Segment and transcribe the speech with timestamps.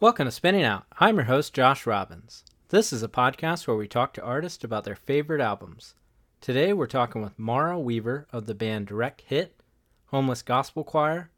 [0.00, 0.84] Welcome to Spinning Out.
[1.00, 2.44] I'm your host, Josh Robbins.
[2.68, 5.96] This is a podcast where we talk to artists about their favorite albums.
[6.40, 9.60] Today we're talking with Mara Weaver of the band Direct Hit,
[10.06, 11.32] Homeless Gospel Choir,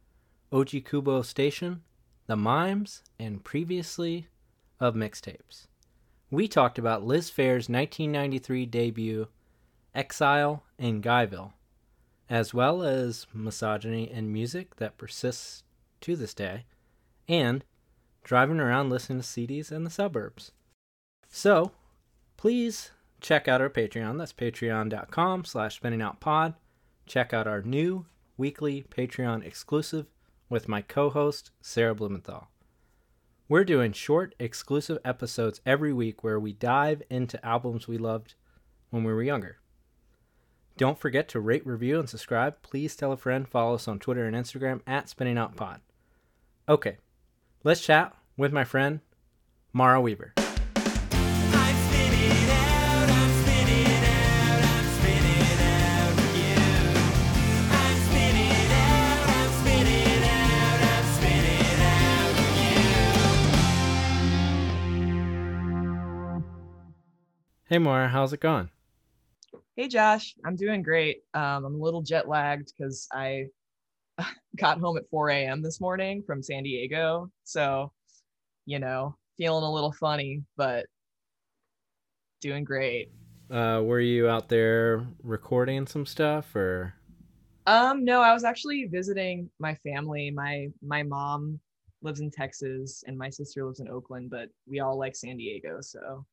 [0.52, 1.80] Oji Kubo Station,
[2.26, 4.28] The Mimes, and previously
[4.78, 5.66] of mixtapes.
[6.30, 9.28] We talked about Liz Phair's 1993 debut,
[9.94, 11.54] Exile in Guyville,
[12.28, 15.62] as well as misogyny in music that persists
[16.02, 16.66] to this day,
[17.26, 17.64] and
[18.24, 20.52] driving around listening to CDs in the suburbs.
[21.28, 21.72] So,
[22.36, 24.18] please check out our Patreon.
[24.18, 26.54] That's patreon.com slash spinningoutpod.
[27.06, 28.06] Check out our new
[28.36, 30.06] weekly Patreon exclusive
[30.48, 32.48] with my co-host, Sarah Blumenthal.
[33.48, 38.34] We're doing short, exclusive episodes every week where we dive into albums we loved
[38.90, 39.58] when we were younger.
[40.76, 42.62] Don't forget to rate, review, and subscribe.
[42.62, 43.46] Please tell a friend.
[43.48, 45.80] Follow us on Twitter and Instagram at SpinningOutPod.
[46.68, 46.98] Okay,
[47.64, 49.00] let's chat with my friend,
[49.72, 50.34] Mara Weaver.
[67.66, 68.68] Hey, Mara, how's it going?
[69.76, 71.22] Hey Josh, I'm doing great.
[71.32, 73.46] Um, I'm a little jet lagged because I
[74.56, 75.62] got home at 4 a.m.
[75.62, 77.30] this morning from San Diego.
[77.44, 77.92] So,
[78.66, 80.86] you know, feeling a little funny, but
[82.40, 83.10] doing great.
[83.50, 86.94] Uh, were you out there recording some stuff or?
[87.66, 90.30] Um, no, I was actually visiting my family.
[90.30, 91.60] My my mom
[92.02, 95.80] lives in Texas and my sister lives in Oakland, but we all like San Diego,
[95.80, 96.24] so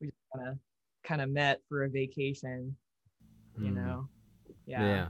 [0.00, 0.58] we just kind of
[1.04, 2.76] kind of met for a vacation,
[3.58, 3.74] you Hmm.
[3.74, 4.08] know.
[4.66, 5.08] Yeah.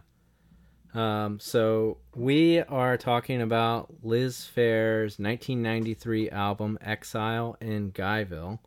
[0.94, 8.58] Um, so we are talking about Liz Phair's 1993 album Exile in Guyville.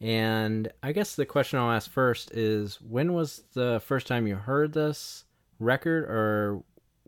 [0.00, 4.36] And I guess the question I'll ask first is when was the first time you
[4.36, 5.24] heard this
[5.58, 6.62] record or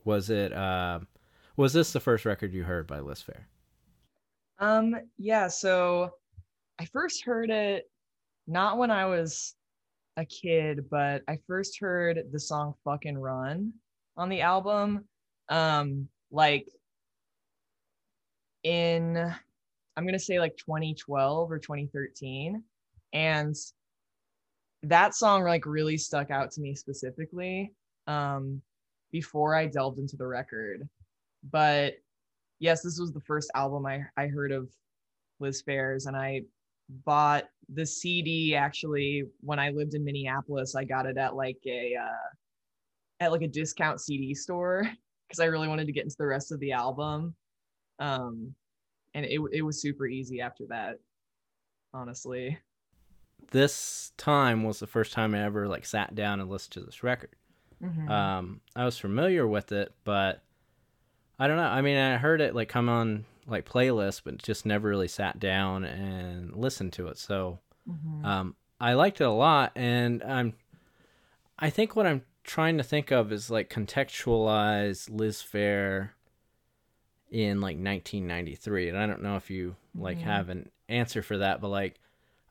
[0.05, 1.01] was it uh,
[1.57, 3.45] was this the first record you heard by Liz Phair?
[4.59, 6.11] Um, yeah, so
[6.79, 7.91] I first heard it
[8.47, 9.55] not when I was
[10.17, 13.73] a kid, but I first heard the song Fucking Run
[14.17, 15.05] on the album.
[15.49, 16.67] Um, like
[18.63, 19.17] in
[19.97, 22.63] I'm gonna say like 2012 or 2013.
[23.13, 23.55] And
[24.85, 27.73] that song like really stuck out to me specifically
[28.09, 28.61] um
[29.13, 30.89] before I delved into the record.
[31.51, 31.95] But
[32.59, 34.71] yes, this was the first album I, I heard of
[35.39, 36.43] Liz Phair's, and I
[36.89, 40.75] bought the CD actually when I lived in Minneapolis.
[40.75, 42.29] I got it at like a uh,
[43.23, 44.89] at like a discount CD store
[45.29, 47.35] because I really wanted to get into the rest of the album.
[47.99, 48.55] Um,
[49.15, 50.99] and it it was super easy after that,
[51.95, 52.59] honestly.
[53.51, 57.03] This time was the first time I ever like sat down and listened to this
[57.03, 57.31] record.
[57.83, 58.09] Mhm.
[58.09, 60.41] um i was familiar with it but
[61.41, 64.65] i don't know i mean i heard it like come on like playlists but just
[64.65, 67.59] never really sat down and listened to it so
[67.91, 68.25] Mhm.
[68.25, 70.53] um i liked it a lot and i'm
[71.59, 76.11] i think what i'm trying to think of is like contextualize liz phair
[77.31, 80.23] in like 1993 and i don't know if you like Mhm.
[80.23, 81.99] have an answer for that but like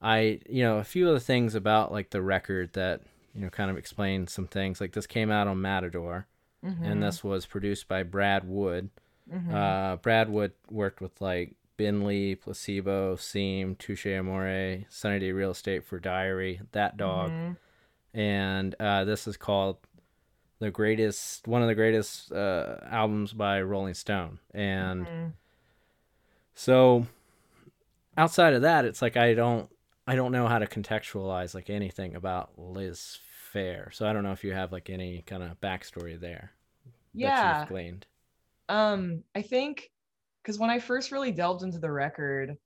[0.01, 3.01] i you know a few of the things about like the record that
[3.35, 6.25] you know kind of explain some things like this came out on matador
[6.63, 6.84] Mhm.
[6.84, 8.90] and this was produced by brad wood
[9.31, 9.53] Mhm.
[9.53, 15.51] uh, Brad Wood worked with like Ben Lee, Placebo, Seam, Touche Amore, Sunny Day Real
[15.51, 17.56] Estate for Diary, That Dog, Mhm.
[18.14, 19.78] And uh, this is called
[20.60, 24.40] the greatest, one of the greatest uh, albums by Rolling Stone.
[24.54, 25.34] And Mhm.
[26.54, 27.08] so,
[28.18, 29.70] outside of that, it's like I don't,
[30.06, 33.20] I don't know how to contextualize like anything about Liz
[33.54, 33.94] Phair.
[33.94, 36.52] So I don't know if you have like any kind of backstory there
[36.86, 37.60] that yeah.
[37.60, 38.06] you've gleaned.
[38.70, 39.92] Um, I think
[40.42, 42.57] because when I first really delved into the record,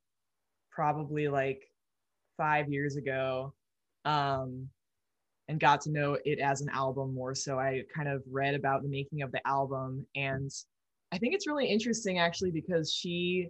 [0.72, 1.70] probably like
[2.38, 3.54] five years ago,
[4.06, 4.70] um,
[5.48, 8.82] and got to know it as an album more so, I kind of read about
[8.82, 10.50] the making of the album, and
[11.12, 13.50] I think it's really interesting actually because she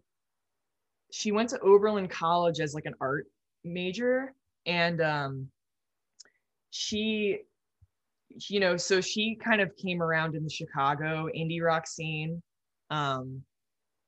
[1.12, 3.28] she went to Oberlin College as like an art
[3.64, 4.34] major,
[4.66, 5.48] and um,
[6.72, 7.40] she
[8.50, 12.42] you know, so she kind of came around in the Chicago indie rock scene.
[12.90, 13.42] Um,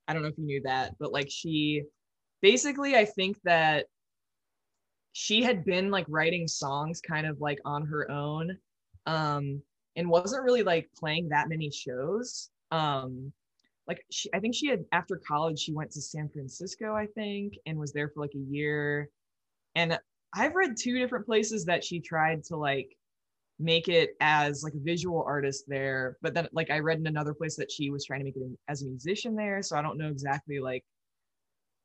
[0.07, 1.83] I don't know if you knew that, but like she
[2.42, 3.86] basically, I think that
[5.19, 8.56] she had been like writing songs kind of like on her own
[9.08, 9.60] um,
[9.96, 12.52] and wasn't really like playing that many shows.
[12.69, 13.34] Um,
[13.88, 17.58] like she, I think she had after college she went to San Francisco, I think,
[17.66, 19.10] and was there for like a year.
[19.74, 19.98] And
[20.36, 22.96] I've read two different places that she tried to like
[23.58, 27.34] make it as like a visual artist there, but then like I read in another
[27.34, 29.64] place that she was trying to make it as a musician there.
[29.64, 30.86] So I don't know exactly like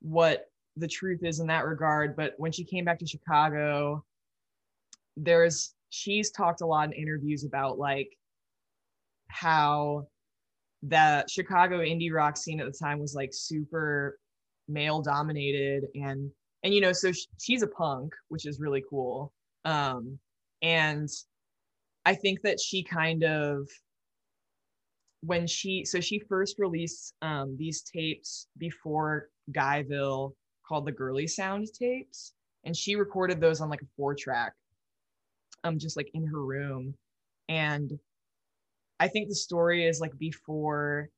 [0.03, 2.17] what the truth is in that regard.
[2.17, 4.05] But when she came back to Chicago,
[5.17, 8.17] there's she's talked a lot in interviews about like
[9.29, 10.07] how
[10.83, 14.19] the Chicago indie rock scene at the time was like super
[14.69, 16.31] male dominated and
[16.63, 19.33] and you know so sh- she's a punk which is really cool
[19.65, 20.19] um
[20.63, 21.09] and
[22.05, 23.69] I think that she kind of
[25.21, 30.33] when she so she first released um these tapes before Guyville
[30.67, 32.33] called the Girly Sound tapes
[32.65, 34.55] and she recorded those on like a four track
[35.65, 36.95] um just like in her room
[37.49, 37.99] and
[39.01, 41.09] I think the story is like before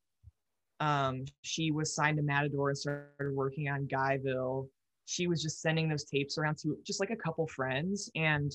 [0.81, 4.69] um she was signed to Matador and started working on Guyville
[5.06, 8.52] she was just sending those tapes around to just like a couple friends and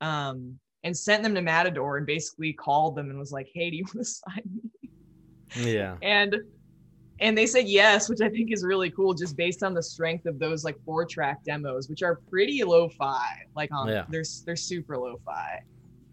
[0.00, 3.76] um and sent them to Matador and basically called them and was like, "Hey, do
[3.76, 4.42] you want to sign
[4.82, 4.90] me?"
[5.56, 5.96] Yeah.
[6.02, 6.36] And
[7.24, 10.26] and they said yes, which I think is really cool, just based on the strength
[10.26, 13.46] of those like four track demos, which are pretty lo-fi.
[13.56, 14.04] Like on Yeah.
[14.10, 15.62] they're they're super lo-fi.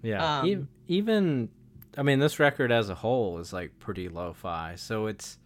[0.02, 0.40] Yeah.
[0.40, 1.50] Um, Ev- even
[1.98, 4.76] I mean this record as a whole is like pretty lo-fi.
[4.76, 5.38] So it's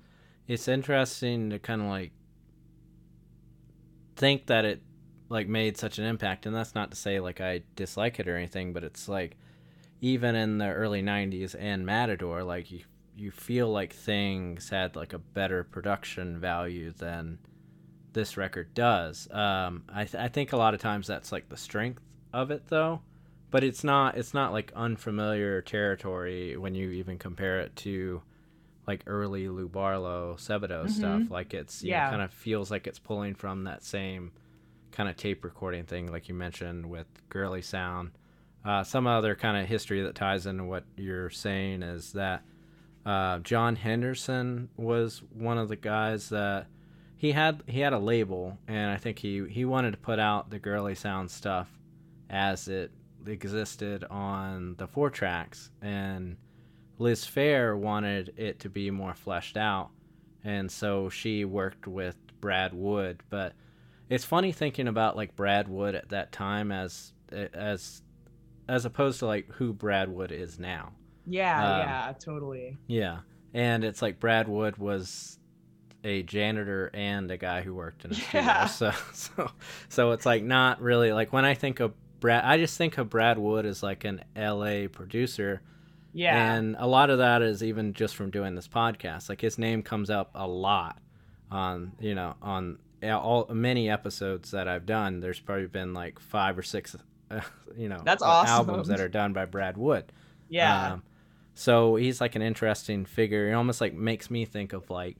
[0.47, 2.11] it's interesting to kind of like
[4.15, 4.81] think that it
[5.29, 8.37] like made such an impact and that's not to say like I dislike it or
[8.37, 9.35] anything, but it's like
[9.99, 12.81] even in the early 90s and Matador like you
[13.15, 17.39] you feel like things had like a better production value than
[18.13, 19.29] this record does.
[19.31, 22.01] Um, I, th- I think a lot of times that's like the strength
[22.33, 23.01] of it though,
[23.51, 28.21] but it's not it's not like unfamiliar territory when you even compare it to
[28.87, 31.31] like early Lou Barlow, Sebadoh stuff.
[31.31, 32.09] Like it's you Yeah.
[32.09, 34.31] kind of feels like it's pulling from that same
[34.91, 38.11] kind of tape recording thing, like you mentioned with Girly Sound.
[38.63, 42.43] Uh, some other kind of history that ties into what you're saying is that
[43.05, 46.67] uh, John Henderson was one of the guys that
[47.17, 50.49] he had he had a label, and I think he he wanted to put out
[50.49, 51.69] the Girly Sound stuff
[52.29, 52.91] as it
[53.25, 56.37] existed on the four tracks, and
[56.97, 59.91] Liz Phair wanted it to be more fleshed out,
[60.43, 63.21] and so she worked with Brad Wood.
[63.29, 63.53] But
[64.09, 68.01] it's funny thinking about like Brad Wood at that time as as
[68.67, 70.93] as opposed to like who Brad Wood is now.
[71.27, 72.77] Yeah, Um, yeah, totally.
[72.87, 73.19] Yeah,
[73.53, 75.39] and it's like Brad Wood was
[76.03, 78.65] a janitor and a guy who worked in a Yeah.
[78.67, 78.91] studio.
[78.91, 79.51] So so
[79.89, 83.09] so it's like not really like when I think of Brad, I just think of
[83.09, 84.87] Brad Wood as like an L.A.
[84.87, 85.61] producer.
[86.13, 86.53] Yeah.
[86.55, 89.27] And a lot of that is even just from doing this podcast.
[89.27, 90.97] Like his name comes up a lot
[91.51, 95.19] on, you know, on all many episodes that I've done.
[95.19, 96.95] There's probably been like five or six,
[97.29, 97.41] uh,
[97.77, 98.49] you know, That's uh, awesome.
[98.69, 100.11] albums that are done by Brad Wood.
[100.49, 100.93] yeah.
[100.93, 101.03] Um,
[101.55, 103.49] so he's like an interesting figure.
[103.49, 105.17] It almost like makes me think of like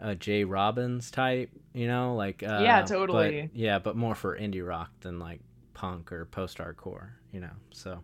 [0.00, 3.50] a Jay Robbins type, you know, like uh, Yeah, but- totally.
[3.54, 5.40] yeah, but more for indie rock than like
[5.74, 7.52] punk or post hardcore, you know.
[7.70, 8.00] So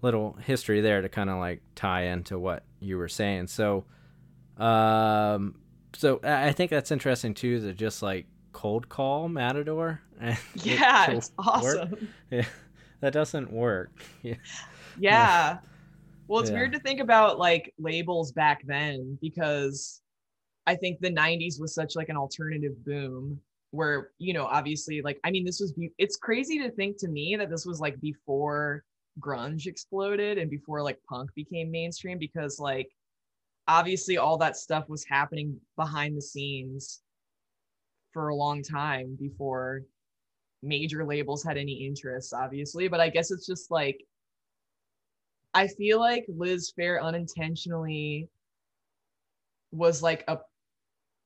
[0.00, 3.48] little history there to kind of like tie into what you were saying.
[3.48, 3.84] So,
[4.58, 5.56] um,
[5.94, 7.60] so I think that's interesting too.
[7.60, 10.00] To just like cold call Matador.
[10.20, 12.08] and yeah, it's awesome.
[12.30, 12.44] Yeah,
[13.00, 13.90] that doesn't work.
[14.22, 14.36] Yeah.
[14.98, 15.58] Yeah.
[16.28, 16.56] Well, it's Yeah.
[16.56, 20.00] weird to think about like labels back then because
[20.66, 23.40] I think the 90s was such like an alternative boom
[23.70, 27.08] where, you know, obviously like I mean this was be- it's crazy to think to
[27.08, 28.84] me that this was like before
[29.20, 32.90] grunge exploded and before like punk became mainstream because like
[33.68, 37.02] obviously all that stuff was happening behind the scenes
[38.12, 39.82] for a long time before
[40.62, 44.04] major labels had any interest obviously but i guess it's just like
[45.54, 48.28] I feel like Liz Phair unintentionally
[49.70, 50.38] was like a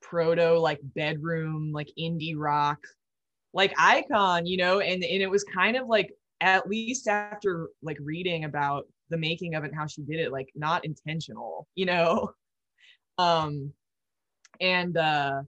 [0.01, 2.79] proto like bedroom like indie rock
[3.55, 7.97] like icon, you know, and and it was kind of like at least after like
[8.01, 11.87] reading about the making of it and how she did it like not intentional, you
[11.87, 12.31] know.
[13.19, 13.73] Um
[14.61, 15.43] and uh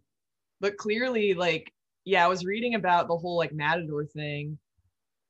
[0.60, 1.72] but clearly like
[2.04, 4.58] yeah, I was reading about the whole like Matador thing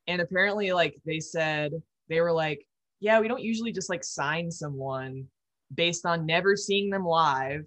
[0.07, 1.73] and apparently like they said
[2.09, 2.67] they were like
[3.01, 5.27] yeah, we don't usually just like sign someone
[5.75, 7.65] based on never seeing them live,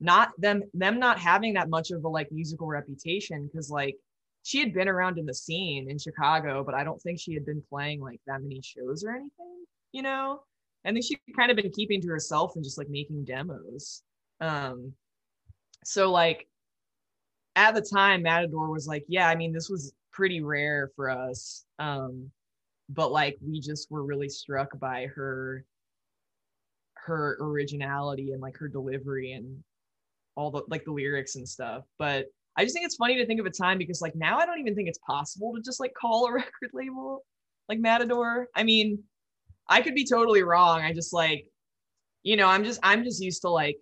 [0.00, 3.96] not them them not having that much of a like musical reputation because like
[4.42, 7.44] she had been around in the scene in Chicago, but I don't think she had
[7.44, 10.40] been playing like that many shows or anything, you know?
[10.84, 14.02] I think she kind of been keeping to herself and just like making demos.
[14.40, 14.94] Um,
[15.84, 16.48] so like
[17.54, 21.64] at the time, Matador was like, yeah, I mean, this was pretty rare for us.
[21.78, 22.30] Um,
[22.90, 25.64] but like we just were really struck by her
[26.94, 29.62] her originality and like her delivery and
[30.36, 31.84] all the like the lyrics and stuff.
[31.98, 34.46] But I just think it's funny to think of a time because like now I
[34.46, 37.24] don't even think it's possible to just like call a record label
[37.68, 38.48] like Matador.
[38.54, 39.02] I mean,
[39.68, 40.80] I could be totally wrong.
[40.80, 41.46] I just like,
[42.22, 43.76] you know, I'm just I'm just used to like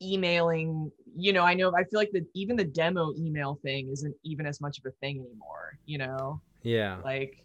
[0.00, 4.14] emailing, you know, I know I feel like the even the demo email thing isn't
[4.24, 6.40] even as much of a thing anymore, you know?
[6.62, 6.98] Yeah.
[7.04, 7.44] Like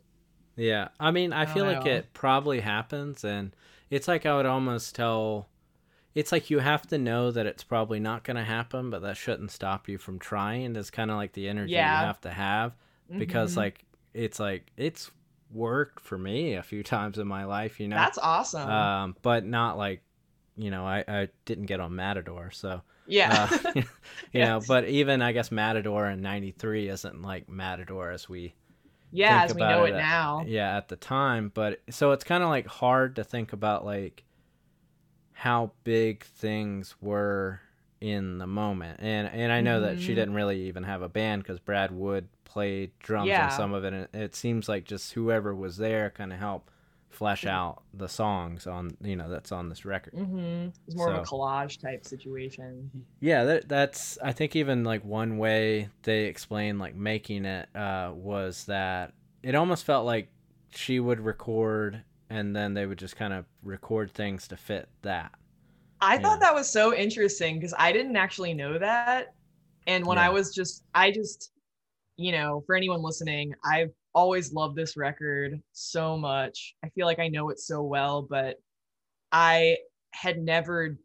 [0.57, 3.55] Yeah, I mean, I, I feel don't like it probably happens, and
[3.89, 5.47] it's like I would almost tell.
[6.13, 9.17] It's like you have to know that it's probably not going to happen, but that
[9.17, 10.77] shouldn't stop you from trying.
[10.77, 11.99] It's kind of like the energy Yeah.
[11.99, 12.73] you have to have
[13.17, 13.57] because, mhm.
[13.57, 13.83] like,
[14.13, 15.11] it's like it's
[15.51, 17.97] worked for me a few times in my life, you know.
[17.97, 18.69] that's awesome.
[18.69, 20.03] um, but not like,
[20.55, 23.49] you know, I I didn't get on Matador, so yeah.
[23.51, 23.81] uh,
[24.31, 24.61] you know.
[24.67, 28.55] But even I guess Matador in '93 isn't like Matador as we
[29.15, 30.43] yeah, as we know it it at- now.
[30.47, 34.23] yeah at the time but so it's kind of like hard to think about like
[35.33, 37.59] how big things were
[38.01, 40.15] in the moment and and i know that she Mhm.
[40.15, 43.45] didn't really even have a band because brad wood played drums Yeah.
[43.45, 46.69] on some of it and it seems like just whoever was there kind of helped
[47.15, 50.69] flesh out the songs on you know that's on this record Mm-hmm.
[50.87, 52.89] It's more of a collage type situation.
[53.19, 58.11] yeah that, that's i think even like one way they explained like making it uh
[58.13, 60.29] was that it almost felt like
[60.73, 65.31] she would record and then they would just kind of record things to fit that
[66.01, 66.19] I Yeah.
[66.19, 69.27] thought that was so interesting because I didn't actually know that.
[69.87, 70.25] And when Yeah.
[70.27, 71.51] I was just, I just,
[72.17, 76.73] you know, for anyone listening, I've always loved this record so much.
[76.83, 78.55] I feel like I know it so well, but
[79.31, 79.77] I
[80.13, 80.97] had never,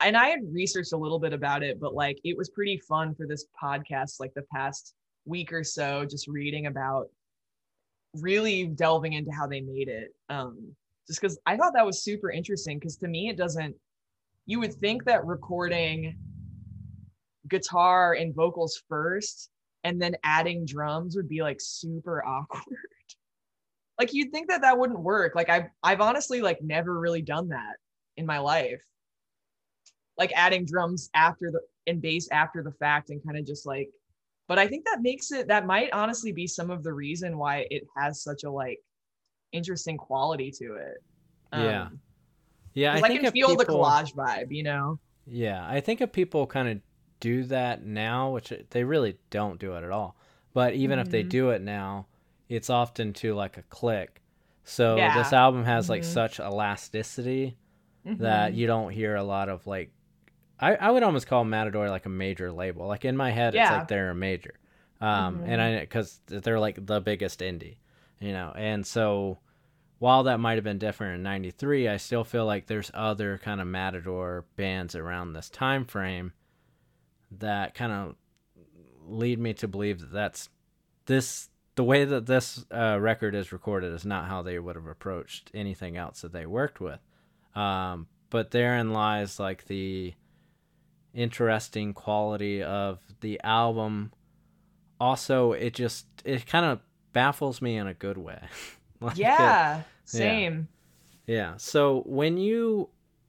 [0.00, 3.14] and I had researched a little bit about it, but like it was pretty fun
[3.14, 4.94] for this podcast, like the past
[5.26, 7.08] week or so, just reading about
[8.14, 10.14] really delving into how they made it.
[10.30, 10.74] Um,
[11.06, 13.76] just because I thought that was super interesting because to me, it doesn't,
[14.46, 16.16] you would think that recording
[17.48, 19.50] guitar and vocals first
[19.86, 22.76] and then adding drums would be like super awkward.
[24.00, 25.36] like you'd think that that wouldn't work.
[25.36, 27.76] Like I've I've honestly like never really done that
[28.16, 28.82] in my life.
[30.18, 33.88] Like adding drums after the and bass after the fact and kind of just like
[34.48, 37.66] but I think that makes it that might honestly be some of the reason why
[37.70, 38.80] it has such a like
[39.52, 41.02] interesting quality to it.
[41.52, 41.82] Yeah.
[41.82, 42.00] Um,
[42.74, 44.98] yeah, i I, think can feel the collage vibe, you know.
[45.26, 46.78] yeah i think if people kind of
[47.20, 50.16] do that now which they really don't do it at all
[50.52, 51.28] but even if they Mhm.
[51.28, 52.06] do it now
[52.48, 54.22] it's often to like a click
[54.64, 55.14] so Yeah.
[55.16, 56.12] this album has like Mhm.
[56.12, 57.56] such elasticity
[58.04, 58.56] that Mhm.
[58.56, 59.90] you don't hear a lot of like
[60.58, 62.86] I, I would almost call Matador like a major label.
[62.86, 63.72] Like in my head, it's Yeah.
[63.80, 64.54] like they're a major,
[65.02, 65.76] um, and Mhm.
[65.76, 67.76] I because they're like the biggest indie,
[68.20, 68.54] you know.
[68.56, 69.38] And so
[69.98, 73.60] while that might have been different in '93, I still feel like there's other kind
[73.60, 76.32] of Matador bands around this time frame
[77.38, 78.14] that kind of
[79.06, 80.48] lead me to believe that that's
[81.06, 84.86] this the way that this uh, record is recorded is not how they would have
[84.86, 86.98] approached anything else that they worked with.
[87.54, 90.14] Um, but therein lies like the
[91.14, 94.12] interesting quality of the album.
[95.00, 96.80] Also, it just it kind of
[97.12, 98.40] baffles me in a good way.
[98.98, 100.68] Like, it- yeah, same.
[101.26, 101.58] yeah.
[101.58, 102.88] So when you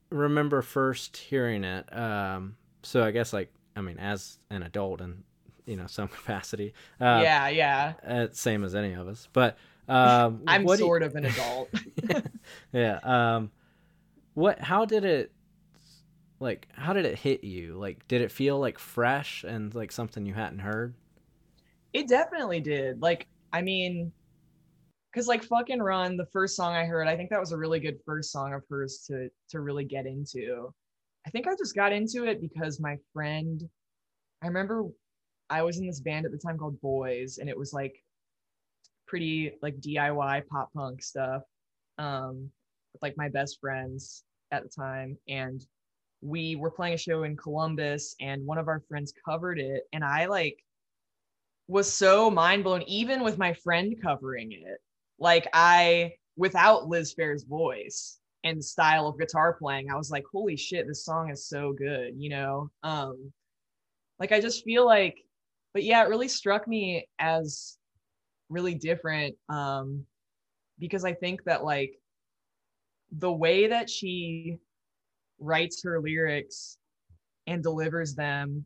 [0.10, 5.24] remember first hearing it, um, so I guess like I mean, as an adult in
[5.66, 7.94] you know some capacity, uh, yeah, yeah.
[8.06, 9.58] uh, same as any of us, but
[9.88, 11.70] um, I'm do you- sort of an adult.
[12.74, 13.00] yeah.
[13.04, 13.52] Um,
[14.34, 14.60] what?
[14.60, 15.32] How did it?
[16.40, 17.76] Like, how did it hit you?
[17.76, 20.94] Like, did it feel like fresh and like something you hadn't heard?
[21.94, 23.02] it definitely did.
[23.02, 24.12] Like, I mean,
[25.12, 27.80] because like fucking run, the first song I heard, I think that was a really
[27.80, 30.74] good first song of hers to to really get into.
[31.28, 33.62] I think I just got into it because my friend,
[34.42, 34.86] I remember
[35.50, 38.02] I was in this band at the time called Boys, and it was like
[39.08, 41.42] pretty like DIY pop punk stuff.
[41.98, 42.50] Um,
[42.94, 45.62] with like my best friends at the time, and
[46.22, 50.06] we were playing a show in Columbus, and one of our friends covered it, and
[50.06, 50.58] I like
[51.68, 54.78] was so mind blown, even with my friend covering it.
[55.20, 60.56] Like I, without Liz Phair's voice and style of guitar playing, I was like, holy
[60.58, 62.70] shit, this song is so good, you know?
[62.84, 63.32] Um,
[64.20, 65.18] like I just feel like,
[65.74, 67.78] but yeah, it really struck me as
[68.50, 69.36] really different.
[69.50, 70.06] Um,
[70.80, 72.00] because I think that like
[73.12, 74.58] the way that she
[75.40, 76.78] writes her lyrics
[77.46, 78.66] and delivers them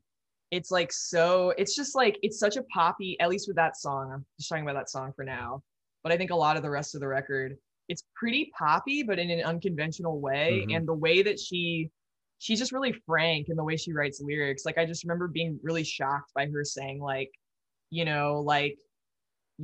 [0.52, 4.12] it's like so it's just like it's such a poppy at least with that song
[4.12, 5.62] i'm just talking about that song for now
[6.04, 7.58] but i think a lot of the rest of the record
[7.92, 10.48] it's pretty poppy but in an unconventional way.
[10.66, 10.76] Mhm.
[10.76, 11.90] and the way that she
[12.44, 14.64] she's just really frank in the way she writes lyrics.
[14.66, 17.32] Like i just remember being really shocked by her saying like
[17.98, 18.78] you know like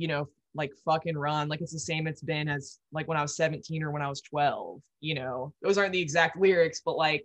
[0.02, 1.48] you know like fucking run.
[1.48, 4.08] Like it's the same it's been as like when i was 17 or when i
[4.08, 5.52] was 12 you know?
[5.62, 7.24] Those aren't the exact lyrics but like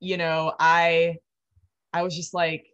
[0.00, 1.16] you know i
[1.92, 2.64] i was just like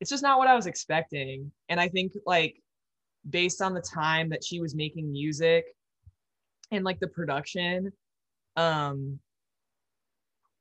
[0.00, 1.50] it's just not what i was expecting.
[1.70, 2.54] And i think like
[3.28, 5.64] based on the time that she was making music
[6.70, 7.92] and like the production
[8.56, 9.18] um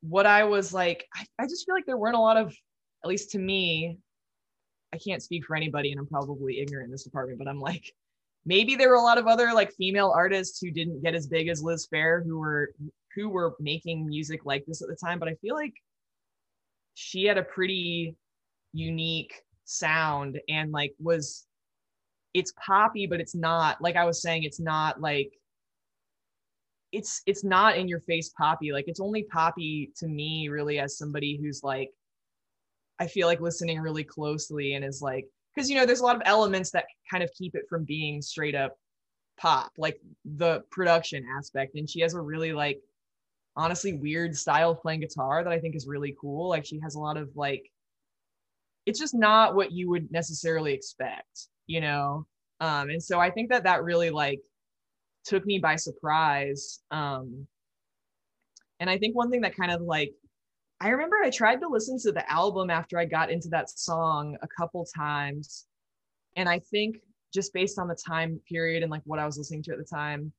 [0.01, 2.55] what i was like I, I just feel like there weren't a lot of
[3.03, 3.97] at least to me
[4.93, 7.91] i can't speak for anybody and i'm probably ignorant in this department but i'm like
[8.45, 11.47] maybe there were a lot of other like female artists who didn't get as big
[11.47, 12.71] as liz phair who were
[13.15, 15.73] who were making music like this at the time but i feel like
[16.93, 18.15] she had a pretty
[18.73, 19.33] unique
[19.65, 21.45] sound and like was
[22.33, 25.31] it's poppy but it's not like i was saying it's not like
[26.91, 28.71] it's it's not in your face poppy.
[28.71, 31.91] Like it's only poppy to me really as somebody who's like
[32.99, 36.15] i feel like listening really closely and is like because you know there's a lot
[36.15, 38.75] of elements that kind of keep it from being straight up
[39.37, 41.75] pop like the production aspect.
[41.75, 42.79] And she has a really like
[43.55, 46.49] honestly weird style playing guitar that i think is really cool.
[46.49, 47.71] Like she has a lot of like
[48.85, 52.25] it's just not what you would necessarily expect you know?
[52.59, 54.41] Um and so i think that that really like
[55.27, 57.45] took me by surprise um
[58.79, 60.11] and i think one thing that kind of like
[60.79, 64.37] i remember i tried to listen to the album after i got into that song
[64.41, 65.65] a couple times
[66.37, 66.97] and i think
[67.33, 69.83] just based on the time period and like what i was listening to at the
[69.83, 70.31] time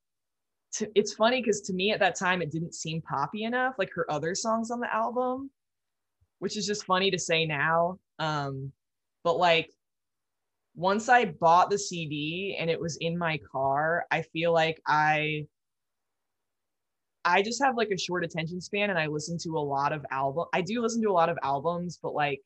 [0.72, 3.90] to, it's funny because to me at that time it didn't seem poppy enough like
[3.94, 5.50] her other songs on the album
[6.38, 8.72] which is just funny to say now um
[9.22, 9.70] but like
[10.78, 15.48] once I bought the CD and it was in my car, I feel like I
[17.24, 20.06] I just have like a short attention span and I listen to a lot of
[20.12, 20.44] album.
[20.52, 22.40] I do listen to a lot of albums, but like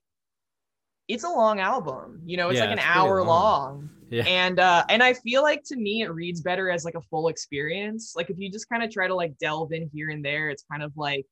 [1.09, 2.23] it's a long album.
[2.25, 3.27] You know, it's Yeah, like an it's hour long.
[3.27, 3.91] long.
[4.11, 4.25] Yeah.
[4.27, 7.29] And uh and I feel like to me it reads better as like a full
[7.29, 8.15] experience.
[8.17, 10.65] Like if you just kind of try to like delve in here and there, it's
[10.71, 11.27] kind of like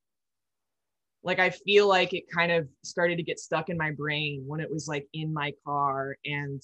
[1.22, 4.60] like I feel like it kind of started to get stuck in my brain when
[4.60, 6.62] it was like in my car and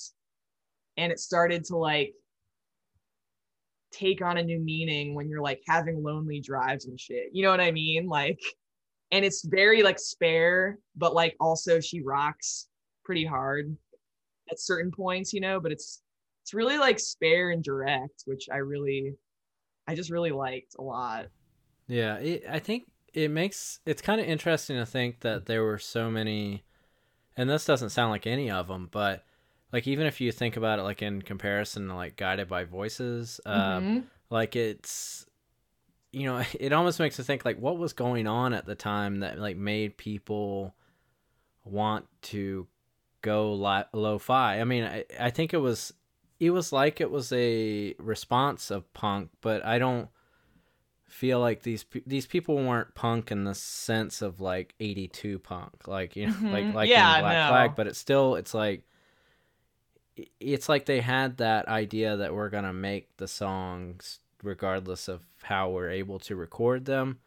[0.96, 2.14] and it started to like
[3.92, 7.30] take on a new meaning when you're like having lonely drives and shit.
[7.32, 8.08] You know what I mean?
[8.08, 8.40] Like
[9.12, 12.68] and it's very like spare, but like also she rocks
[13.04, 13.76] pretty hard
[14.50, 16.02] at certain points, you know, but it's
[16.42, 19.14] it's really like spare and direct, which I really
[19.86, 21.26] I just really liked a lot.
[21.86, 25.78] Yeah, it, I think it makes it's kind of interesting to think that there were
[25.78, 26.64] so many,
[27.36, 29.24] and this doesn't sound like any of them, but
[29.72, 33.40] like even if you think about it, like in comparison to like Guided by Voices,
[33.46, 34.04] uh, Mhm.
[34.30, 35.26] like it's,
[36.12, 39.20] you know, it almost makes you think like what was going on at the time
[39.20, 40.74] that like made people
[41.64, 42.66] want to
[43.22, 44.60] go li- lo-fi.
[44.60, 45.92] I mean, I, I think it was
[46.38, 50.08] it was like it was a response of punk, but I don't
[51.08, 56.16] feel like these these people weren't punk in the sense of like 82 punk like
[56.16, 56.74] you know like Mhm.
[56.74, 57.48] like Yeah, in black no.
[57.48, 58.82] flag but it's still it's like
[60.40, 65.70] it's like they had that idea that we're gonna make the songs regardless of how
[65.70, 67.18] we're able to record them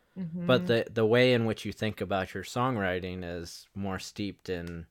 [0.48, 0.68] but Mhm.
[0.68, 4.86] the the way in which you think about your songwriting is more steeped in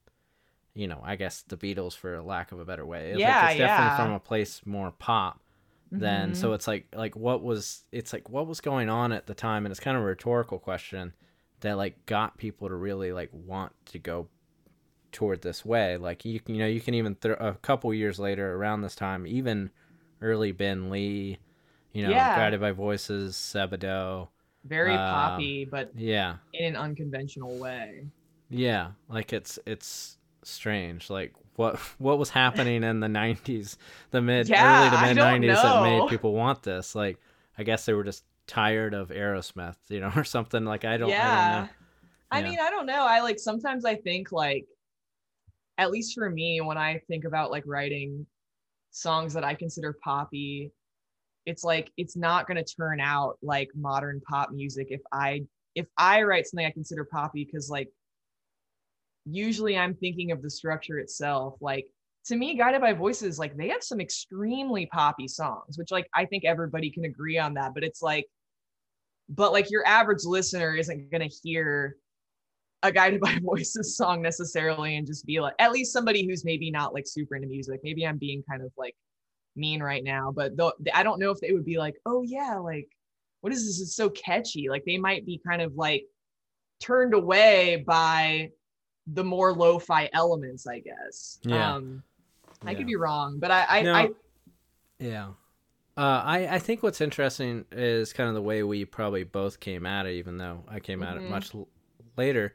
[0.74, 3.48] you know i guess the beatles for lack of a better way It's like Yeah,
[3.50, 3.96] it's definitely yeah.
[3.96, 5.40] from a place more pop
[5.90, 6.36] then Mhm.
[6.36, 9.64] so it's like like what was it's like what was going on at the time
[9.66, 11.14] and it's kind of a rhetorical question
[11.60, 14.28] that like got people to really like want to go
[15.12, 18.54] toward this way like you you know you can even throw a couple years later
[18.54, 19.70] around this time even
[20.20, 21.38] early ben lee
[21.92, 22.34] you know Yeah.
[22.34, 24.28] guided by voices sebadoh
[24.64, 28.04] very um, poppy, but yeah in an unconventional way.
[28.50, 33.76] yeah like it's it's strange like what what was happening in the 90s
[34.10, 37.18] the mid Yeah, early to mid don't 90s that made people want this like
[37.58, 41.18] i guess they were just tired of aerosmith you know or something like i don't
[41.18, 41.30] i yeah.
[41.30, 41.68] don't know
[42.30, 42.50] I Yeah.
[42.50, 43.06] mean, I don't know.
[43.06, 44.66] I like sometimes I think like
[45.78, 48.26] at least for me when I think about like writing
[48.90, 50.72] songs that I consider poppy,
[51.46, 55.42] it's like it's not going to turn out like modern pop music if I
[55.74, 57.88] if I write something I consider poppy cuz like
[59.24, 61.54] usually I'm thinking of the structure itself.
[61.60, 61.86] Like
[62.26, 66.26] to me guided by voices like they have some extremely poppy songs which like I
[66.26, 68.26] think everybody can agree on that but it's like
[69.28, 71.96] but like your average listener isn't to hear
[72.82, 76.70] a guided by voices song necessarily and just be like at least somebody who's maybe
[76.70, 78.94] not like super into music maybe i'm being kind of like
[79.56, 82.54] mean right now but though i don't know if they would be like oh yeah
[82.56, 82.88] like
[83.40, 86.04] what is this it's so catchy like they might be kind of like
[86.80, 88.48] turned away by
[89.14, 91.74] the more lo-fi elements i guess Yeah.
[91.74, 92.02] um
[92.64, 93.94] i could be wrong but i i, No.
[93.94, 94.10] I
[95.00, 95.28] Yeah.
[95.96, 99.84] Uh, I, I think what's interesting is kind of the way we probably both came
[99.84, 101.28] at it, even though I came at it Mhm.
[101.28, 101.66] much l-
[102.16, 102.54] later.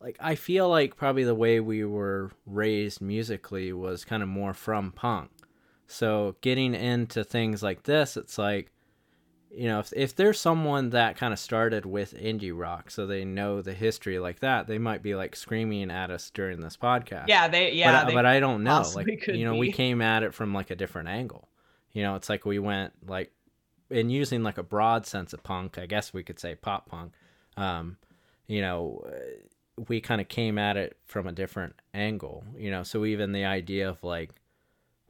[0.00, 4.54] Like, I feel like probably the way we were raised musically was kind of more
[4.54, 5.30] from punk.
[5.86, 8.70] So getting into things like this, it's like,
[9.50, 13.24] you know, if, if there's someone that kind of started with indie rock, so they
[13.24, 17.28] know the history like that, they might be like screaming at us during this podcast
[17.28, 18.82] yeah they yeah but, I- they, but I don't know.
[18.94, 21.48] Like you know, we came at it from like a different angle.
[21.92, 23.32] You know, it's like we went like
[23.88, 25.78] in using like a broad sense of punk.
[25.78, 27.14] I guess we could say pop punk.
[27.56, 27.96] Um,
[28.48, 29.12] you know, uh,
[29.88, 32.44] we kind of came at it from a different angle.
[32.56, 34.30] You know, so even the idea of like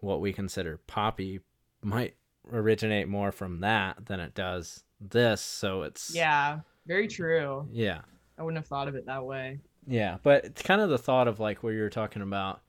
[0.01, 1.41] what we consider poppy
[1.83, 2.15] might
[2.53, 5.41] originate more from that than it does this.
[5.41, 8.01] So it's yeah very true yeah.
[8.39, 11.29] i wouldn't have thought of it that way Yeah, but it's kind of the thought
[11.29, 12.61] of like where you're talking about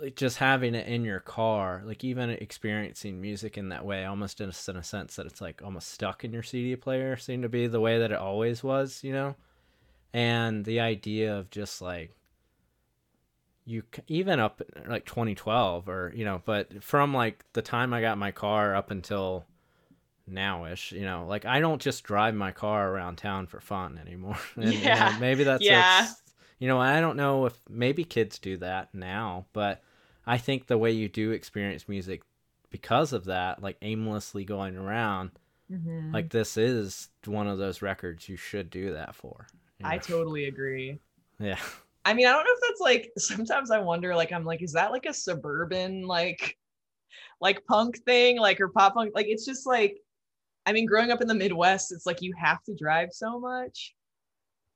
[0.00, 4.42] like just having it in your car, like even experiencing music in that way, almost
[4.42, 7.44] in a, in a sense that it's like almost stuck in your CD player, seemed
[7.44, 9.34] to be the way that it always was, you know?
[10.16, 12.10] And the idea of just like
[13.66, 18.16] you even up like 2012 or you know but from like the time i got
[18.16, 19.44] my car up until
[20.30, 24.38] nowish you know like i don't just drive my car around town for fun anymore
[24.56, 25.16] and, you know, Yeah.
[25.18, 26.06] maybe that's Yeah.
[26.60, 29.82] you know i don't know if maybe kids do that now but
[30.26, 32.22] i think the way you do experience music
[32.70, 35.32] because of that like aimlessly going around
[35.70, 36.14] Mhm.
[36.14, 39.48] like this is one of those records you should do that for
[39.84, 40.98] i totally agree
[41.38, 41.58] yeah
[42.06, 44.72] I mean, I don't know if that's like sometimes I wonder, like, I'm like, is
[44.74, 46.56] that like a suburban like
[47.40, 49.12] like punk thing, like or pop punk?
[49.14, 49.98] Like it's just like
[50.64, 53.94] I mean, growing up in the Midwest, it's like you have to drive so much.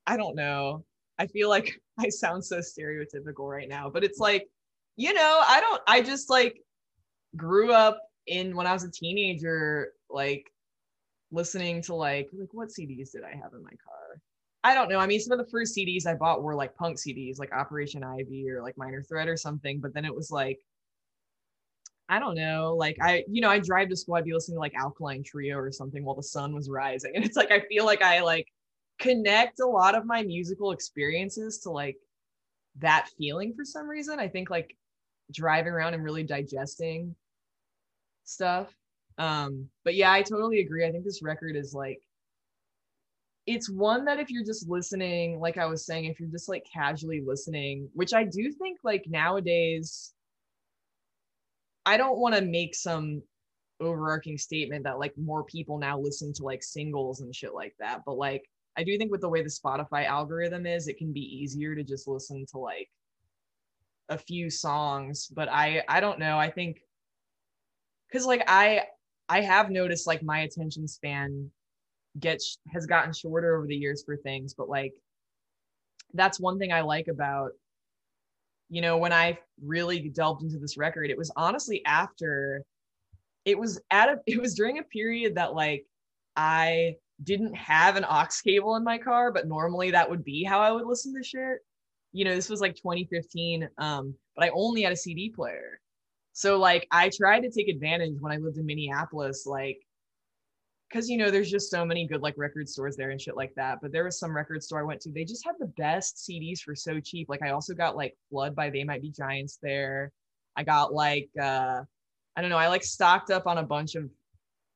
[0.06, 0.84] I don't know.
[1.18, 4.48] I feel like I sound so stereotypical right now, but it's like,
[4.96, 6.60] you know, I don't I just like
[7.36, 10.50] grew up in when I was a teenager, like
[11.30, 13.99] listening to like like what CDs did I have in my car?
[14.62, 14.98] I don't know.
[14.98, 18.04] I mean, some of the first CDs I bought were like punk CDs, like Operation
[18.04, 19.80] Ivy or like Minor Threat or something.
[19.80, 20.58] But then it was like,
[22.10, 22.74] I don't know.
[22.76, 24.16] Like I, you know, I drive to school.
[24.16, 27.24] I'd be listening to like Alkaline Trio or something while the sun was rising, and
[27.24, 28.46] it's like I feel like I like
[28.98, 31.96] connect a lot of my musical experiences to like
[32.78, 34.20] that feeling for some reason.
[34.20, 34.76] I think like
[35.32, 37.14] driving around and really digesting
[38.24, 38.74] stuff.
[39.16, 40.86] Um, but yeah, I totally agree.
[40.86, 42.00] I think this record is like
[43.50, 46.64] it's one that if you're just listening, like I was saying, if you're just like
[46.72, 50.12] casually listening, which I do think like nowadays,
[51.84, 53.22] I don't want to make some
[53.80, 58.02] overarching statement that like more people now listen to like singles and shit like that.
[58.06, 61.20] But like, I do think with the way the Spotify algorithm is, it can be
[61.20, 62.88] easier to just listen to like
[64.10, 65.26] a few songs.
[65.26, 66.38] But I, I don't know.
[66.38, 66.82] I think
[68.08, 68.84] because like I,
[69.28, 71.50] I have noticed like my attention span
[72.18, 74.92] gets has gotten shorter over the years for things but like
[76.14, 77.52] that's one thing i like about
[78.68, 82.64] you know when i really delved into this record it was honestly after
[83.44, 85.84] it was at a it was during a period that like
[86.36, 90.60] i didn't have an aux cable in my car but normally that would be how
[90.60, 91.58] i would listen to shit.
[92.12, 95.80] You know this was like 2015 um but i only had a cd player.
[96.32, 99.78] So like i tried to take advantage when i lived in minneapolis like
[100.90, 103.54] because you know there's just so many good like record stores there and shit like
[103.54, 106.16] that but there was some record store i went to they just had the best
[106.28, 109.58] cds for so cheap like i also got like flood by they might be giants
[109.62, 110.10] there
[110.56, 111.80] i got like uh
[112.36, 114.10] i don't know i like stocked up on a bunch of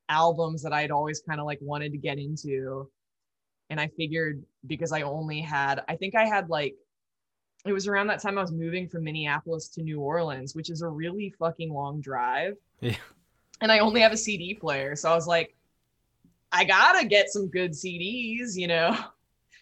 [0.08, 2.88] albums that i'd always kind of like wanted to get into
[3.70, 6.74] and i figured because i only had i think i had like
[7.66, 10.82] it was around that time i was moving from minneapolis to new orleans which is
[10.82, 12.96] a really fucking long drive Yeah.
[13.62, 15.56] and i only have a cd player so i was like
[16.54, 18.96] I gotta get some good CDs, you know?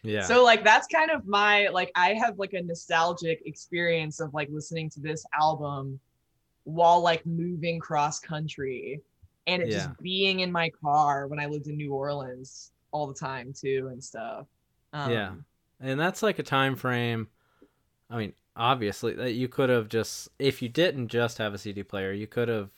[0.03, 4.35] yeah So like that's kind of my like I have like a nostalgic experience of
[4.35, 5.99] like listening to this album
[6.65, 9.01] while like moving cross country
[9.47, 9.75] and it Yeah.
[9.75, 13.89] just being in my car when I lived in New Orleans all the time too
[13.93, 14.47] and stuff.
[14.93, 15.35] Um, Yeah.
[15.81, 17.29] and that's like a time frame
[18.11, 21.83] i mean obviously that you could have just if you didn't just have a cd
[21.83, 22.71] player you could have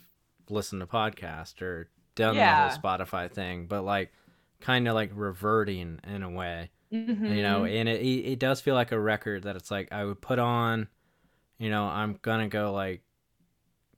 [0.48, 2.68] listened to podcast or done Yeah.
[2.68, 4.12] the whole spotify thing but like
[4.61, 7.81] kind of like reverting in a way you know Mhm.
[7.81, 10.88] and it, it does feel like a record that it's like i would put on
[11.59, 13.03] you know i'm gonna go like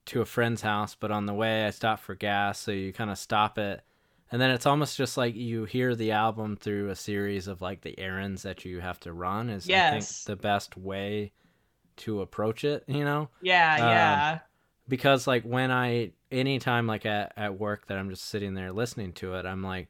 [0.07, 3.11] to a friend's house but on the way i stop for gas so you kind
[3.11, 3.83] of stop it
[4.33, 7.83] and then it's almost just like you hear the album through a series of like
[7.83, 11.33] the errands that you have to run is i think the best way
[11.97, 14.39] to approach it you know yeah, um, yeah.
[14.89, 19.13] Because like when I anytime like at, at work that I'm just sitting there listening
[19.15, 19.89] to it, I'm like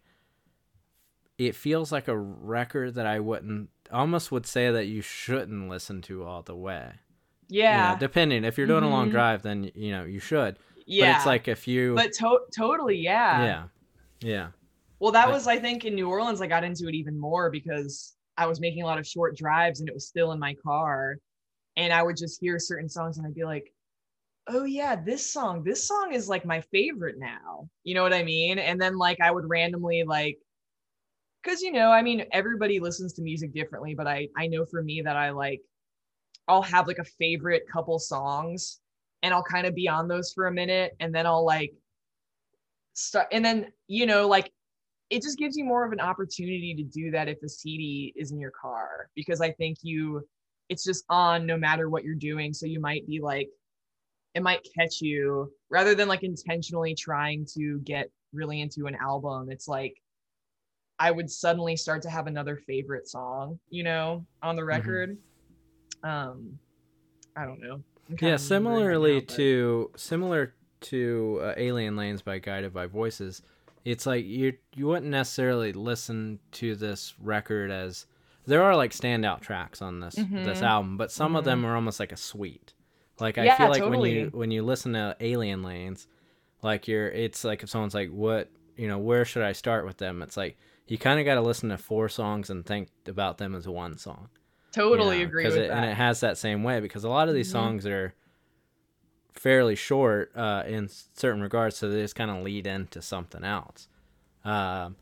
[1.38, 6.00] it feels like a record that I wouldn't almost would say that you shouldn't listen
[6.02, 6.92] to all the way.
[7.48, 7.96] You know, Yeah.
[7.98, 9.12] depending if you're doing a long Mhm.
[9.12, 10.58] drive then you know you should.
[10.86, 11.12] yeah.
[11.12, 13.44] But it's like if you but to- totally, yeah.
[13.44, 13.64] yeah.
[14.20, 14.48] Yeah.
[14.98, 17.50] Well, that Like- was, I think, in New Orleans, I got into it even more
[17.50, 20.54] because I was making a lot of short drives and it was still in my
[20.54, 21.16] car.
[21.76, 23.74] And I would just hear certain songs and I'd be like,
[24.48, 27.68] oh, yeah, this song, this song is like my favorite now.
[27.84, 28.58] You know what I mean?
[28.58, 30.38] And then, like, I would randomly, like,
[31.42, 34.82] because, you know, I mean, everybody listens to music differently, but I, I know for
[34.82, 35.60] me that I like,
[36.48, 38.80] I'll have like a favorite couple songs
[39.22, 41.72] and I'll kind of be on those for a minute and then I'll like,
[42.94, 44.52] start, and then, you know, like,
[45.10, 48.32] it just gives you more of an opportunity to do that if the CD is
[48.32, 50.26] in your car because I think you
[50.68, 53.48] it's just on no matter what you're doing so you might be like
[54.36, 59.48] it might catch you rather than like intentionally trying to get really into an album
[59.50, 59.94] it's like
[60.98, 65.16] I would suddenly start to have another favorite song you know on the record
[66.04, 66.58] um
[67.34, 67.82] I don't know
[68.20, 73.42] Yeah, similarly now, but- to similar to uh, Alien Lanes by Guided by Voices,
[73.84, 78.06] it's like you you wouldn't necessarily listen to this record as
[78.46, 80.62] there are like standout tracks on this this Mhm.
[80.62, 81.46] album, but some of Mhm.
[81.46, 82.74] them are almost like a suite.
[83.18, 86.06] Like I Yeah, feel like when you when you listen to Alien Lanes,
[86.62, 89.96] like you're it's like if someone's like what you know where should I start with
[89.98, 90.22] them?
[90.22, 93.54] It's like you kind of got to listen to four songs and think about them
[93.54, 94.28] as one song
[94.72, 97.08] totally you know, agree with it, that and it has that same way because a
[97.08, 97.52] lot of these Mhm.
[97.52, 98.14] songs are
[99.32, 103.88] fairly short uh, in certain regards so they just kind of lead into something else
[104.44, 104.96] um,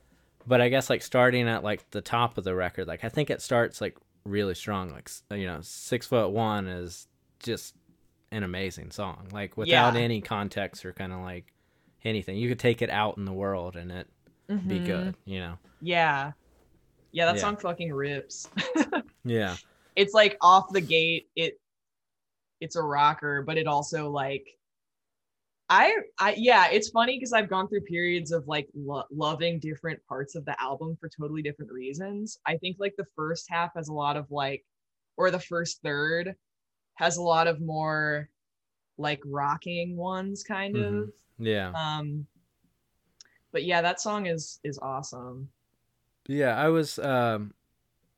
[0.47, 3.31] but i guess like starting at like the top of the record like i think
[3.31, 7.07] it starts like really strong like you know six foot one is
[7.41, 7.75] just
[8.35, 10.01] an amazing song like without Yeah.
[10.01, 11.53] any context or kind of like
[12.05, 14.09] anything you could take it out in the world and it
[14.49, 14.87] be Mhm.
[14.87, 16.33] good you know Yeah.
[17.13, 17.41] Yeah, that Yeah.
[17.43, 18.49] song fucking rips.
[19.25, 19.57] yeah
[19.97, 21.61] it's like off the gate, it
[22.61, 24.47] it's a rocker, but it also like
[25.71, 29.99] I I yeah, it's funny because I've gone through periods of like lo- loving different
[30.07, 32.39] parts of the album for totally different reasons.
[32.47, 34.65] I think like the first half has a lot of like
[35.17, 36.35] or the first third
[36.95, 38.29] has a lot of more
[38.99, 41.03] like rocking ones kind Mhm.
[41.05, 41.13] of.
[41.39, 42.27] yeah Um
[43.53, 45.49] but yeah, that song is is awesome.
[46.27, 47.55] Yeah, I was um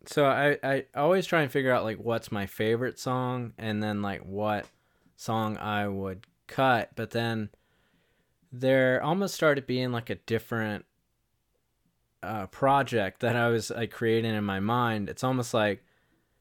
[0.07, 4.03] so I I always try and figure out like what's my favorite song and then
[4.03, 4.67] like what
[5.17, 7.51] song I would cut, but then
[8.53, 10.85] there almost started being like a different
[12.23, 15.09] uh project that I was like creating in my mind.
[15.09, 15.85] It's almost like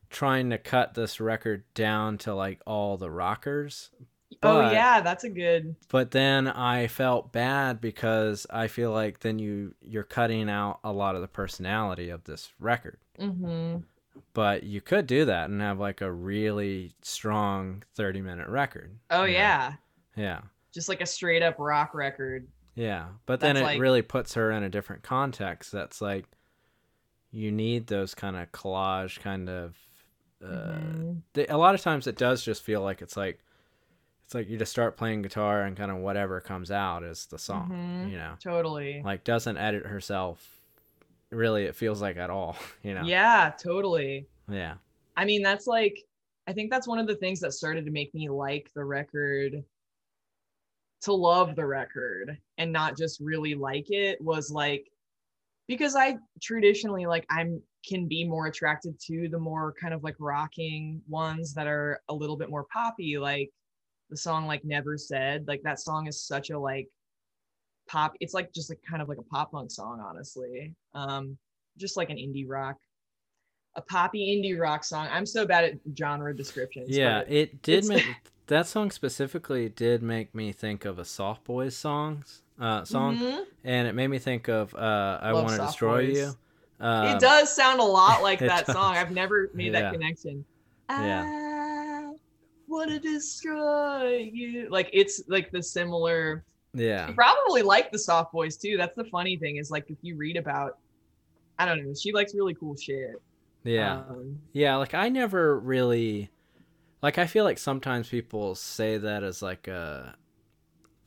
[0.09, 3.91] trying to cut this record down to like all the rockers
[4.43, 9.39] oh yeah, that's a good but then I felt bad because I feel like then
[9.39, 12.97] you you're cutting out a lot of the personality of this record.
[13.19, 13.77] Mm-hmm.
[14.33, 18.97] But you could do that and have like a really strong 30 minute record.
[19.09, 19.39] Oh you know?
[19.39, 19.73] yeah.
[20.15, 20.41] Yeah.
[20.73, 22.47] Just like a straight up rock record.
[22.75, 23.07] Yeah.
[23.25, 26.25] But then it like- really puts her in a different context that's like
[27.31, 29.75] you need those kind of collage kind of
[30.43, 31.21] uh Mhm.
[31.33, 33.39] they, a lot of times it does just feel like it's like
[34.25, 37.37] it's like you just start playing guitar and kind of whatever comes out is the
[37.37, 38.11] song, Mhm.
[38.11, 38.35] you know.
[38.39, 39.01] Totally.
[39.03, 40.51] like doesn't edit herself
[41.31, 44.27] really it feels like at all you know Yeah, totally.
[44.49, 44.75] yeah
[45.17, 46.03] I mean, that's like,
[46.47, 49.63] I think that's one of the things that started to make me like the record,
[51.03, 54.91] to love the record and not just really like it was like,
[55.67, 60.15] because I traditionally, like, I'm can be more attracted to the more kind of like
[60.19, 63.51] rocking ones that are a little bit more poppy, like
[64.09, 65.47] the song like Never Said.
[65.47, 66.87] Like, that song is such a like
[67.87, 70.73] pop, it's like just like kind of like a pop punk song, honestly.
[70.93, 71.37] Um,
[71.77, 72.77] just like an indie rock
[73.75, 75.07] a poppy indie rock song.
[75.11, 76.89] I'm so bad at genre descriptions.
[76.89, 78.05] yeah it did make
[78.47, 83.43] that song specifically did make me think of a soft boys songs uh song Mhm.
[83.65, 86.17] and it made me think of uh i want to destroy Boys.
[86.17, 86.31] you
[86.79, 88.75] um, it does sound a lot like that does.
[88.75, 88.95] song.
[88.97, 89.81] I've never made Yeah.
[89.81, 90.43] that connection.
[90.89, 91.23] Yeah.
[91.25, 92.13] I
[92.67, 94.67] want to destroy you.
[94.69, 96.43] Like it's like the similar.
[96.73, 98.75] yeah probably like the soft boys too.
[98.77, 100.77] That's the funny thing is like if you read about,
[101.59, 103.21] I don't know, she likes really cool shit.
[103.65, 104.03] Yeah.
[104.09, 106.31] Um, Yeah, like I never really
[107.01, 110.15] like I feel like sometimes people say that as like a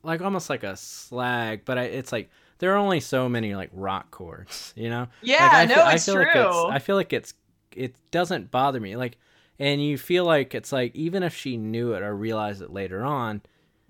[0.02, 3.70] like almost like a slag, but I, it's like there are only so many like
[3.72, 5.08] rock chords, you know?
[5.20, 6.24] yeah, like, I no, feel, I feel true.
[6.24, 7.34] like it's I feel like it's
[7.76, 8.96] it doesn't bother me.
[8.96, 9.18] Like
[9.58, 13.04] and you feel like it's like even if she knew it or realized it later
[13.04, 13.42] on,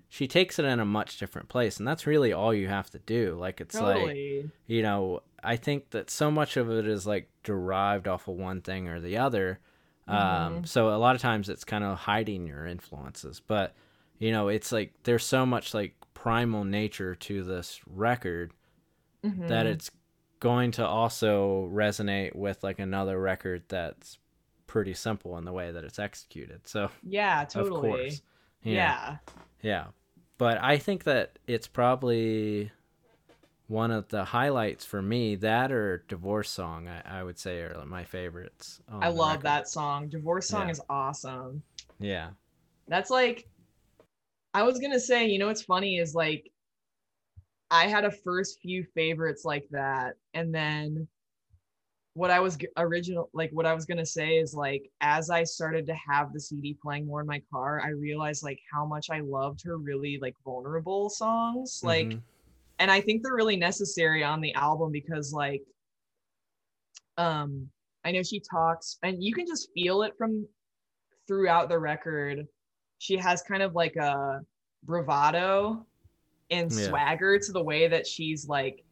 [0.09, 2.99] she takes it in a much different place and that's really all you have to
[2.99, 3.35] do.
[3.39, 4.15] Like it's like
[4.67, 8.61] you know, I think that so much of it is like derived off of one
[8.61, 9.59] thing or the other.
[10.07, 10.15] Um,
[10.63, 10.67] Mhm.
[10.67, 13.75] so a lot of times it's kind of hiding your influences, but
[14.17, 18.51] you know, it's like there's so much like primal nature to this record
[19.21, 19.69] that Mhm.
[19.71, 19.91] it's
[20.39, 24.17] going to also resonate with like another record that's
[24.67, 26.67] pretty simple in the way that it's executed.
[26.67, 27.75] So yeah, totally.
[27.75, 28.21] of course,
[28.63, 29.17] know,
[29.61, 29.87] Yeah.
[30.39, 32.71] But I think that it's probably
[33.67, 35.35] one of the highlights for me.
[35.35, 38.81] That or Divorce Song, I, I would say, are my favorites.
[38.89, 39.43] I love record.
[39.43, 40.07] that song.
[40.09, 40.71] Divorce song Yeah.
[40.71, 41.61] is awesome.
[41.99, 42.29] Yeah.
[42.87, 43.47] That's like
[44.53, 46.49] I was gonna say, you know what's funny is like
[47.69, 51.07] I had a first few favorites like that, and then
[52.19, 55.87] what I was original like what I was gonna say is like as I started
[55.87, 59.21] to have the CD playing more in my car, I realized like how much I
[59.21, 61.79] loved her really like vulnerable songs.
[61.81, 62.21] Like Mhm.
[62.79, 65.63] and I think they're really necessary on the album because like
[67.17, 67.69] um
[68.03, 70.45] I know she talks and you can just feel it from
[71.25, 72.45] throughout the record.
[72.97, 74.41] She has kind of like a
[74.83, 75.85] bravado
[76.51, 76.89] and Yeah.
[76.89, 78.83] swagger to the way that she's like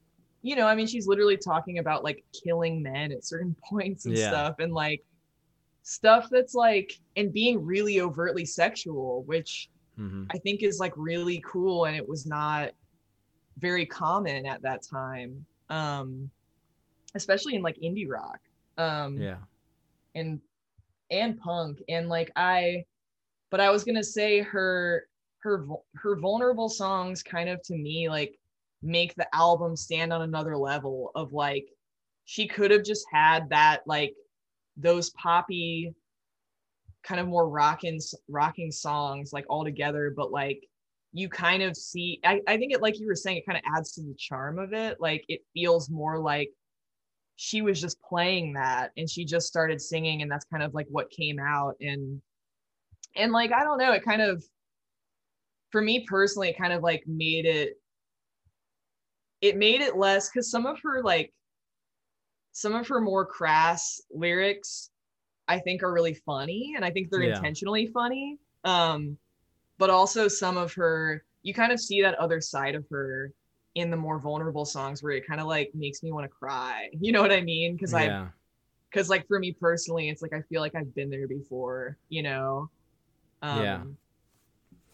[0.48, 4.18] you know, I mean she's literally talking about like killing men at certain points and
[4.18, 4.30] Yeah.
[4.30, 5.04] stuff and like
[5.84, 10.28] stuff that's like and being really overtly sexual, which Mhm.
[10.32, 12.72] I think is like really cool and it was not
[13.58, 15.46] very common at that time.
[15.70, 16.32] Um
[17.16, 18.40] especially in like indie rock.
[18.78, 19.38] Um Yeah.
[20.16, 20.40] and
[21.12, 22.86] and punk and like I
[23.50, 25.08] but I was going to say her
[25.40, 28.38] her her vulnerable songs kind of to me like
[28.82, 31.66] make the album stand on another level of like
[32.26, 34.14] she could have just had that like
[34.76, 35.94] those poppy
[37.04, 40.62] kind of more rocking rocking songs like all together but like
[41.14, 43.64] you kind of see I, I think it like you were saying it kind of
[43.76, 44.98] adds to the charm of it.
[45.00, 46.50] Like it feels more like
[47.38, 50.88] she was just playing that and she just started singing and that's kind of like
[50.90, 51.76] what came out.
[51.80, 52.22] And
[53.18, 54.44] and like i don't know it kind of
[55.72, 57.80] for me personally it kind of like made it
[59.42, 61.34] it made it less because some of her like
[62.52, 64.90] some of her more crass lyrics
[65.48, 67.36] i think are really funny and i think they're Yeah.
[67.38, 69.18] intentionally funny um
[69.78, 73.32] but also some of her you kind of see that other side of her
[73.76, 76.90] in the more vulnerable songs where it kind of like makes me want to cry
[77.00, 78.26] you know what i mean because i
[78.92, 82.24] because like for me personally it's like i feel like i've been there before you
[82.24, 82.70] know
[83.44, 83.84] um Yeah.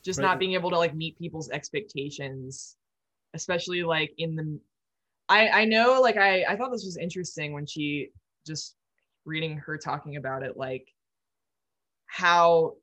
[0.04, 0.26] just Right.
[0.26, 2.76] not being able to like meet people's expectations
[3.34, 4.60] especially like in the
[5.30, 8.10] i i know like i i thought this was interesting when she
[8.46, 8.76] just
[9.26, 10.88] reading her talking about it like
[12.08, 12.74] how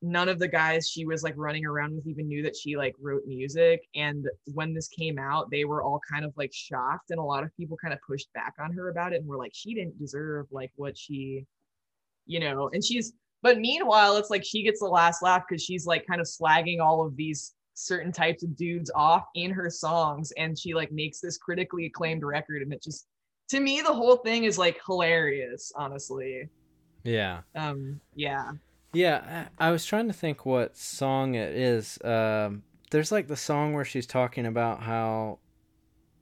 [0.00, 2.94] none of the guys she was like running around with even knew that she like
[3.00, 3.82] wrote music.
[3.94, 7.10] And when this came out they were all kind of like shocked.
[7.10, 9.38] And a lot of people kind of pushed back on her about it and were
[9.38, 11.44] like she didn't deserve like what she
[12.26, 15.86] you know and she's but meanwhile it's like she gets the last laugh because she's
[15.86, 20.32] like kind of slagging all of these certain types of dudes off in her songs
[20.36, 23.06] and she like makes this critically acclaimed record and it just
[23.48, 26.48] to me the whole thing is like hilarious honestly
[27.04, 27.40] Yeah.
[27.54, 28.50] um yeah
[28.92, 31.98] Yeah, I I was trying to think what song it is.
[32.02, 35.38] Um, there's like the song where she's talking about how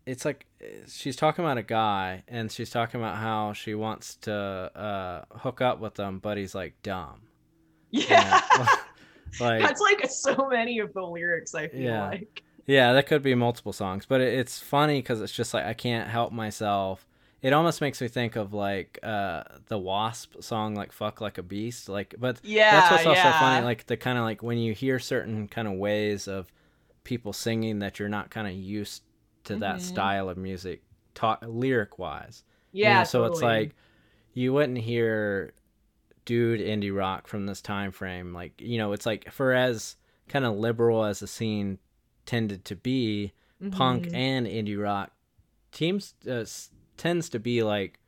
[0.04, 0.46] it's like
[0.88, 5.60] she's talking about a guy and she's talking about how she wants to uh, hook
[5.60, 7.22] up with him, but he's like dumb.
[7.90, 8.40] yeah
[9.40, 12.06] like that's like so many of the lyrics i feel Yeah.
[12.08, 15.64] like yeah, that could be multiple songs, but it, it's funny because it's just like
[15.64, 17.06] I can't help myself.
[17.40, 20.42] It almost makes me think of like uh, the W.A.S.P.
[20.42, 23.38] song, like "Fuck Like a Beast." Like, but yeah that's what's also yeah.
[23.38, 26.50] funny like the kind of like when you hear certain kind of ways of
[27.04, 29.04] people singing that you're not kind of used
[29.44, 29.80] to that Mhm.
[29.82, 30.82] style of music
[31.14, 32.42] talk lyric wise
[32.72, 33.76] yeah so it's like
[34.34, 35.52] you wouldn't hear
[36.26, 39.96] dude indie rock from this time frame like you know it's like for as
[40.28, 41.78] kind of liberal as the scene
[42.26, 43.32] tended to be
[43.70, 44.14] punk Mhm.
[44.14, 45.12] and indie rock
[45.72, 46.44] teams uh,
[46.98, 47.98] tends to be like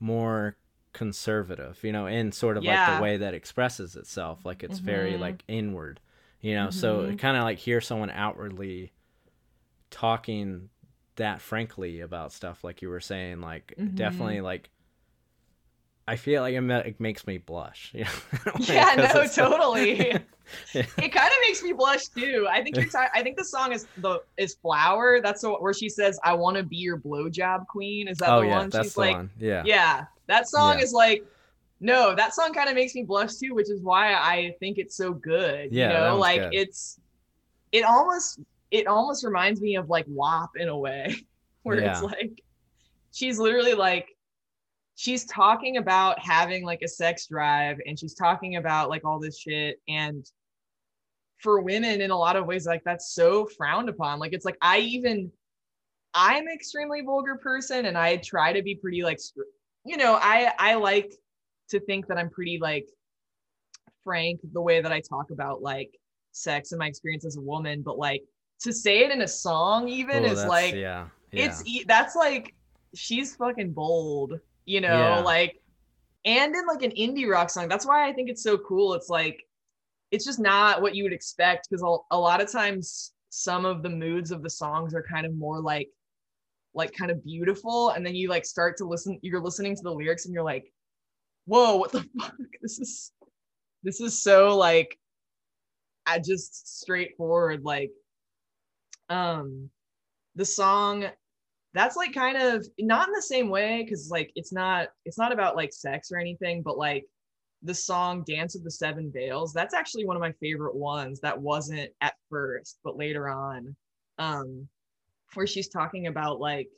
[0.00, 0.56] more
[0.92, 5.14] conservative you know in sort of like the way that expresses itself like it's very
[5.14, 5.20] Mhm.
[5.20, 6.00] like inward
[6.40, 7.18] you know so Mhm.
[7.18, 8.92] kind of like hear someone outwardly
[9.90, 10.68] talking
[11.16, 13.94] that frankly about stuff like you were saying like Mhm.
[13.94, 14.70] definitely like
[16.08, 17.92] I feel like it, makes me blush.
[17.94, 18.52] You know?
[18.58, 20.12] Yeah, no, totally.
[20.74, 20.82] Yeah.
[20.98, 22.46] it kind of makes me blush too.
[22.50, 25.20] I think you're ti- I think the song is the is flower.
[25.22, 28.40] That's the, where she says, "I want to be your blowjob queen." Is that oh
[28.40, 28.68] the yeah, one?
[28.68, 29.30] that's She's the like, one.
[29.38, 29.62] Yeah.
[29.64, 30.84] yeah, that song Yeah.
[30.84, 31.24] is like,
[31.80, 34.94] no, that song kind of makes me blush too, which is why I think it's
[34.94, 35.72] so good.
[35.72, 36.54] Yeah, you know, like good.
[36.54, 37.00] it's,
[37.70, 38.40] it almost
[38.70, 41.16] it almost reminds me of like WAP in a way,
[41.62, 42.42] where it's like,
[43.12, 44.11] she's literally like
[44.96, 49.38] she's talking about having like a sex drive and she's talking about like all this
[49.38, 50.30] shit and
[51.38, 54.58] for women in a lot of ways like that's so frowned upon like it's like
[54.60, 55.30] i even
[56.14, 59.18] i'm an extremely vulgar person and i try to be pretty like
[59.84, 61.12] you know i i like
[61.68, 62.86] to think that i'm pretty like
[64.04, 65.90] frank the way that i talk about like
[66.32, 68.22] sex and my experience as a woman but like
[68.60, 71.06] to say it in a song even is like yeah.
[71.32, 71.46] Yeah.
[71.46, 72.54] it's that's like
[72.94, 75.20] she's fucking bold you know Yeah.
[75.20, 75.60] like
[76.24, 79.08] and in like an indie rock song that's why i think it's so cool it's
[79.08, 79.42] like
[80.10, 83.82] it's just not what you would expect because a, a lot of times some of
[83.82, 85.88] the moods of the songs are kind of more like
[86.74, 89.90] like kind of beautiful and then you like start to listen you're listening to the
[89.92, 90.72] lyrics and you're like
[91.46, 93.12] whoa what the fuck this is
[93.82, 94.98] this is so like
[96.06, 97.90] i just straightforward like
[99.08, 99.68] um
[100.36, 101.04] the song
[101.74, 105.32] that's like kind of not in the same way because like it's not it's not
[105.32, 107.06] about like sex or anything but like
[107.62, 111.40] the song dance of the seven veils that's actually one of my favorite ones that
[111.40, 113.74] wasn't at first but later on
[114.18, 114.66] um
[115.34, 116.68] where she's talking about like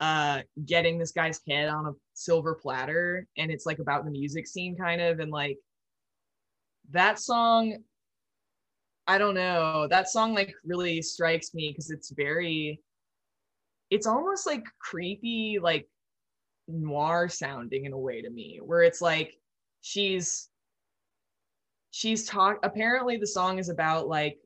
[0.00, 4.46] uh getting this guy's head on a silver platter and it's like about the music
[4.46, 5.56] scene kind of and like
[6.90, 7.76] that song
[9.06, 12.78] i don't know that song like really strikes me because it's very
[13.94, 15.86] it's almost like creepy like
[16.66, 19.38] noir sounding in a way to me where it's like
[19.82, 20.48] she's
[21.92, 24.36] she's talk apparently the song is about like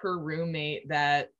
[0.00, 1.30] her roommate that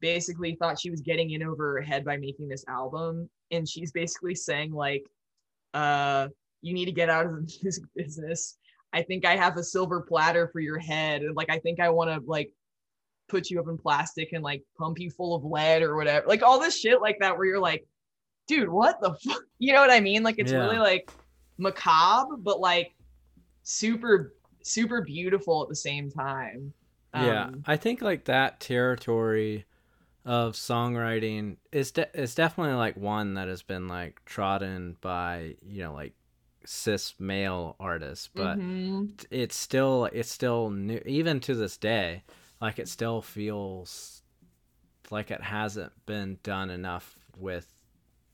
[0.00, 3.90] basically thought she was getting in over her head by making this album and she's
[3.90, 5.02] basically saying like
[5.74, 6.28] uh
[6.62, 8.58] you need to get out of the music business.
[8.92, 11.90] I think i have a silver platter for your head and like i think i
[11.90, 12.50] want to like
[13.28, 16.42] put you up in plastic and like pump you full of lead or whatever like
[16.42, 17.86] all this shit like that where you're like
[18.46, 20.58] dude what the fuck you know what i mean like it's Yeah.
[20.58, 21.10] really like
[21.58, 22.94] macabre but like
[23.62, 26.72] super super beautiful at the same time
[27.14, 29.64] yeah Um, i think like that territory
[30.24, 35.82] of songwriting is de- is definitely like one that has been like trodden by you
[35.84, 36.12] know like
[36.64, 39.08] cis male artists but mhm.
[39.30, 42.24] it's still it's still new even to this day
[42.60, 44.22] like it still feels
[45.10, 47.72] like it hasn't been done enough with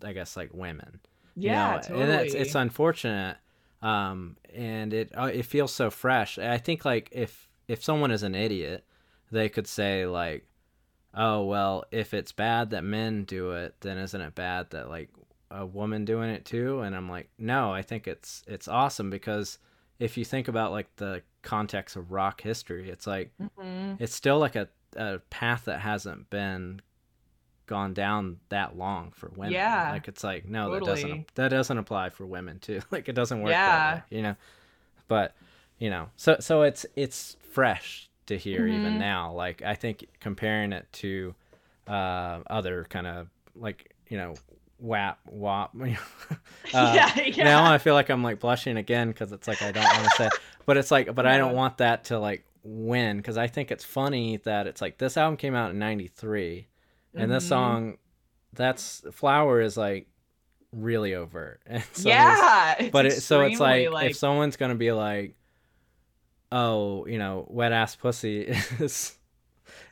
[0.05, 1.01] i guess like women.
[1.35, 2.03] You yeah know, totally.
[2.03, 3.37] and it's it's unfortunate
[3.81, 6.39] um and it uh, it feels so fresh.
[6.39, 8.85] I think like if if someone is an idiot
[9.31, 10.47] they could say like
[11.14, 15.11] oh well if it's bad that men do it then isn't it bad that like
[15.51, 16.81] a woman doing it too?
[16.81, 19.59] And i'm like no i think it's it's awesome because
[19.99, 23.97] if you think about like the context of rock history it's like Mhm.
[24.01, 26.80] it's still like a, a path that hasn't been
[27.66, 29.53] gone down that long for women.
[29.53, 32.80] Yeah, Like it's like no, that doesn't that doesn't apply for women too.
[32.90, 33.66] Like it doesn't work Yeah.
[33.95, 34.36] that way, you know.
[35.09, 35.34] But,
[35.78, 38.99] you know, so so it's it's fresh to hear even Mhm.
[38.99, 39.32] now.
[39.32, 41.34] Like I think comparing it to
[41.88, 44.34] uh other kind of like, you know,
[44.78, 45.70] WAP WAP.
[46.74, 47.45] uh, yeah, yeah.
[47.45, 50.16] now I feel like I'm like blushing again because it's like I don't want to
[50.16, 50.28] say,
[50.67, 53.85] but it's like, but I don't want that to like win because I think it's
[53.85, 56.69] funny that it's like this album came out in '93,
[57.15, 57.49] and this Mhm.
[57.49, 57.99] song,
[58.53, 60.07] that's Flower is like
[60.73, 64.75] really overt, and so yeah, it's but it, so it's extremely, like, if someone's gonna
[64.75, 65.37] be like,
[66.51, 69.17] oh, you know, wet ass pussy is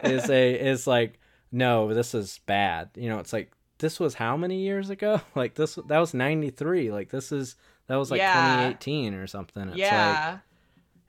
[0.02, 1.18] is a is like
[1.52, 2.90] no, this is bad.
[2.94, 5.20] You know, it's like this was how many years ago?
[5.34, 6.92] Like this that was 93.
[6.92, 7.56] Like this is
[7.88, 8.32] that was like Yeah.
[8.32, 9.62] 2018 or something.
[9.62, 10.38] It's like yeah,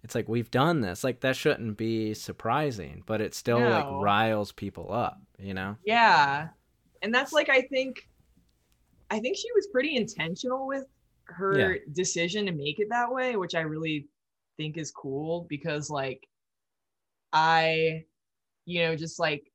[0.04, 1.04] it's like we've done this.
[1.04, 3.70] Like that shouldn't be surprising, but it still No.
[3.70, 5.78] like riles people up, you know?
[5.84, 6.50] yeah,
[7.02, 8.08] and that's like I think,
[9.10, 10.86] I think she was pretty intentional with
[11.26, 14.08] her decision to make it that way, which I really
[14.58, 16.28] think is cool because like,
[17.34, 18.06] I,
[18.66, 19.52] you know, just like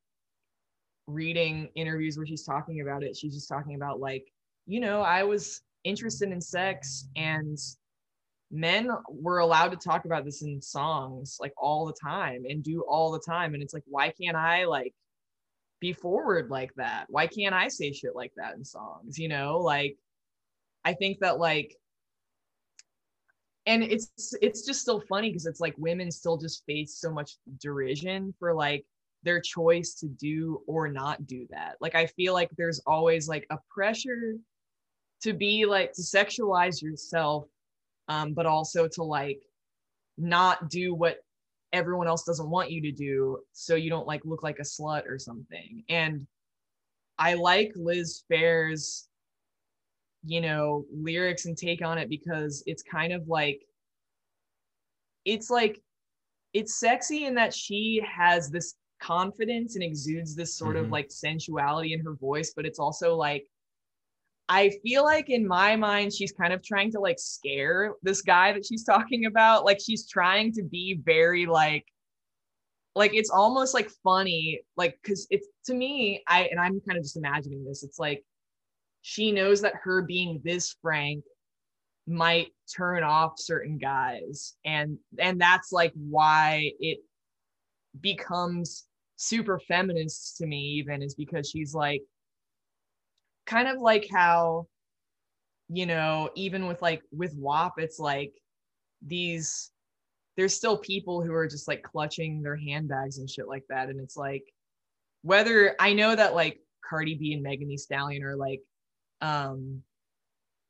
[1.06, 4.26] reading interviews where she's talking about it, she's just talking about like,
[4.66, 7.58] you know, I was interested in sex and
[8.50, 12.82] men were allowed to talk about this in songs like all the time and do
[12.82, 14.94] all the time and it's like why can't i like
[15.80, 19.58] be forward like that why can't i say shit like that in songs you know
[19.58, 19.96] like
[20.84, 21.76] i think that like
[23.66, 27.32] and it's it's just still funny because it's like women still just face so much
[27.60, 28.84] derision for like
[29.26, 31.76] their choice to do or not do that.
[31.80, 34.36] Like I feel like there's always like a pressure
[35.22, 37.48] to be like to sexualize yourself
[38.08, 39.40] um but also to like
[40.18, 41.18] not do what
[41.72, 45.04] everyone else doesn't want you to do so you don't like look like a slut
[45.06, 45.82] or something.
[45.88, 46.26] And
[47.18, 49.08] I like Liz Phair's
[50.24, 53.60] you know lyrics and take on it because it's kind of like
[55.24, 55.80] it's like
[56.52, 60.80] it's sexy in that she has this confidence and exudes this sort Mhm.
[60.80, 63.46] of like sensuality in her voice but it's also like
[64.48, 68.52] I feel like in my mind she's kind of trying to like scare this guy
[68.52, 69.64] that she's talking about.
[69.64, 71.84] Like she's trying to be very like
[72.94, 77.04] like it's almost like funny like cuz it's to me I and I'm kind of
[77.04, 78.24] just imagining this it's like
[79.02, 81.24] she knows that her being this frank
[82.06, 84.54] might turn off certain guys.
[84.64, 86.98] And and that's like why it
[88.00, 88.84] becomes
[89.16, 92.02] super feminist to me even is because she's like
[93.46, 94.66] kind of like how
[95.68, 98.32] you know even with like with WAP it's like
[99.02, 99.70] these
[100.36, 104.00] there's still people who are just like clutching their handbags and shit like that and
[104.00, 104.44] it's like
[105.22, 108.60] whether I know that like Cardi B and Megan Thee Stallion are like
[109.20, 109.82] um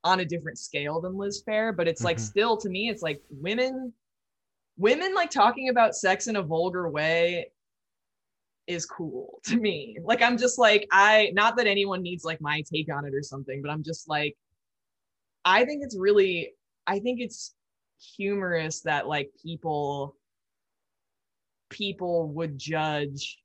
[0.04, 2.20] on a different scale than Liz Phair, but it's like Mhm.
[2.20, 3.92] still to me, it's like women,
[4.78, 7.50] women like talking about sex in a vulgar way
[8.66, 9.96] is cool to me.
[10.02, 13.22] Like I'm just like I not that anyone needs like my take on it or
[13.22, 14.36] something, but I'm just like
[15.44, 16.54] I think it's really
[16.86, 17.54] I think it's
[18.16, 20.16] humorous that like people
[21.70, 23.38] people would judge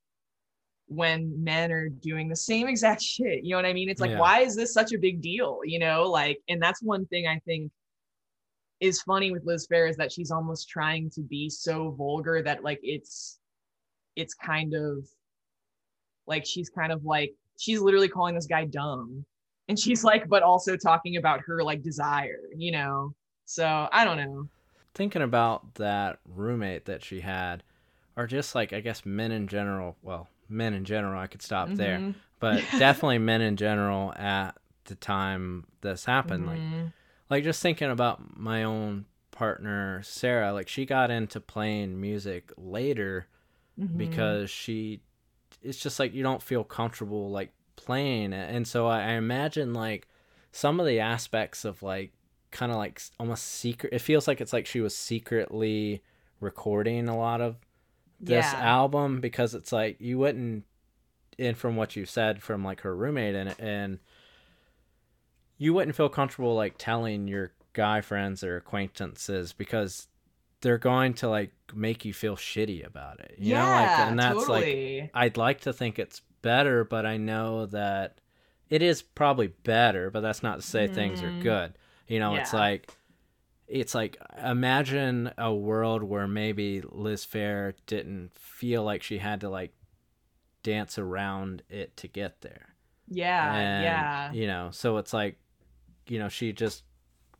[0.86, 3.44] when men are doing the same exact shit.
[3.44, 3.88] You know what I mean?
[3.88, 4.20] It's like, Yeah.
[4.20, 5.60] why is this such a big deal?
[5.64, 7.72] You know, like, and that's one thing I think
[8.80, 12.64] is funny with Liz Phair is that she's almost trying to be so vulgar that
[12.64, 13.38] like it's
[14.16, 15.06] it's kind of
[16.26, 19.24] like she's kind of like she's literally calling this guy dumb.
[19.68, 23.14] And she's like, but also talking about her like desire, you know.
[23.44, 24.48] So I don't know.
[24.94, 27.62] Thinking about that roommate that she had,
[28.16, 29.96] or just like I guess men in general.
[30.02, 32.14] Well, men in general, I could stop there, Mhm.
[32.40, 36.46] but definitely men in general at the time this happened.
[36.46, 36.92] Like Mhm.
[37.30, 43.26] like just thinking about my own partner Sarah, like she got into playing music later
[43.78, 43.96] Mhm.
[43.96, 45.00] because she
[45.62, 48.54] it's just like you don't feel comfortable like playing it.
[48.54, 50.08] And so I, I imagine like
[50.50, 52.12] some of the aspects of like
[52.50, 56.02] kind of like almost secret it feels like it's like she was secretly
[56.40, 57.56] recording a lot of
[58.20, 58.60] this Yeah.
[58.60, 60.64] album because it's like you wouldn't
[61.38, 63.98] and from what you said from like her roommate and and
[65.58, 70.08] you wouldn't feel comfortable like telling your guy friends or acquaintances because
[70.62, 74.48] they're going to like make you feel shitty about it you know like and that's
[74.48, 78.18] like i'd like to think it's better but i know that
[78.70, 81.40] it is probably better but that's not to say things are Mhm.
[81.40, 81.72] good
[82.08, 82.90] you know it's like
[83.68, 89.48] it's like imagine a world where maybe liz phair didn't feel like she had to
[89.48, 89.72] like
[90.62, 92.68] dance around it to get there
[93.08, 94.32] yeah, and, yeah.
[94.32, 95.36] you know so it's like
[96.06, 96.82] you know she just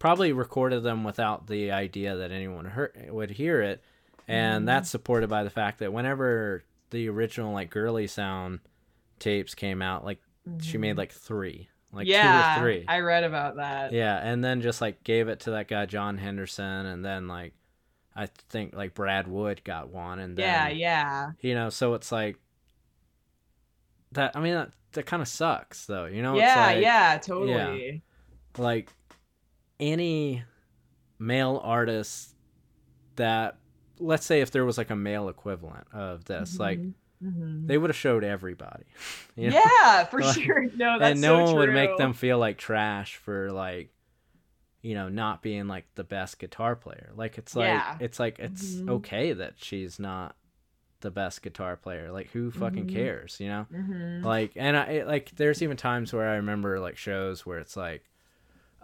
[0.03, 3.81] probably recorded them without the idea that anyone heard, would hear it
[4.27, 4.67] and Mhm.
[4.67, 8.59] that's supported by the fact that whenever the original like girly sound
[9.21, 10.21] tapes came out like
[10.61, 10.99] she made Mhm.
[10.99, 13.93] like three like yeah, two or three I read about that.
[13.93, 17.55] yeah and then just like gave it to that guy john henderson and then like
[18.17, 21.31] i think like brad wood got one and then yeah, yeah.
[21.41, 22.39] you know so it's like
[24.13, 27.19] that i mean that, that kind of sucks though you know yeah, it's like, yeah,
[27.19, 28.03] totally.
[28.59, 28.93] like
[29.83, 30.45] any
[31.19, 32.35] male artist
[33.17, 33.59] that
[33.99, 37.67] let's say if there was like a male equivalent of this like Mhm, mhm.
[37.67, 38.85] they would have showed everybody
[39.37, 39.61] you know?
[39.83, 40.63] yeah, for Like, sure.
[40.75, 43.91] No, that's and no so one would make them feel like trash for like
[44.81, 47.97] you know not being like the best guitar player like it's like Yeah.
[48.01, 48.89] it's like it's Mhm.
[48.91, 50.35] okay that she's not
[51.03, 52.93] the best guitar player like who fucking Mhm.
[52.93, 54.25] cares you know Mhm.
[54.25, 57.77] like and i it- like there's even times where i remember like shows where it's
[57.77, 58.05] like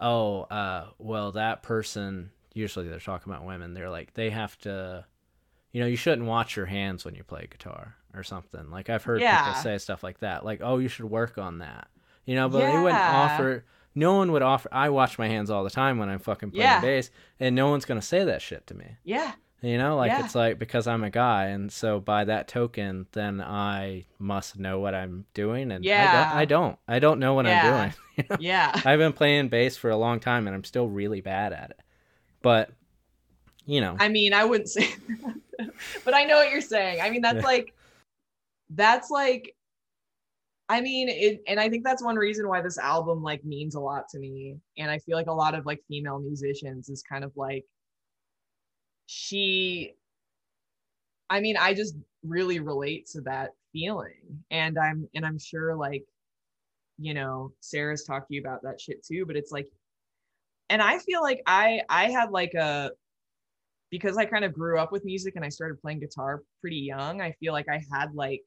[0.01, 5.05] oh uh well that person usually they're talking about women they're like they have to
[5.71, 8.71] you know you shouldn't watch your hands when you play guitar or something.
[8.71, 9.37] Like i've heard Yeah.
[9.37, 11.87] people say stuff like that like oh you should work on that.
[12.25, 15.63] You know but they wouldn't offer no one would offer i watch my hands all
[15.63, 16.79] the time when i'm fucking playing Yeah.
[16.81, 18.97] bass and no one's gonna say that shit to me.
[19.03, 20.23] Yeah, you know, like Yeah.
[20.25, 24.79] it's like because I'm a guy, and so by that token, then I must know
[24.79, 26.09] what I'm doing, and Yeah.
[26.09, 26.79] I, don't, I don't.
[26.87, 27.61] I don't know what Yeah.
[27.65, 27.93] I'm doing.
[28.19, 28.37] You know?
[28.41, 28.81] yeah.
[28.83, 31.79] I've been playing bass for a long time, and I'm still really bad at it.
[32.41, 32.69] But
[33.65, 33.95] you know.
[33.99, 34.89] I mean, I wouldn't say
[35.57, 35.69] that,
[36.03, 36.99] but I know what you're saying.
[37.01, 37.43] I mean, that's Yeah.
[37.45, 37.73] like,
[38.71, 39.55] that's like,
[40.67, 43.79] I mean, it, and I think that's one reason why this album like means a
[43.79, 44.57] lot to me.
[44.77, 47.65] And I feel like a lot of like female musicians is kind of like,
[49.11, 49.95] she,
[51.31, 54.43] I mean, I just really relate to that feeling.
[54.51, 56.03] And I'm, and I'm sure like,
[56.99, 59.67] you know, Sarah's you about that shit too, but it's like,
[60.69, 62.91] and I feel like I, I had like a,
[63.89, 67.19] because I kind of grew up with music and I started playing guitar pretty young,
[67.19, 68.43] I feel like I had like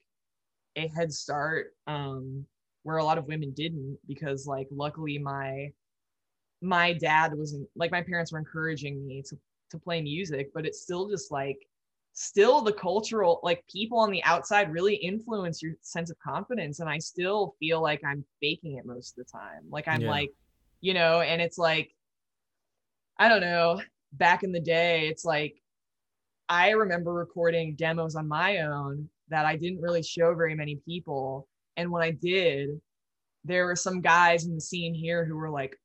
[0.77, 2.45] a head start um
[2.83, 5.71] where a lot of women didn't because like luckily my
[6.61, 9.37] my dad wasn't like my parents were encouraging me to
[9.73, 11.57] to play music, but it's still just like
[12.13, 16.87] still the cultural like people on the outside really influence your sense of confidence and
[16.89, 19.63] I still feel like I'm faking it most of the time.
[19.69, 20.09] Like I'm Yeah.
[20.09, 20.31] like,
[20.81, 21.91] you know, and it's like
[23.17, 23.81] I don't know,
[24.13, 25.55] back in the day, it's like
[26.49, 31.47] I remember recording demos on my own that I didn't really show very many people.
[31.77, 32.81] And when I did,
[33.43, 35.77] there were some guys in the scene here who were like,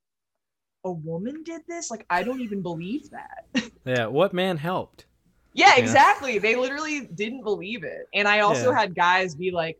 [0.89, 1.91] a woman did this?
[1.91, 3.71] Like, I don't even believe that.
[3.85, 5.07] yeah, what man helped?
[5.55, 5.83] yeah, Yeah.
[5.83, 6.39] exactly.
[6.39, 8.09] They literally didn't believe it.
[8.15, 8.79] And I also Yeah.
[8.81, 9.79] had guys be like,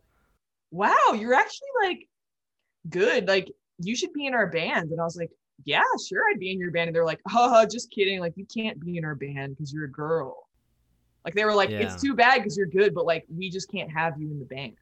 [0.71, 2.07] wow, you're actually like
[2.89, 3.27] good.
[3.27, 4.91] Like, you should be in our band.
[4.91, 5.31] And I was like,
[5.65, 6.87] yeah, sure, I'd be in your band.
[6.89, 8.19] And they're like, oh, just kidding.
[8.19, 10.47] Like, you can't be in our band because you're a girl.
[11.25, 11.79] Like, they were like, Yeah.
[11.81, 14.45] it's too bad because you're good, but like, we just can't have you in the
[14.45, 14.75] band.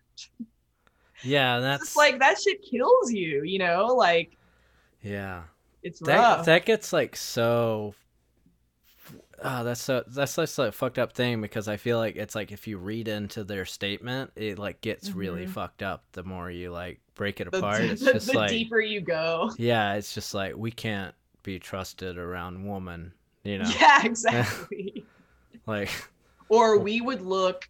[1.24, 3.88] Yeah, that's It's like, that shit kills you, you know?
[3.88, 4.38] Like,
[5.02, 5.44] yeah.
[5.88, 6.46] It's That rough.
[6.46, 7.94] that gets like so.
[9.44, 12.52] Oh, that's so that's such a fucked up thing because I feel like it's like
[12.52, 15.50] if you read into their statement, it like gets really Mhm.
[15.50, 17.82] fucked up the more you like break it the, apart.
[17.82, 19.52] It's the- just the like deeper you go.
[19.58, 21.14] yeah, it's just like we can't
[21.44, 23.14] be trusted around woman,
[23.44, 25.06] you know, Yeah, exactly.
[25.68, 25.90] like
[26.50, 27.70] or we would look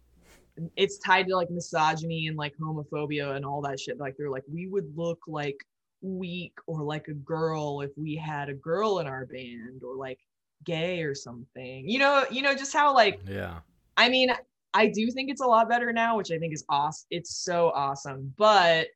[0.76, 4.42] it's tied to like misogyny and like homophobia and all that shit like they're like
[4.52, 5.64] we would look like
[6.00, 10.18] weak or like a girl if we had a girl in our band or like
[10.64, 11.88] gay or something.
[11.88, 13.60] You know you know just how like yeah,
[13.96, 14.30] i mean
[14.74, 17.70] i do think it's a lot better now which i think is awesome it's so
[17.74, 18.86] awesome but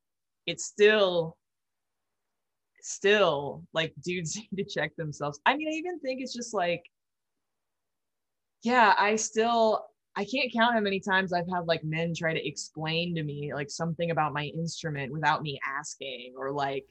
[0.46, 1.36] it's still
[2.80, 5.40] still like dudes need to check themselves.
[5.46, 6.82] I mean i even think it's just like
[8.62, 9.86] yeah i still
[10.16, 13.52] i can't count how many times i've had like men try to explain to me
[13.54, 16.86] like something about my instrument without me asking or like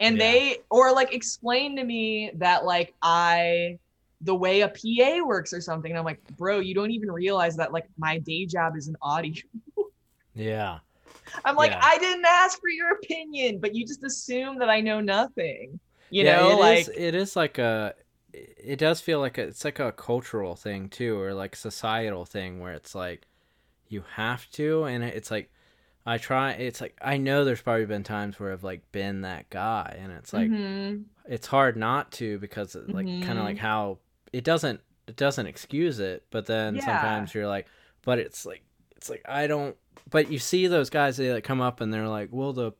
[0.00, 0.24] and Yeah.
[0.24, 3.78] they or like explain to me that like i
[4.22, 7.56] the way a pa works or something and i'm like bro you don't even realize
[7.56, 9.42] that like my day job is an audio
[10.34, 10.78] yeah,
[11.44, 11.80] i'm like Yeah.
[11.82, 15.78] i didn't ask for your opinion but you just assume that i know nothing
[16.10, 16.36] you yeah.
[16.40, 17.94] know it like is- it is like a.
[18.36, 22.60] It does feel like a, it's like a cultural thing too, or like societal thing
[22.60, 23.26] where it's like
[23.88, 25.50] you have to, and it's like
[26.06, 26.52] I try.
[26.52, 30.12] It's like I know there's probably been times where I've like been that guy, and
[30.12, 31.04] it's like mhm.
[31.26, 33.42] it's hard not to because it, like kind Mhm.
[33.42, 33.98] of like how
[34.32, 36.80] it doesn't it doesn't excuse it but then Yeah.
[36.80, 37.66] sometimes you're like
[38.02, 38.62] but it's like
[38.96, 39.76] it's like i don't
[40.10, 42.72] but you see those guys they like come up and they're like well the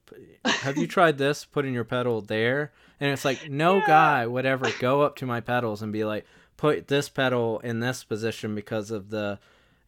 [0.45, 3.87] have you tried this putting your pedal there and it's like no Yeah.
[3.87, 6.25] guy would ever go up to my pedals and be like
[6.57, 9.39] put this pedal in this position because of the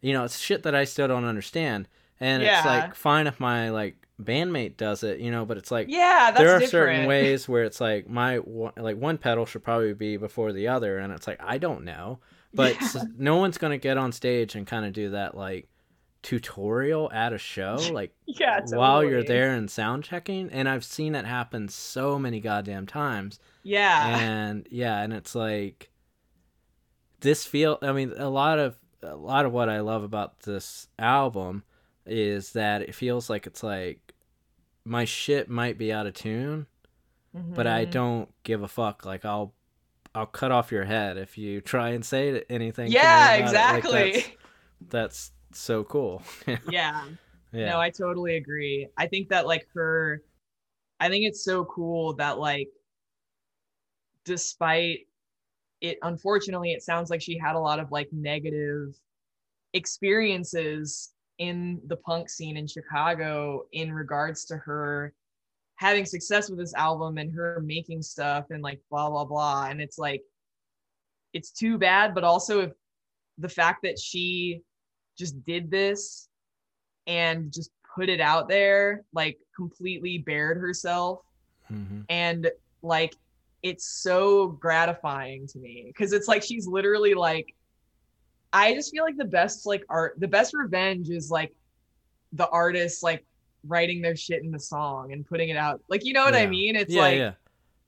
[0.01, 1.87] you know it's shit that i still don't understand
[2.19, 5.87] and it's like fine if my like bandmate does it you know but it's like
[5.89, 6.71] yeah that's there are different.
[6.71, 10.67] certain ways where it's like my one- like one pedal should probably be before the
[10.67, 12.19] other and it's like i don't know
[12.53, 13.03] but Yeah.
[13.17, 15.69] no one's gonna get on stage and kind of do that like
[16.21, 21.15] tutorial at a show like yeah while you're there and sound checking and i've seen
[21.15, 23.39] it happen so many goddamn times.
[23.63, 24.17] Yeah.
[24.19, 25.89] And yeah and it's like
[27.21, 30.87] this feel i mean a lot of a lot of what i love about this
[30.97, 31.63] album
[32.05, 34.13] is that it feels like it's like
[34.85, 36.65] my shit might be out of tune
[37.33, 37.91] but i Mhm.
[37.91, 39.05] don't give a fuck.
[39.05, 39.53] Like i'll
[40.15, 43.39] i'll cut off your head if you try and say anything yeah it.
[43.39, 44.11] Like, exactly.
[44.11, 44.29] that's,
[44.89, 46.21] that's so cool
[46.69, 47.03] yeah
[47.51, 48.87] yeah No, I totally agree.
[48.97, 50.21] I think that like her,
[50.99, 52.69] I think it's so cool that like,
[54.25, 55.07] despite
[55.81, 58.95] it, unfortunately, it sounds like she had a lot of like negative
[59.73, 65.13] experiences in the punk scene in Chicago in regards to her
[65.77, 69.67] having success with this album and her making stuff and like blah blah blah.
[69.69, 70.21] And it's like,
[71.33, 72.71] it's too bad, but also if
[73.37, 74.61] the fact that she
[75.19, 76.29] just did this
[77.05, 81.19] and just put it out there, like completely bared herself.
[81.67, 82.49] hmm And
[82.81, 83.15] like,
[83.61, 87.53] it's so gratifying to me because it's like she's literally like
[88.53, 91.53] I just feel like the best like art, the best revenge is like
[92.33, 93.25] the artist like
[93.67, 95.81] writing their shit in the song and putting it out.
[95.89, 96.75] Like you know what I mean?
[96.75, 97.31] It's yeah, like yeah.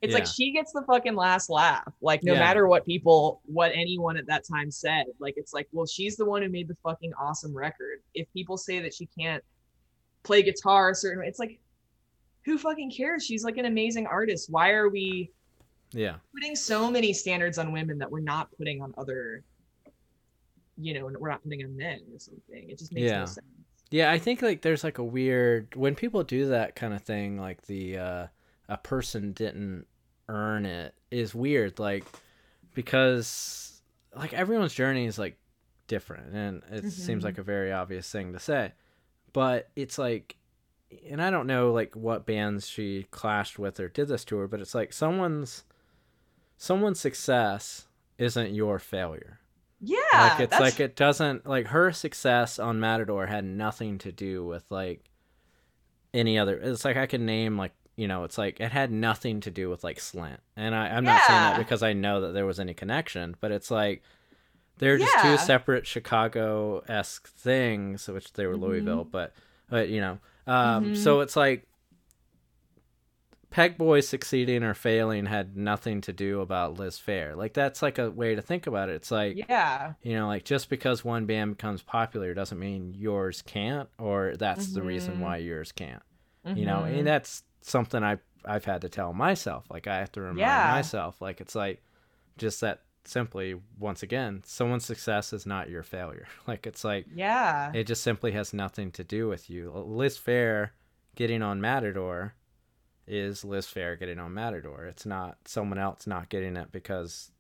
[0.02, 1.94] It's like she gets the fucking last laugh.
[2.02, 2.40] Like no Yeah.
[2.40, 6.26] matter what people, what anyone at that time said, like it's like, well, she's the
[6.26, 8.00] one who made the fucking awesome record.
[8.16, 9.44] If people say that she can't
[10.24, 11.60] play guitar a certain way, it's like,
[12.46, 13.24] who fucking cares?
[13.26, 14.50] She's like an amazing artist.
[14.50, 15.32] Why are we
[15.92, 16.16] Yeah.
[16.34, 19.44] putting so many standards on women that we're not putting on other,
[20.78, 22.70] you know, we're not putting on men or something?
[22.70, 23.20] It just makes Yeah.
[23.20, 23.46] no sense.
[23.92, 27.38] Yeah, I think like there's like a weird when people do that kind of thing,
[27.38, 28.28] like the uh
[28.70, 29.86] a person didn't
[30.32, 32.06] earn it is weird, like
[32.74, 33.82] because
[34.16, 35.38] like everyone's journey is like
[35.88, 37.26] different and it seems Mhm.
[37.26, 38.72] like a very obvious thing to say.
[39.34, 40.38] But it's like
[41.10, 44.48] and I don't know like what bands she clashed with or did this to her,
[44.48, 45.64] but it's like someone's
[46.58, 49.40] someone's success isn't your failure
[49.80, 54.12] Yeah, like it's that's like it doesn't like her success on matador had nothing to
[54.12, 55.10] do with like
[56.14, 59.40] any other it's like i can name like you know it's like it had nothing
[59.42, 62.32] to do with like Slint and I, i'm not saying that because i know that
[62.34, 64.02] there was any connection but it's like
[64.78, 68.62] they're just two separate chicago-esque things which they were Mhm.
[68.62, 69.34] louisville but
[69.70, 70.98] but you know um Mhm.
[70.98, 71.68] so it's like
[73.52, 77.36] Pegboy succeeding or failing had nothing to do about Liz Phair.
[77.36, 78.94] Like that's like a way to think about it.
[78.96, 83.42] It's like yeah, you know like just because one band becomes popular doesn't mean yours
[83.42, 85.20] can't or that's the reason Mhm.
[85.20, 86.02] why yours can't
[86.46, 90.22] you know and that's something i've i've had to tell myself like i have to
[90.22, 90.72] remind Yeah.
[90.72, 91.82] myself like it's like
[92.38, 97.72] just that simply once again someone's success is not your failure like it's like yeah,
[97.74, 100.70] it just simply has nothing to do with you liz phair
[101.16, 102.34] getting on matador
[103.08, 107.32] is liz phair getting on matador it's not someone else not getting it because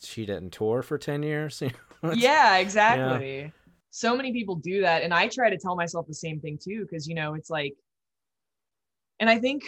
[0.00, 1.70] she didn't tour for 10 years you
[2.02, 2.14] know?
[2.14, 3.52] Yeah, exactly.
[3.90, 6.82] So many people do that, and I try to tell myself the same thing too,
[6.88, 7.74] because you know it's like,
[9.20, 9.64] and I think,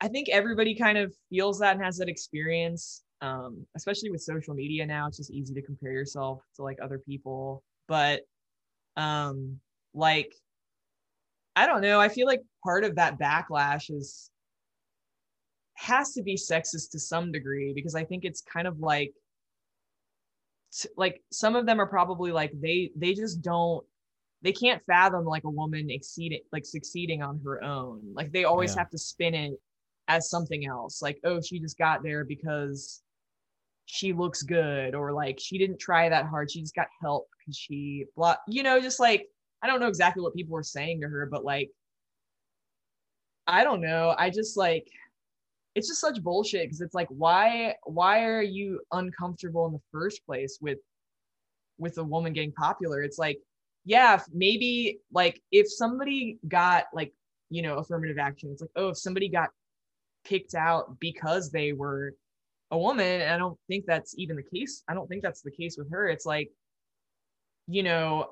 [0.00, 4.54] I think everybody kind of feels that and has that experience, um, especially with social
[4.54, 5.06] media now.
[5.06, 8.22] It's just easy to compare yourself to like other people, but,
[8.96, 9.58] um,
[9.94, 10.34] like,
[11.54, 11.98] I don't know.
[11.98, 14.30] I feel like part of that backlash is
[15.76, 19.12] has to be sexist to some degree because I think it's kind of like
[20.96, 23.84] like some of them are probably like they they just don't
[24.46, 28.00] they can't fathom like a woman exceeding like succeeding on her own.
[28.14, 28.78] Like they always Yeah.
[28.82, 29.60] have to spin it
[30.06, 31.02] as something else.
[31.02, 33.02] Like oh she just got there because
[33.86, 36.50] she looks good or like she didn't try that hard.
[36.50, 39.26] She just got help because she blah you know just like
[39.62, 41.70] i don't know exactly what people were saying to her but like
[43.46, 44.14] i don't know.
[44.16, 44.86] I just like
[45.74, 50.24] it's just such bullshit because it's like why why are you uncomfortable in the first
[50.24, 50.78] place with
[51.78, 53.02] with a woman getting popular?
[53.02, 53.38] It's like
[53.86, 57.12] yeah maybe like if somebody got like
[57.48, 59.48] you know affirmative action it's like oh if somebody got
[60.24, 62.12] picked out because they were
[62.72, 65.76] a woman i don't think that's even the case i don't think that's the case
[65.78, 66.50] with her it's like
[67.68, 68.26] you know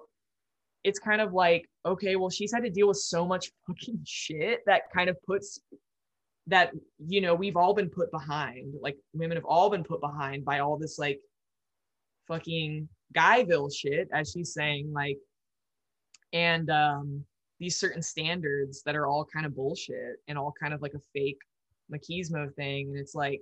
[0.83, 4.61] it's kind of like okay well she's had to deal with so much fucking shit
[4.67, 5.61] that kind of puts
[6.49, 6.73] that
[7.07, 10.59] you know we've all been put behind like women have all been put behind by
[10.59, 11.21] all this like
[12.27, 15.17] fucking guyville shit as she's saying like
[16.33, 17.25] and um
[17.61, 21.01] these certain standards that are all kind of bullshit and all kind of like a
[21.13, 21.39] fake
[21.93, 22.89] machismo thing.
[22.89, 23.41] And it's like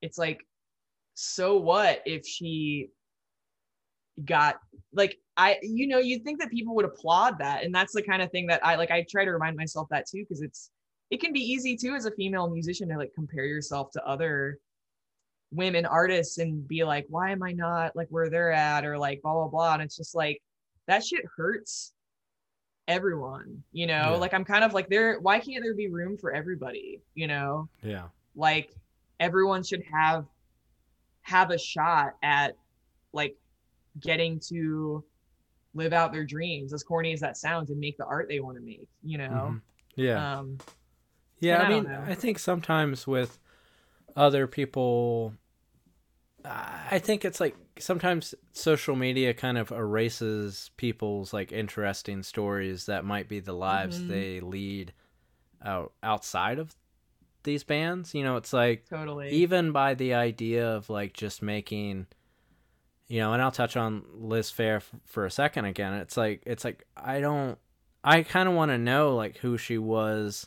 [0.00, 0.40] it's like
[1.14, 2.90] so what if she
[4.24, 4.56] got
[4.92, 7.64] like i you know you'd think that people would applaud that.
[7.64, 10.06] And that's the kind of thing that i like i try to remind myself that
[10.08, 10.70] too because it's
[11.10, 14.58] it can be easy too as a female musician to like compare yourself to other
[15.50, 18.84] women artists and be like why am i not like where they're at?
[18.84, 19.74] or like blah blah blah.
[19.74, 20.40] And it's just like
[20.88, 21.92] that shit hurts
[22.88, 24.16] everyone you know Yeah.
[24.18, 27.68] like i'm kind of like there why can't there be room for everybody you know
[27.82, 28.72] yeah like
[29.20, 30.24] everyone should have
[31.22, 32.56] have a shot at
[33.12, 33.36] like
[34.00, 35.04] getting to
[35.74, 38.56] live out their dreams as corny as that sounds and make the art they want
[38.56, 39.60] to make you know Mhm.
[39.96, 40.58] yeah um
[41.40, 42.04] Yeah, I I mean, know.
[42.06, 43.38] I think sometimes with
[44.16, 45.34] other people,
[46.44, 53.04] I think it's like sometimes social media kind of erases people's like interesting stories that
[53.04, 54.08] might be the lives Mhm.
[54.08, 54.92] they lead
[55.64, 56.74] out outside of
[57.42, 58.14] these bands.
[58.14, 62.06] You know, it's like totally even by the idea of like just making
[63.10, 66.42] you know and i'll touch on liz phair f- for a second again it's like
[66.44, 67.56] it's like i don't
[68.04, 70.46] i kind of want to know like who she was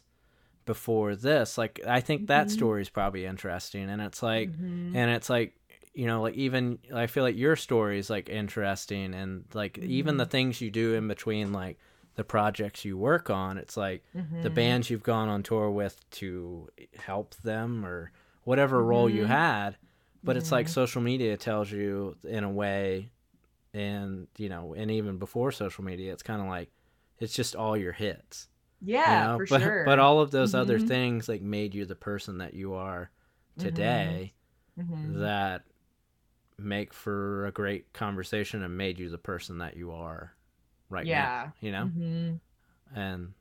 [0.68, 2.52] before this like i think that Mhm.
[2.52, 4.96] story is probably interesting and it's like Mhm.
[4.96, 5.56] and it's like
[5.94, 10.18] you know like even i feel like your story is like interesting and like even
[10.18, 11.78] the things you do in between like
[12.16, 14.04] the projects you work on it's like
[14.42, 14.54] the Mhm.
[14.56, 16.68] bands you've gone on tour with to
[16.98, 18.12] help them or
[18.44, 19.28] whatever role you Mhm.
[19.28, 19.78] had
[20.24, 20.70] but it's like Mhm.
[20.70, 23.10] social media tells you in a way
[23.74, 26.70] and you know and even before social media it's kind of like
[27.20, 28.50] it's just all your hits
[28.82, 29.38] you yeah, know?
[29.38, 29.86] for but sure.
[29.86, 33.10] but all of those other things like made you the person that you are
[33.58, 34.34] today
[35.04, 35.64] that
[36.64, 40.36] make for a great conversation and made you the person that you are
[40.90, 41.52] right yeah.
[41.52, 42.40] now you know Mhm.
[42.96, 43.34] and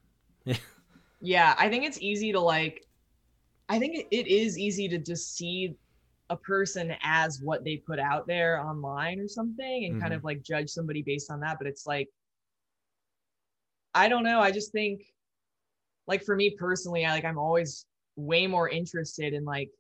[0.45, 0.57] Yeah,
[1.21, 2.87] yeah I think it's easy to like
[3.69, 5.77] I think it, is easy to just see
[6.31, 10.15] a person as what they put out there online or something and kind Mhm.
[10.15, 12.09] of like judge somebody based on that, but it's like
[13.95, 15.03] I don't know, I just think
[16.07, 19.71] like for me personally, I like I'm always way more interested in like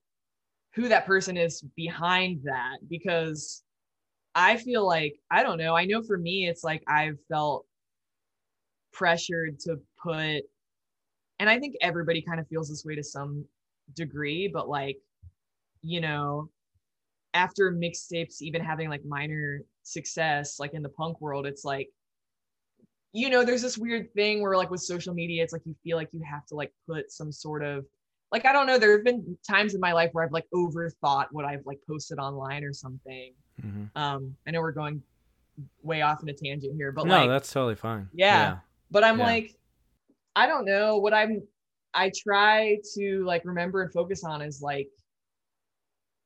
[0.74, 3.62] who that person is behind that because
[4.34, 7.66] I feel like I don't know, I know for me it's like I've felt
[8.92, 10.42] pressured to put
[11.38, 13.46] and I think everybody kind of feels this way to some
[13.94, 14.98] degree, but like,
[15.82, 16.50] you know,
[17.32, 21.88] after mixtapes even having like minor success, like in the punk world, it's like,
[23.12, 25.96] you know, there's this weird thing where like with social media, it's like you feel
[25.96, 27.86] like you have to like put some sort of
[28.32, 31.26] like I don't know, there have been times in my life where I've like overthought
[31.32, 33.32] what I've like posted online or something.
[33.60, 33.90] mhm.
[33.96, 35.02] Um, I know we're going
[35.82, 38.58] way off in a tangent here, but no like that's totally fine Yeah.
[38.90, 39.26] but i'm Yeah.
[39.26, 39.54] like
[40.34, 41.42] i don't know what i'm
[41.92, 44.88] i try to like remember and focus on is like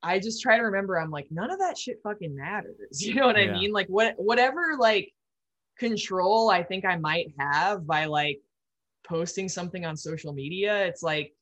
[0.04, 3.26] i just try to remember i'm like none of that shit fucking matters you know
[3.26, 3.50] what Yeah.
[3.50, 5.12] i mean like what whatever like
[5.78, 8.38] control i think i might have by like
[9.08, 11.32] posting something on social media it's like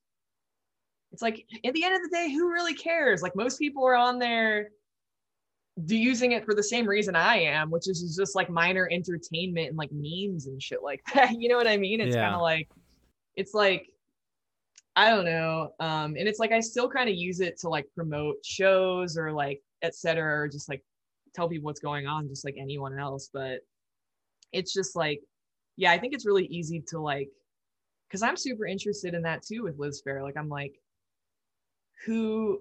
[1.13, 3.95] it's like at the end of the day who really cares like most people are
[3.95, 4.69] on there
[5.87, 9.69] do using it for the same reason I am, which is just like minor entertainment
[9.69, 11.33] and like memes and shit like that.
[11.41, 12.01] You know what I mean?
[12.01, 12.25] It's Yeah.
[12.25, 12.69] kind of like
[13.37, 13.89] it's like
[14.95, 15.73] I don't know.
[15.81, 19.33] Um, and it's like I still kind of use it to like promote shows or
[19.33, 20.85] like etc or just like
[21.35, 23.31] tell people what's going on, just like anyone else.
[23.33, 23.61] But
[24.53, 25.23] it's just like,
[25.79, 27.31] yeah, I think it's really easy to like
[28.09, 30.23] because I'm super interested in that too with Liz Phair.
[30.23, 30.75] Like I'm like,
[32.07, 32.61] who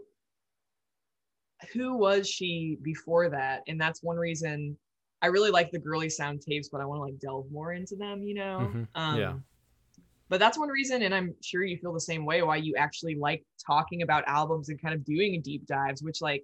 [1.73, 3.61] who was she before that?
[3.67, 4.77] And that's one reason
[5.21, 7.95] I really like the girly sound tapes, but I want to like delve more into
[7.95, 8.71] them, you know?
[8.73, 8.87] Mhm.
[8.95, 9.39] Um, Yeah.
[10.29, 13.15] But that's one reason, and I'm sure you feel the same way, why you actually
[13.15, 16.43] like talking about albums and kind of doing deep dives, which like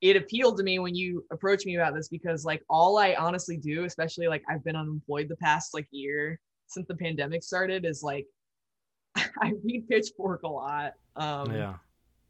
[0.00, 3.56] it appealed to me when you approached me about this because like all I honestly
[3.56, 8.02] do, especially like I've been unemployed the past like year since the pandemic started, is
[8.02, 8.26] like
[9.40, 10.94] I read Pitchfork a lot.
[11.16, 11.74] Um, yeah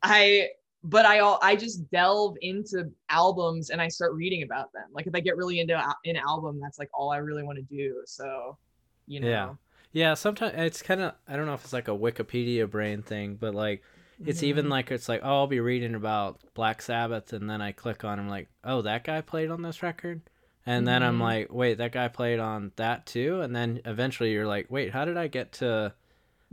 [0.03, 0.49] I
[0.82, 4.85] but I all I just delve into albums and I start reading about them.
[4.93, 5.74] Like if I get really into
[6.05, 8.03] an album, that's like all I really want to do.
[8.05, 8.59] So,
[9.07, 9.28] you know.
[9.28, 9.55] Yeah.
[9.93, 13.37] yeah sometimes it's kind of i don't know if it's like a wikipedia brain thing
[13.37, 13.82] but like
[14.26, 14.70] it's even Mhm.
[14.70, 18.18] like it's like oh i'll be reading about black sabbath and then i click on
[18.18, 20.20] i'm like oh that guy played on this record
[20.66, 21.22] and then i'm Mhm.
[21.22, 25.05] like wait that guy played on that too and then eventually you're like wait how
[25.05, 25.93] did i get to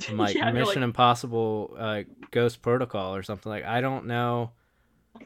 [0.11, 4.51] like Yeah, mission like- impossible uh, ghost protocol or something like i don't know.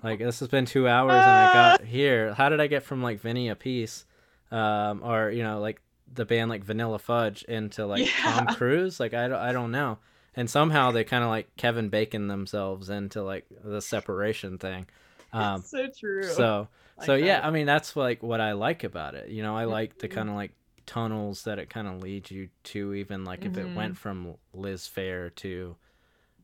[0.03, 2.33] Like this has been two hours and i got here.
[2.33, 4.05] How did i get from like Vinny Appice
[4.51, 5.81] um or you know like
[6.13, 8.99] the band like vanilla fudge into like tom cruise?
[8.99, 9.99] Like i don't, I don't know.
[10.35, 14.87] And somehow they kind of like kevin bacon themselves into like the separation thing.
[15.33, 16.23] Um so true.
[16.23, 16.67] so
[16.97, 19.29] Like so yeah i mean that's like what i like about it.
[19.29, 20.51] You know i like the kind of like
[20.85, 24.89] tunnels that it kind of leads you to even like if it went from liz
[24.93, 25.75] phair to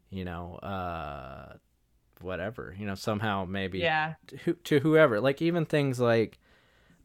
[0.09, 1.53] you know uh
[2.21, 4.13] whatever you know somehow maybe yeah.
[4.27, 6.37] to, to whoever like even things like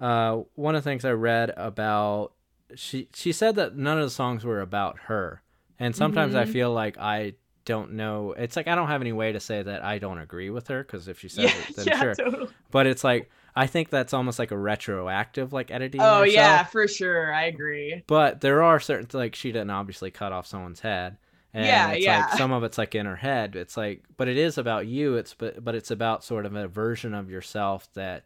[0.01, 2.33] uh one of the things i read about
[2.75, 5.43] she she said that none of the songs were about her
[5.79, 6.49] and sometimes i Mhm.
[6.49, 7.33] feel like i
[7.65, 10.51] don't know it's like i don't have any way to say that i don't agree
[10.51, 12.49] with her because if she says Yeah, it then yeah, sure totally.
[12.71, 16.35] but it's like i think that's almost like a retroactive like editing Oh herself.
[16.35, 17.33] yeah, for sure.
[17.33, 18.05] I agree.
[18.07, 21.17] but there are certain like she didn't obviously cut off someone's head
[21.55, 22.27] and Yeah, it's yeah.
[22.27, 25.17] like some of it's like in her head it's like but it is about you
[25.17, 28.25] it's but but it's about sort of a version of yourself that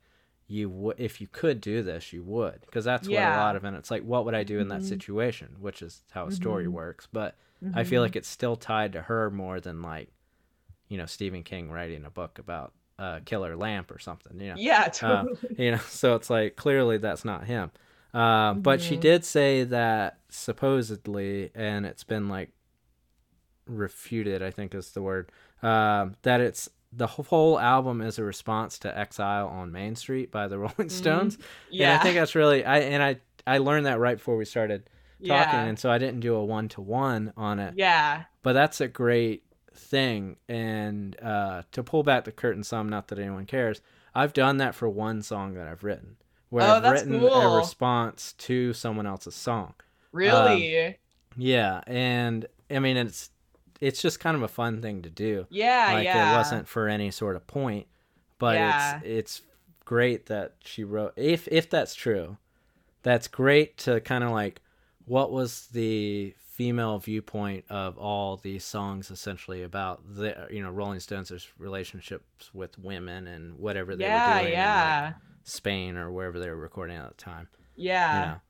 [0.49, 3.65] you would if you could do this you would because that's what a lot of
[3.65, 4.89] it it's like what would i do in that Mhm.
[4.89, 6.73] situation which is how a story Mhm.
[6.73, 7.37] works but
[7.75, 8.07] i feel Mhm.
[8.07, 10.09] like it's still tied to her more than like
[10.89, 14.55] you know stephen king writing a book about a killer lamp or something you know
[14.59, 15.55] Yeah, Uh, totally.
[15.59, 17.71] you know so it's like clearly that's not him
[18.13, 22.51] uh, but she did say that supposedly and it's been like
[23.67, 25.31] refuted i think is the word
[25.63, 30.49] um, that it's the whole album is a response to Exile on Main Street by
[30.49, 31.37] the Rolling Stones.
[31.37, 31.45] Mm-hmm.
[31.71, 31.91] Yeah.
[31.93, 34.91] And I think that's really I and I I learned that right before we started
[35.21, 35.65] talking yeah.
[35.67, 37.75] and so I didn't do a one to one on it.
[37.77, 38.25] yeah.
[38.43, 39.45] But that's a great
[39.75, 43.81] thing and uh to pull back the curtain some not that anyone cares.
[44.15, 46.17] I've done that for one song that I've written
[46.49, 47.33] where Oh, I've written cool.
[47.33, 49.75] a response to someone else's song.
[50.13, 50.97] Really?
[51.37, 53.31] Yeah, and I mean it's
[53.81, 55.47] it's just kind of a fun thing to do.
[55.51, 56.35] yeah, like yeah.
[56.35, 57.87] it wasn't for any sort of point,
[58.39, 58.97] but Yeah.
[59.05, 59.43] it's it's
[59.85, 62.37] great that she wrote if if that's true.
[63.03, 64.61] That's great to kind of like
[65.07, 71.01] what was the female viewpoint of all these songs essentially about the you know Rolling
[71.01, 75.13] Stones' relationships with women and whatever they yeah, were doing in like, yeah.
[75.43, 77.49] Spain or wherever they were recording at the time.
[77.77, 78.15] Yeah.
[78.15, 78.41] you know?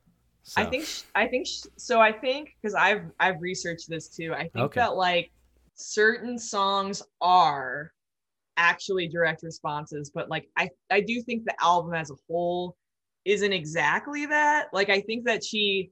[0.57, 2.01] I think sh- I think sh- so.
[2.01, 4.33] I think because I've I've researched this too.
[4.33, 4.81] I think Okay.
[4.81, 5.31] that like
[5.75, 7.93] certain songs are
[8.57, 12.75] actually direct responses, but like I I do think the album as a whole
[13.23, 14.67] isn't exactly that.
[14.73, 15.91] Like I think that she,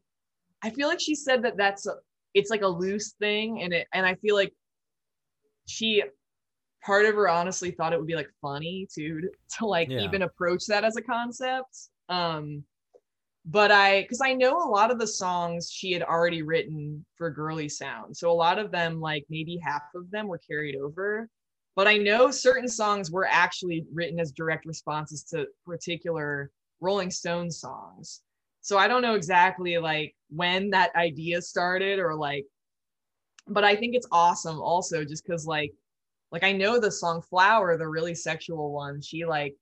[0.61, 1.93] I feel like she said that that's a,
[2.33, 4.53] it's like a loose thing, and it and I feel like
[5.65, 6.03] she
[6.83, 10.01] part of her honestly thought it would be like funny too to, to like Yeah.
[10.01, 11.89] even approach that as a concept.
[12.07, 12.63] Um
[13.45, 17.31] but I, because I know a lot of the songs she had already written for
[17.31, 18.15] Girly Sound.
[18.15, 21.27] So a lot of them, like maybe half of them were carried over.
[21.75, 26.51] But I know certain songs were actually written as direct responses to particular
[26.81, 28.21] Rolling Stones songs.
[28.61, 32.45] So I don't know exactly like when that idea started or like,
[33.47, 35.73] but I think it's awesome also just because like,
[36.31, 39.55] like I know the song Flower, the really sexual one, she like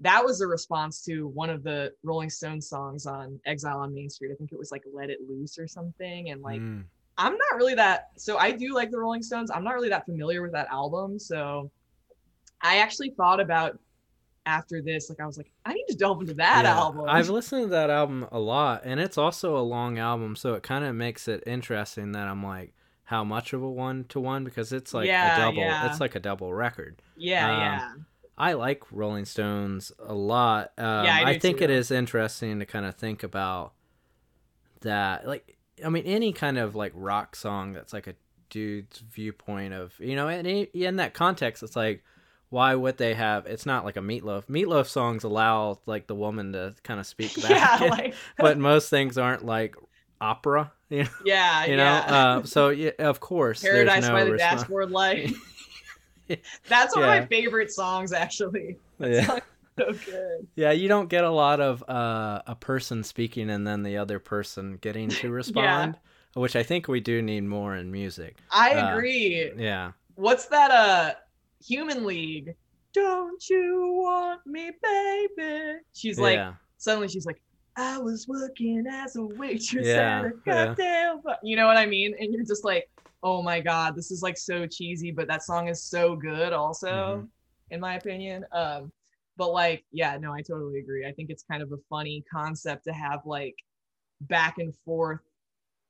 [0.00, 4.10] that was a response to one of the Rolling Stones songs on Exile on Main
[4.10, 4.32] Street.
[4.32, 6.30] I think it was like Let It Loose or something.
[6.30, 6.84] And like, Mm.
[7.18, 9.50] I'm not really that, so I do like the Rolling Stones.
[9.50, 11.18] I'm not really that familiar with that album.
[11.18, 11.70] So
[12.62, 13.78] I actually thought about
[14.46, 17.04] after this, like, I was like, I need to delve into that Yeah, album.
[17.08, 20.62] I've listened to that album a lot, and it's also a long album, so it
[20.62, 22.74] kind of makes it interesting that I'm like,
[23.04, 25.62] how much of a one to one because it's like Yeah, a double.
[25.62, 25.86] yeah.
[25.90, 27.02] It's like a double record.
[27.16, 27.92] yeah, um, yeah.
[28.38, 30.72] I like Rolling Stones a lot.
[30.78, 31.64] Um, Yeah, I I, think too.
[31.64, 33.74] it is interesting to kind of think about
[34.80, 35.26] that.
[35.26, 38.14] Like, I mean, any kind of like rock song that's like a
[38.50, 42.02] dude's viewpoint of, you know, and in that context, it's like,
[42.52, 43.46] why would they have?
[43.46, 44.44] It's not like a Meatloaf.
[44.46, 48.90] Meatloaf songs allow like the woman to kind of speak back, Yeah, like, but most
[48.90, 49.74] things aren't like
[50.20, 50.70] opera.
[50.90, 51.82] You know, yeah, you know.
[51.84, 52.04] yeah.
[52.38, 55.32] Uh, so yeah, of course, Paradise no by the respon- Dashboard Light.
[56.68, 58.76] That's one of my favorite songs, actually.
[58.98, 59.38] Yeah.
[59.78, 60.46] So good.
[60.54, 64.18] Yeah, you don't get a lot of uh, a person speaking and then the other
[64.18, 65.96] person getting to respond,
[66.34, 68.36] which I think we do need more in music.
[68.50, 69.50] I Uh, agree.
[69.56, 69.92] Yeah.
[70.14, 70.70] What's that?
[70.70, 71.14] Uh,
[71.66, 72.54] Human League.
[72.94, 75.78] Don't you want me, baby?
[75.94, 76.54] She's like, yeah.
[76.78, 77.40] suddenly she's like,
[77.76, 80.32] I was working as a waitress Yeah, at a
[80.66, 81.38] cocktail bar.
[81.42, 82.14] You know what I mean?
[82.18, 82.88] And you're just like,
[83.22, 86.88] oh my god, this is like so cheesy, but that song is so good, also,
[86.88, 87.28] Mhm.
[87.70, 88.44] in my opinion.
[88.52, 88.92] Um,
[89.38, 91.06] but like, yeah, no, I totally agree.
[91.06, 93.54] I think it's kind of a funny concept to have like
[94.22, 95.20] back and forth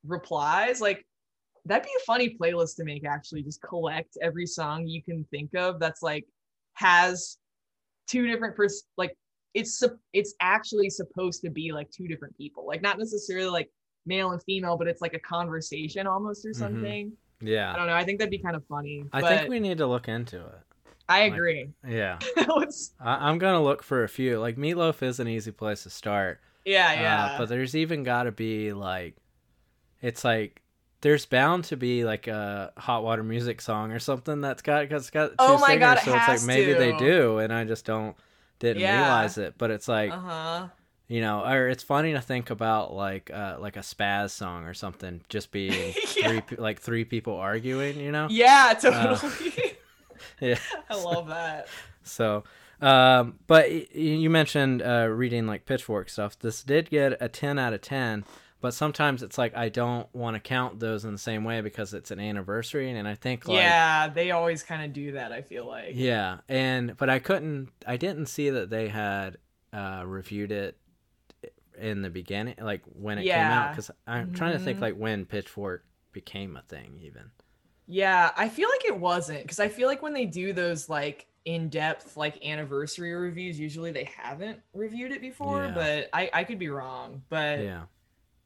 [0.04, 0.80] replies.
[0.80, 1.04] Like,
[1.66, 3.04] that'd be a funny playlist to make.
[3.04, 6.26] Actually, just collect every song you can think of that's like
[6.74, 7.38] has
[8.06, 9.16] two different pers- like
[9.54, 9.82] it's
[10.12, 13.70] it's actually supposed to be like two different people like not necessarily like
[14.06, 17.12] male and female but it's like a conversation almost or Mhm.
[17.42, 19.78] yeah i don't know i think that'd be kind of funny I think we need
[19.78, 20.58] to look into it.
[21.08, 22.18] i like- agree Yeah.
[22.56, 24.40] Let's- I- I'm going to look for a few.
[24.40, 26.40] Like, Meatloaf is an easy place to start.
[26.64, 29.16] yeah uh, yeah but there's even got to be, like,
[30.00, 30.62] it's like,
[31.02, 35.02] there's bound to be like a hot water music song or something that's got cause
[35.02, 37.52] it's got two Oh my singers, God, it so it's like maybe they do, and
[37.52, 38.16] I just don't
[38.58, 39.02] didn't Yeah.
[39.02, 39.54] realize it.
[39.58, 40.68] But it's like uh-huh.
[41.08, 44.74] you know or it's funny to think about like uh like a spaz song or
[44.74, 46.40] something just being Yeah.
[46.40, 48.28] three like three people arguing you know?
[48.30, 49.52] Yeah totally.
[50.40, 50.58] Yeah.
[50.88, 51.66] I love that.
[52.04, 52.44] So
[52.80, 56.38] um but y- you mentioned uh reading like pitchfork stuff.
[56.38, 58.24] This did get a 10 out of 10
[58.62, 61.92] but sometimes it's like i don't want to count those in the same way because
[61.92, 65.42] it's an anniversary and i think like yeah they always kind of do that i
[65.42, 69.36] feel like yeah and but i couldn't i didn't see that they had
[69.74, 70.78] uh reviewed it
[71.78, 73.68] in the beginning like when it came out Yeah.
[73.70, 74.82] because i'm trying to think Mhm.
[74.82, 77.30] like when pitchfork became a thing even
[77.86, 81.26] Yeah, I feel like it wasn't because I feel like when they do those like
[81.44, 85.72] in-depth like anniversary reviews, usually they haven't reviewed it before, Yeah.
[85.74, 87.22] but I I could be wrong.
[87.28, 87.82] But yeah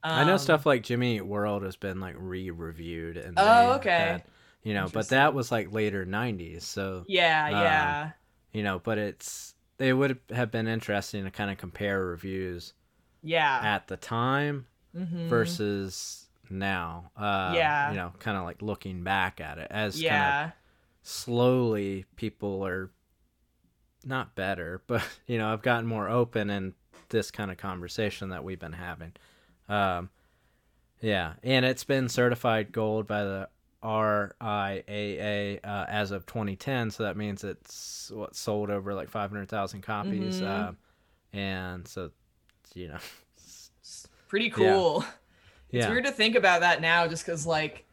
[0.08, 3.90] i know um, stuff like jimmy Eat world has been like re-reviewed and Oh, okay.
[3.90, 4.24] had-
[4.62, 8.10] you know, but that was like later '90s, so Yeah, Um, yeah.
[8.52, 12.74] you know, but it's it would have been interesting to kind of compare reviews
[13.22, 13.60] yeah.
[13.62, 15.28] at the time Mhm.
[15.28, 17.12] versus now.
[17.16, 17.90] Uh, Yeah.
[17.90, 20.50] you know, kind of like looking back at it as kind of yeah.
[21.02, 22.90] slowly people are
[24.04, 26.74] not better, but you know, I've gotten more open in
[27.10, 29.12] this kind of conversation that we've been having.
[29.68, 30.10] Um,
[31.00, 33.48] yeah, and it's been certified gold by the
[33.82, 40.42] RIAA uh, as of 2010, so that means it's what sold over like 500,000 copies,
[40.42, 40.46] Mhm.
[40.48, 40.72] uh,
[41.32, 42.10] and so
[42.74, 42.98] you know,
[44.28, 44.82] Pretty Yeah.
[44.84, 45.04] cool.
[45.72, 47.84] It's yeah, weird to think about that now just because like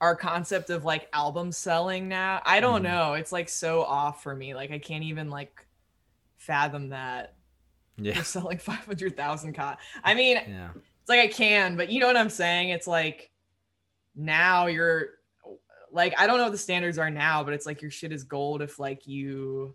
[0.00, 2.82] our concept of like album selling now, I don't Mhm.
[2.82, 3.14] know.
[3.14, 4.54] It's like so off for me.
[4.54, 5.66] Like I can't even like
[6.38, 7.36] fathom that
[7.98, 9.74] yeah, you're selling 500,000 co
[10.04, 10.70] I mean, yeah,
[11.02, 12.68] it's like I can, but you know what I'm saying?
[12.68, 13.32] It's like
[14.14, 15.08] now you're
[15.90, 18.22] like I don't know what the standards are now, but it's like your shit is
[18.22, 19.74] gold if like you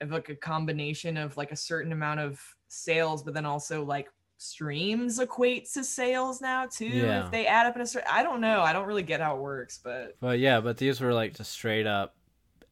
[0.00, 4.08] have like a combination of like a certain amount of sales, but then also like
[4.38, 6.86] streams equates to sales now too.
[6.86, 7.24] Yeah.
[7.24, 8.62] If they add up in a certain I don't know.
[8.62, 11.52] I don't really get how it works, but but yeah, but these were like just
[11.52, 12.16] straight up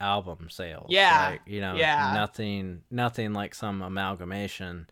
[0.01, 0.87] album sales.
[0.89, 2.13] Yeah, like, you know, yeah.
[2.13, 4.89] nothing, nothing like some amalgamation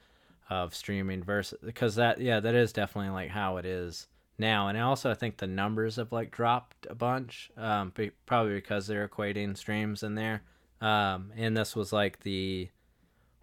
[0.51, 4.07] of streaming versus because that, yeah, that is definitely like how it is
[4.39, 4.69] now.
[4.69, 8.87] And also, I think the numbers have like dropped a bunch, um, be, probably because
[8.87, 10.43] they're equating streams in there.
[10.81, 12.69] Um, and this was like the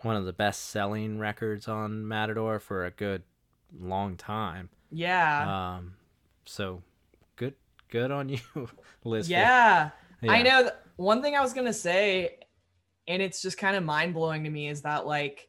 [0.02, 3.24] one of the best selling records on Matador for a good
[3.80, 4.70] long time.
[4.91, 5.76] yeah.
[5.78, 5.93] Um,
[6.45, 6.82] so
[7.36, 7.54] good,
[7.89, 8.39] good on you,
[9.04, 9.30] Liz.
[9.30, 9.89] yeah.
[10.28, 12.39] I know th- one thing I was gonna say,
[13.08, 15.47] and it's just kind of mind blowing to me, is that like,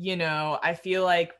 [0.00, 1.34] you know, I feel like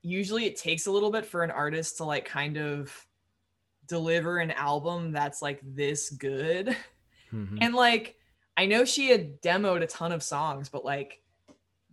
[0.00, 2.94] usually it takes a little bit for an artist to like kind of
[3.88, 6.76] deliver an album that's like this good.
[7.32, 7.58] Mhm.
[7.60, 8.14] And like,
[8.56, 11.20] I know she had demoed a ton of songs, but like,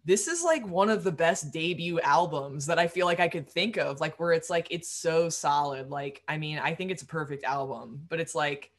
[0.05, 3.49] this is like one of the best debut albums that I feel like I could
[3.49, 5.89] think of, like where it's like it's so solid.
[5.89, 8.69] Like, I mean, I think it's a perfect album, but it's like,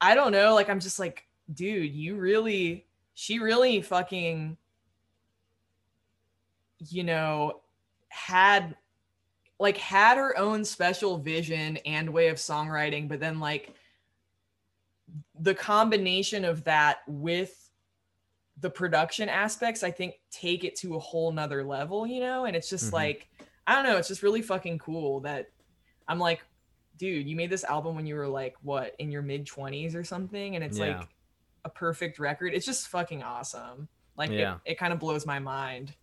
[0.00, 4.56] I don't know, like I'm just like, dude, you really, she really fucking,
[6.88, 7.60] you know,
[8.08, 8.76] had
[9.58, 13.74] like had her own special vision and way of songwriting, but then like
[15.38, 17.70] the combination of that with
[18.58, 22.44] the production aspects, I think take it to a whole nother level, you know?
[22.44, 22.94] And it's just Mhm.
[22.94, 23.28] like,
[23.66, 25.50] I don't know, it's just really fucking cool that
[26.08, 26.42] I'm like,
[26.96, 30.04] dude, you made this album when you were like, what, in your mid 20s or
[30.04, 30.54] something?
[30.56, 30.98] And it's Yeah.
[31.00, 31.08] like
[31.64, 32.54] a perfect record.
[32.54, 33.88] It's just fucking awesome.
[34.16, 34.56] Like, Yeah.
[34.64, 35.94] it, it kind of blows my mind.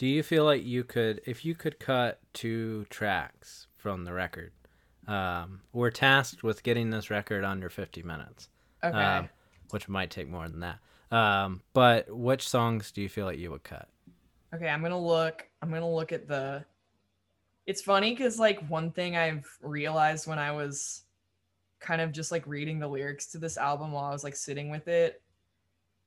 [0.00, 4.50] Do you feel like you could, if you could cut two tracks from the record,
[5.06, 8.48] um, we're tasked with getting this record under 50 minutes,
[8.82, 8.96] Okay.
[8.96, 9.28] um,
[9.72, 10.78] which might take more than that.
[11.14, 13.90] Um, but which songs do you feel like you would cut?
[14.54, 15.46] Okay, I'm gonna look.
[15.60, 16.64] I'm gonna look at the.
[17.66, 21.02] It's funny because like one thing I've realized when I was
[21.78, 24.70] kind of just like reading the lyrics to this album while I was like sitting
[24.70, 25.20] with it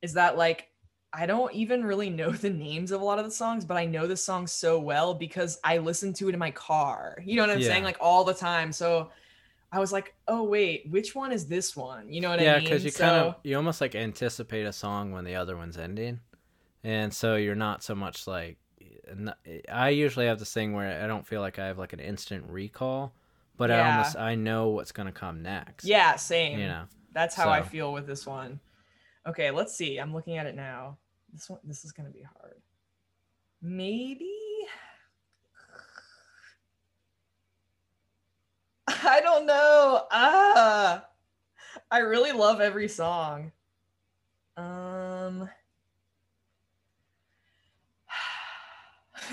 [0.01, 0.72] is that like
[1.15, 3.85] I don't even really know the names of a lot of the songs, but I
[3.85, 7.17] know the song so well because I listen to it in my car.
[7.23, 7.67] You know what I'm Yeah.
[7.67, 7.83] saying?
[7.83, 8.71] Like all the time.
[8.71, 9.11] So
[9.71, 12.11] I was like, oh wait, which one is this one?
[12.11, 12.63] You know what yeah, I mean?
[12.63, 15.55] Yeah, because you So- kind of, you almost like anticipate a song when the other
[15.55, 16.19] one's ending.
[16.83, 18.57] And so you're not so much like,
[19.07, 21.99] eh, I usually have this thing where I don't feel like I have like an
[21.99, 23.13] instant recall,
[23.55, 25.85] but I almost, I know what's going to come next.
[25.85, 26.59] Yeah, same.
[26.59, 26.83] You know?
[27.13, 28.59] That's how I feel with this one.
[29.25, 29.99] Okay, let's see.
[29.99, 30.97] I'm looking at it now.
[31.33, 32.61] This one this is gonna be hard.
[33.61, 34.31] Maybe
[38.87, 40.05] I don't know.
[40.11, 41.05] Ah
[41.89, 43.51] I really love every song.
[44.57, 45.49] Um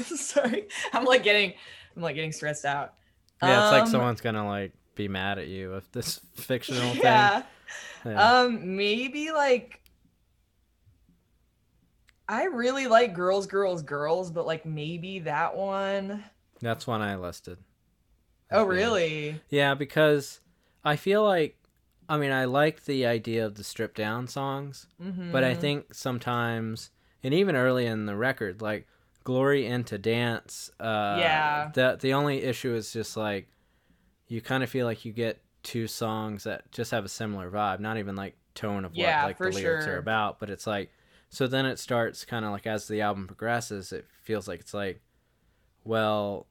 [0.05, 0.69] sorry.
[0.93, 1.53] I'm like getting
[1.97, 2.95] I'm like getting stressed out.
[3.43, 7.41] Yeah, it's like Um, someone's gonna like be mad at you if this fictional yeah.
[7.41, 8.13] thing.
[8.13, 8.41] Yeah.
[8.41, 9.80] Um, maybe like
[12.31, 16.23] I really like girls, girls, girls, but like maybe that one.
[16.61, 17.59] That's one I listed.
[18.53, 18.69] Oh, Yeah.
[18.69, 19.41] really?
[19.49, 20.39] Yeah, because
[20.85, 21.57] I feel like,
[22.09, 25.33] I mean, I like the idea of the stripped down songs, Mm-hmm.
[25.33, 26.91] but I think sometimes,
[27.25, 28.87] and even early in the record, like
[29.25, 31.71] "Glory into Dance," uh, Yeah.
[31.75, 33.49] the the only issue is just like
[34.29, 37.81] you kind of feel like you get two songs that just have a similar vibe,
[37.81, 39.95] not even like tone of what like the lyrics sure.
[39.95, 40.93] are about, but it's like
[41.31, 44.75] so then it starts kind of like as the album progresses, it feels like it's
[44.75, 45.01] like,
[45.85, 46.47] well,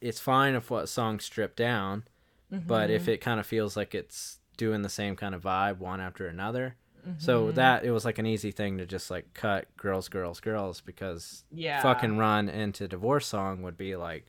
[0.00, 2.04] it's fine if what song's stripped down,
[2.50, 3.08] but if Mhm.
[3.08, 6.74] it kind of feels like it's doing the same kind of vibe one after another,
[7.18, 7.54] so Mhm.
[7.54, 11.44] that it was like an easy thing to just like cut girls, girls, girls because
[11.50, 14.26] yeah, fucking run into divorce song would be like,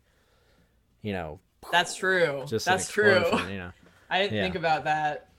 [1.02, 1.40] you know,
[1.72, 2.44] that's true.
[2.48, 3.26] just that's true.
[3.50, 3.72] you know.
[4.10, 4.44] I didn't Yeah.
[4.44, 5.30] think about that.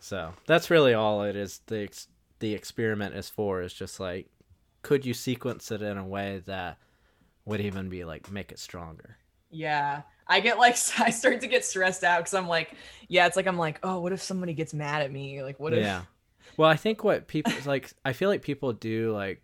[0.00, 1.60] So that's really all it is.
[1.66, 2.08] The ex-
[2.42, 4.28] the experiment is for is just like,
[4.82, 6.78] could you sequence it in a way that
[7.46, 9.18] would even be like make it stronger?
[9.50, 10.02] Yeah.
[10.26, 12.74] I get like I start to get stressed out because I'm like,
[13.08, 15.42] yeah, it's like I'm like, oh, what if somebody gets mad at me?
[15.42, 15.82] Like, what if?
[15.82, 16.04] Yeah.
[16.56, 19.42] Well, I think what people is like, I feel like people do like,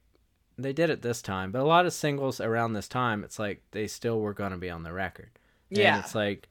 [0.59, 3.63] they did it this time, but a lot of singles around this time, it's like
[3.73, 5.31] they still were going to be on the record.
[5.75, 5.99] And Yeah.
[5.99, 6.49] it's like,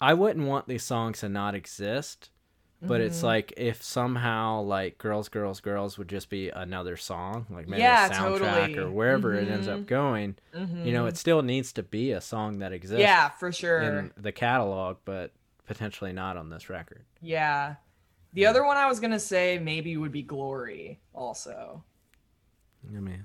[0.00, 2.30] I wouldn't want these songs to not exist,
[2.86, 3.24] but it's Mhm.
[3.24, 8.06] like if somehow like Girls, Girls, Girls would just be another song, like maybe Yeah,
[8.06, 8.90] a soundtrack or totally.
[8.92, 9.86] wherever it ends up Mhm.
[9.86, 13.80] going, you know, it still needs to be a song that exists yeah, for sure.
[13.82, 15.32] in the catalog, but
[15.66, 17.04] potentially not on this record.
[17.20, 17.76] Yeah.
[18.32, 21.84] The other one I was gonna say maybe would be Glory also.
[22.94, 23.24] I mean,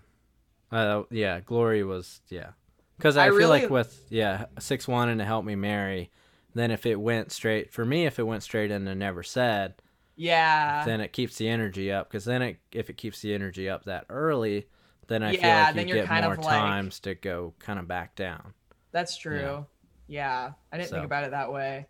[0.72, 2.52] uh, yeah, Glory was yeah,
[2.98, 6.12] because I I, feel really- like with yeah six one and to Help Me Mary,
[6.54, 9.76] then if it went straight for me, if it went straight into Never Said,
[10.16, 10.84] Yeah.
[10.86, 12.10] then it keeps the energy up.
[12.10, 14.68] Because then it if it keeps the energy up that early,
[15.08, 17.88] then I Yeah, feel like you get more of like- times to go kind of
[17.88, 18.54] back down.
[18.92, 19.66] That's true.
[20.08, 20.52] Yeah.
[20.72, 20.96] I didn't So.
[20.96, 21.88] think about it that way.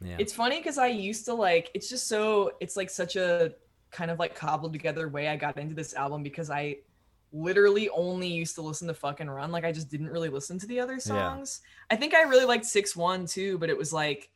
[0.00, 3.54] Yeah, It's funny because I used to like it's just so it's like such a
[3.90, 6.76] kind of like cobbled together way I got into this album because I
[7.32, 9.52] literally only used to listen to fucking run.
[9.52, 11.60] Like I just didn't really listen to the other songs.
[11.90, 14.30] I think I really liked six one too, but it was like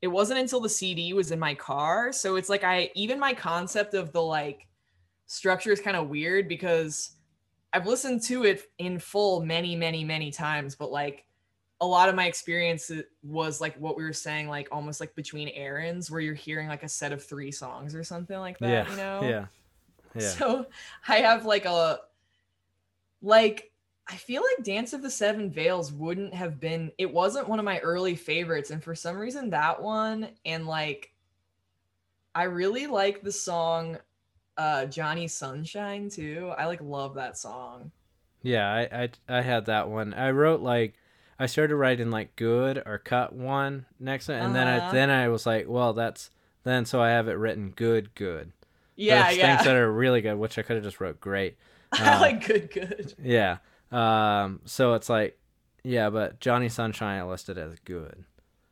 [0.00, 2.12] it wasn't until the CD was in my car.
[2.12, 4.66] So it's like I even my concept of the like
[5.26, 7.12] structure is kind of weird because
[7.72, 11.26] I've listened to it in full many, many, many times, but like
[11.80, 12.90] a lot of my experience
[13.22, 16.82] was like what we were saying, like almost like between errands, where you're hearing like
[16.82, 18.68] a set of three songs or something like that.
[18.68, 19.20] yeah, You know?
[19.22, 19.46] yeah,
[20.14, 20.28] yeah.
[20.28, 20.66] So
[21.06, 22.00] I have like a
[23.22, 23.70] like
[24.10, 27.64] I feel like Dance of the Seven Veils wouldn't have been it wasn't one of
[27.64, 31.12] my early favorites and for some reason that one and like
[32.34, 33.98] I really like the song
[34.56, 36.52] uh Johnny Sunshine too.
[36.58, 37.92] I like love that song.
[38.42, 40.14] Yeah, I, I I had that one.
[40.14, 40.94] I wrote like
[41.38, 44.90] I started writing like good or cut one next to it, and then I Uh-huh.
[44.90, 46.30] then I was like, well, that's
[46.64, 48.52] then so I have it written good good.
[48.96, 49.46] Yeah, yeah.
[49.46, 51.56] Things that are really good, which I could have just wrote great.
[51.92, 53.14] I uh, like good good.
[53.22, 53.58] Yeah.
[53.90, 54.60] Um.
[54.64, 55.38] So it's like,
[55.84, 58.24] yeah, but Johnny Sunshine I listed as good.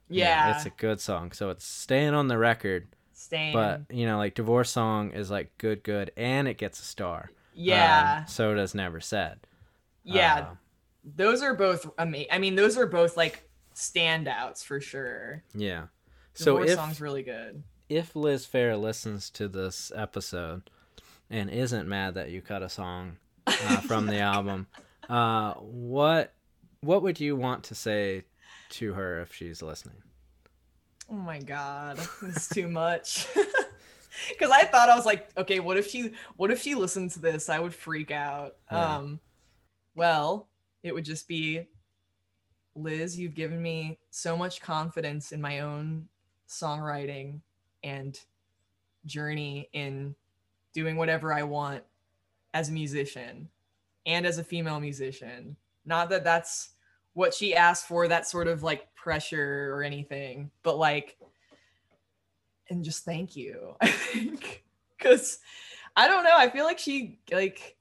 [0.09, 0.55] Yeah.
[0.55, 1.33] it's a good song.
[1.33, 3.53] So it's staying on the record, Stain.
[3.53, 7.31] but you know, like divorce song is like good, good, and it gets a star.
[7.55, 8.19] yeah.
[8.21, 9.41] Um, so does never said.
[10.05, 10.47] yeah.
[10.51, 10.55] Uh,
[11.15, 12.29] those are both amazing.
[12.33, 15.43] I mean, those are both like standouts for sure.
[15.55, 15.85] yeah.
[16.35, 17.63] So Divorce if song's really good.
[17.89, 20.69] if Liz Phair listens to this episode
[21.31, 23.17] and isn't mad that you cut a song
[23.47, 24.67] uh, from the album,
[25.09, 26.33] uh, what
[26.81, 28.25] what would you want to say
[28.71, 30.03] to her if she's listening?
[31.11, 33.27] Oh my god, it's too much.
[34.29, 37.21] Because I thought I was like, okay, what if she, what if she listened to
[37.21, 37.49] this?
[37.49, 38.57] I would freak out.
[38.71, 38.97] Yeah.
[38.97, 39.21] Um,
[39.95, 40.49] well,
[40.83, 41.67] it would just be,
[42.75, 46.09] Liz, you've given me so much confidence in my own
[46.49, 47.41] songwriting
[47.83, 48.19] and
[49.05, 50.15] journey in
[50.77, 51.83] doing whatever I want
[52.53, 53.49] as a musician
[54.05, 55.57] and as a female musician.
[55.87, 56.75] Not that that's
[57.15, 61.17] what she asked for, that sort of like pressure or anything, but like,
[62.69, 63.75] and just thank you.
[63.81, 64.65] I think
[64.99, 65.39] because
[65.97, 66.37] I don't know.
[66.37, 67.77] I feel like she like,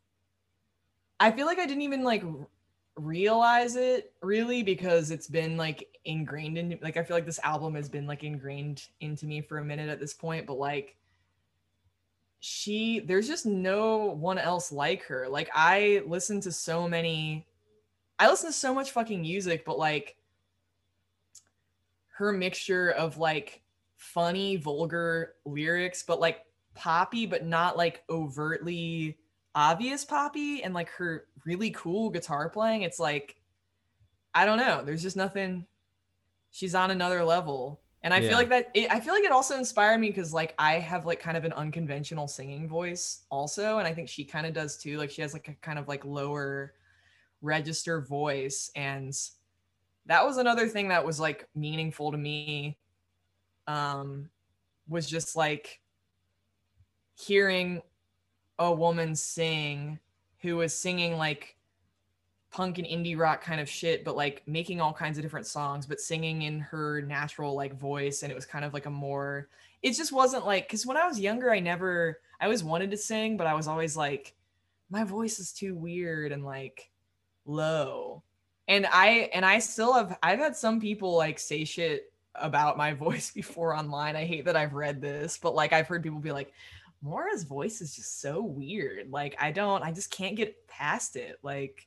[1.20, 2.24] I feel like I didn't even like
[2.96, 7.76] realize it really because it's been like ingrained in like I feel like this album
[7.76, 10.96] has been like ingrained into me for a minute at this point, but like
[12.48, 15.28] she there's just no one else like her.
[15.28, 17.48] Like I listen to so many
[18.20, 20.16] I listen to so much fucking music, but like
[22.18, 23.64] her mixture of like
[23.98, 26.46] funny, vulgar lyrics, but like
[26.76, 29.18] poppy, but not like overtly
[29.56, 32.84] obvious poppy, and like her really cool guitar playing.
[32.84, 33.38] It's like,
[34.36, 34.84] I don't know.
[34.86, 35.66] There's just nothing.
[36.52, 37.82] She's on another level.
[38.06, 38.28] And I Yeah.
[38.30, 41.08] feel like that, it, I feel like it also inspired me because like I have
[41.08, 43.80] like kind of an unconventional singing voice also.
[43.80, 45.00] And I think she kind of does too.
[45.00, 46.76] Like she has like a kind of like lower
[47.42, 48.70] register voice.
[48.76, 49.12] And
[50.06, 52.78] that was another thing that was like meaningful to me
[53.68, 54.30] um
[54.88, 55.82] was just like
[57.16, 57.82] hearing
[58.60, 60.00] a woman sing
[60.42, 61.55] who was singing like
[62.56, 65.86] punk and indie rock kind of shit, but like making all kinds of different songs,
[65.86, 68.24] but singing in her natural like voice.
[68.24, 69.50] And it was kind of like a more,
[69.84, 72.98] it just wasn't like, cause when I was younger, I never, I always wanted to
[72.98, 74.36] sing, but I was always like,
[74.90, 76.90] my voice is too weird and like
[77.46, 78.24] low.
[78.70, 82.94] And I, and I still have, I've had some people like say shit about my
[83.08, 84.16] voice before online.
[84.16, 86.54] I hate that I've read this, but like I've heard people be like,
[87.02, 89.12] Maura's voice is just so weird.
[89.12, 91.38] Like I don't, I just can't get past it.
[91.44, 91.86] Like,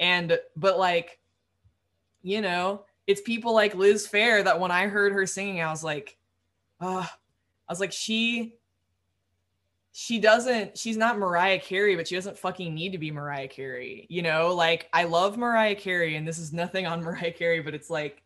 [0.00, 1.20] and but like,
[2.22, 5.84] you know, it's people like Liz Phair that when I heard her singing, I was
[5.84, 6.16] like,
[6.80, 8.56] uh, I was like, she
[9.92, 14.06] she doesn't she's not Mariah Carey, but she doesn't fucking need to be Mariah Carey.
[14.08, 17.74] You know, like I love Mariah Carey, and this is nothing on Mariah Carey, but
[17.74, 18.22] it's like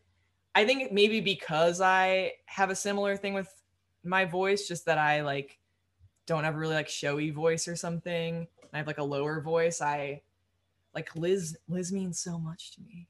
[0.54, 3.52] I think maybe because I have a similar thing with
[4.04, 5.58] my voice, just that I like
[6.26, 8.46] don't have a really like showy voice or something.
[8.72, 9.80] I have like a lower voice.
[9.80, 10.22] I
[10.94, 11.56] like Liz.
[11.68, 13.08] Liz means so much to me.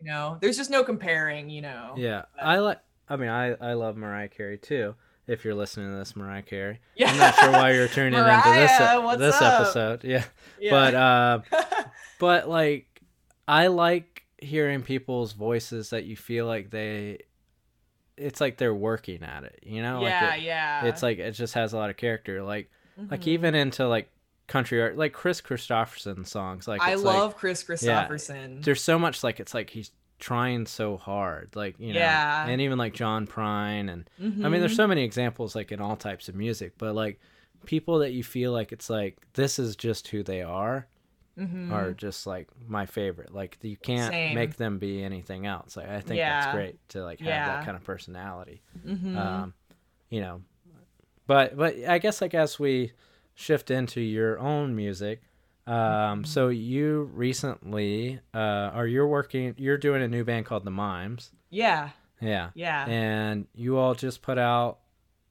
[0.00, 1.50] You know, there's just no comparing.
[1.50, 1.94] You know.
[1.96, 2.78] Yeah, I like.
[3.08, 4.94] I mean, I I love Mariah Carey too.
[5.26, 7.10] If you're listening to this, Mariah Carey, Yeah.
[7.10, 8.70] I'm not sure why you're tuning into this
[9.18, 9.60] this up?
[9.62, 10.04] episode.
[10.04, 10.24] Yeah,
[10.60, 10.70] Yeah.
[10.70, 11.40] but uh,
[12.18, 13.02] but like,
[13.46, 17.18] I like hearing people's voices that you feel like they.
[18.16, 20.02] It's like they're working at it, you know.
[20.02, 20.84] yeah, like it- yeah.
[20.86, 22.42] It's like it just has a lot of character.
[22.42, 22.70] Like
[23.10, 23.28] like Mhm.
[23.28, 24.10] even into like
[24.48, 26.66] country art, like Kris Kristofferson songs.
[26.66, 28.64] Like I it's like- love Kris Kristofferson.
[28.64, 32.44] there's so much like it's like he's trying so hard like you know Yeah.
[32.48, 35.94] and even like john prine and i mean there's so many examples like in all
[35.94, 37.20] types of music but like
[37.66, 40.88] people that you feel like it's like this is just who they are
[41.38, 41.70] Mhm.
[41.70, 44.34] are just like my favorite like you can't Same.
[44.34, 46.40] make them be anything else like i think Yeah.
[46.40, 47.46] that's great to like have Yeah.
[47.46, 49.16] that kind of personality Mhm.
[49.16, 49.54] um
[50.10, 50.42] you know
[51.28, 52.90] but but i guess like as we
[53.38, 55.22] shift into your own music
[55.66, 60.70] um so you recently uh or you're working you're doing a new band called the
[60.70, 61.90] mimes yeah,
[62.20, 64.78] yeah yeah, and you all just put out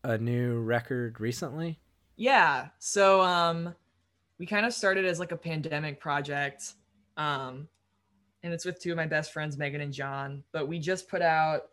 [0.03, 1.79] a new record recently
[2.17, 2.69] yeah.
[2.79, 3.75] So um,
[4.39, 6.73] we kind of started as like a pandemic project,
[7.15, 7.67] um,
[8.43, 10.43] and it's with two of my best friends, Megan and John.
[10.51, 11.69] But we just put out,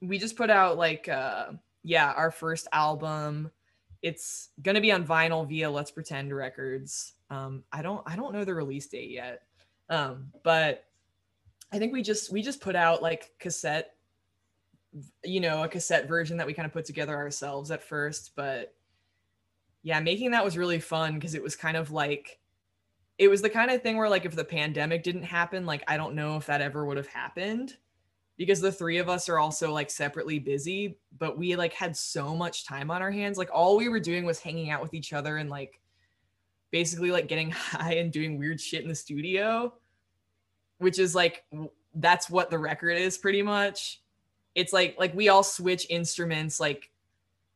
[0.00, 1.52] we just put out like uh,
[1.84, 3.50] yeah, our first album.
[4.04, 7.14] It's gonna be on vinyl via Let's Pretend Records.
[7.30, 9.44] Um, I don't I don't know the release date yet,
[9.88, 10.84] um, but
[11.72, 13.94] I think we just we just put out like cassette,
[15.24, 18.32] you know, a cassette version that we kind of put together ourselves at first.
[18.36, 18.74] But
[19.82, 22.40] yeah, making that was really fun because it was kind of like
[23.16, 25.96] it was the kind of thing where like if the pandemic didn't happen, like I
[25.96, 27.78] don't know if that ever would have happened
[28.36, 32.34] because the three of us are also like separately busy, but we like had so
[32.34, 33.38] much time on our hands.
[33.38, 35.80] Like all we were doing was hanging out with each other and like
[36.70, 39.72] basically like getting high and doing weird shit in the studio,
[40.78, 41.44] which is like
[41.94, 44.00] that's what the record is pretty much.
[44.54, 46.90] It's like like we all switch instruments like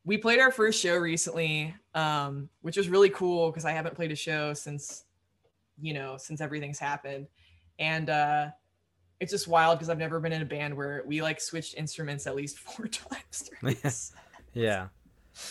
[0.05, 4.11] we played our first show recently um which was really cool because I haven't played
[4.11, 5.05] a show since
[5.81, 7.27] you know since everything's happened
[7.79, 8.47] and uh
[9.19, 12.25] it's just wild because I've never been in a band where we like switched instruments
[12.27, 14.13] at least four times during this.
[14.53, 14.87] yeah.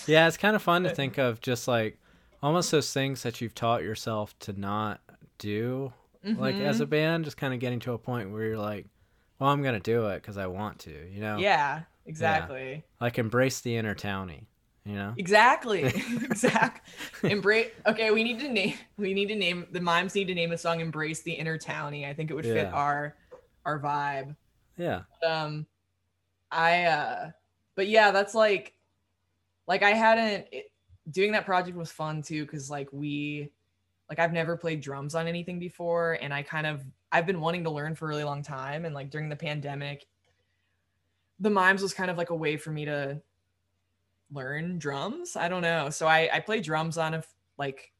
[0.07, 1.99] Yeah it's kind of fun to think of just like
[2.43, 5.01] almost those things that you've taught yourself to not
[5.39, 5.93] do
[6.24, 6.90] like as a Mhm.
[6.90, 8.86] band just kind of getting to a point where you're like
[9.39, 11.39] well i'm gonna do it because i want to you know?
[11.39, 12.85] Yeah exactly.
[13.01, 14.45] Like embrace the inner townie
[14.85, 15.15] you know?
[15.16, 15.85] Exactly.
[16.24, 20.35] Exactly embrace okay we need to name we need to name the mimes need to
[20.35, 22.07] name a song embrace the inner townie.
[22.07, 23.16] I think it would fit our
[23.69, 24.35] our vibe.
[24.77, 25.03] Yeah.
[25.27, 25.66] Um
[26.51, 27.31] i uh
[27.74, 28.73] but yeah that's like
[29.66, 30.73] like i hadn't it,
[31.11, 33.51] doing that project was fun too because like we
[34.09, 36.82] like i've never played drums on anything before and i kind of
[37.12, 40.07] i've been wanting to learn for a really long time and like during the pandemic
[41.40, 43.20] the mimes was kind of like a way for me to
[44.31, 45.36] learn drums.
[45.36, 45.90] I don't know.
[45.90, 47.23] So i i play drums on a
[47.59, 47.93] like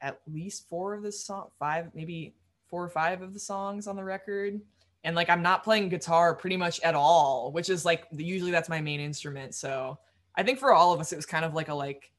[0.00, 2.34] at least four of the song five maybe
[2.68, 4.60] four or five of the songs on the record
[5.04, 8.68] and like i'm not playing guitar pretty much at all which is like usually that's
[8.68, 9.98] my main instrument so
[10.36, 12.12] i think for all of us it was kind of like a like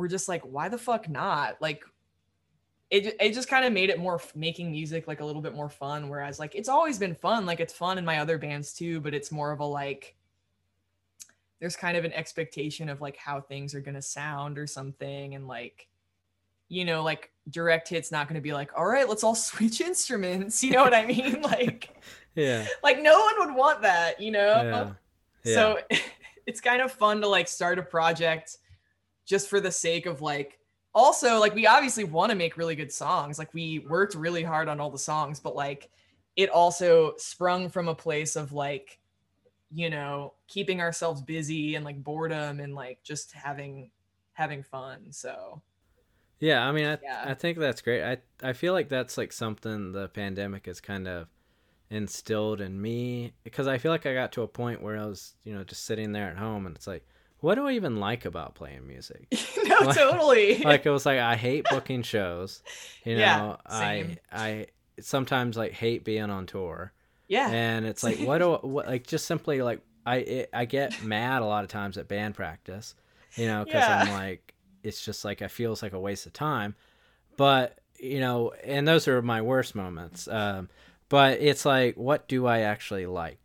[0.00, 1.60] we're just like why the fuck not?
[1.60, 1.84] Like
[2.90, 5.54] it, it just kind of made it more f- making music like a little bit
[5.54, 8.72] more fun whereas like it's always been fun like it's fun in my other bands
[8.72, 10.16] too but it's more of a like
[11.60, 15.36] there's kind of an expectation of like how things are going to sound or something
[15.36, 15.86] and like
[16.70, 19.82] you know like direct hits not going to be like all right let's all switch
[19.82, 20.64] instruments.
[20.64, 21.42] You know what i mean?
[21.50, 21.90] Like
[22.36, 22.66] yeah.
[22.82, 24.62] like no one would want that you know?
[24.62, 24.90] Yeah.
[25.44, 25.54] Yeah.
[25.54, 25.78] So
[26.46, 28.56] it's kind of fun to like start a project
[29.26, 30.58] just for the sake of like
[30.94, 33.38] also like we obviously want to make really good songs.
[33.38, 35.90] Like we worked really hard on all the songs but like
[36.36, 38.98] it also sprung from a place of like
[39.72, 43.90] you know keeping ourselves busy and like boredom and like just having
[44.34, 45.60] having fun so
[46.40, 47.22] Yeah, I mean, I, Yeah.
[47.26, 48.02] I think that's great.
[48.02, 51.28] I I feel like that's like something the pandemic has kind of
[51.90, 55.34] instilled in me because I feel like I got to a point where I was,
[55.44, 57.04] you know, just sitting there at home and it's like,
[57.40, 59.26] what do I even like about playing music?
[59.64, 62.62] no Like- totally like it was like I hate booking shows.
[63.04, 64.16] You know, Yeah, I.
[64.32, 64.66] I
[65.00, 66.92] sometimes like hate being on tour.
[67.26, 71.02] yeah and it's like what do what like just simply like I it, I get
[71.02, 72.94] mad a lot of times at band practice,
[73.36, 76.74] you know, because I'm like it's just like it feels like a waste of time,
[77.36, 80.26] but you know, and those are my worst moments.
[80.28, 80.68] Um,
[81.08, 83.40] but it's like what do I actually like,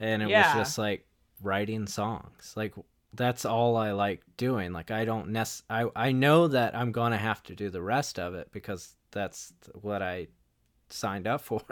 [0.00, 0.52] and it Yeah.
[0.52, 1.06] was just like
[1.42, 2.74] writing songs, like
[3.12, 4.72] that's all I like doing.
[4.72, 8.18] Like I don't nec- I I know that I'm gonna have to do the rest
[8.18, 10.28] of it because that's what I
[10.88, 11.62] signed up for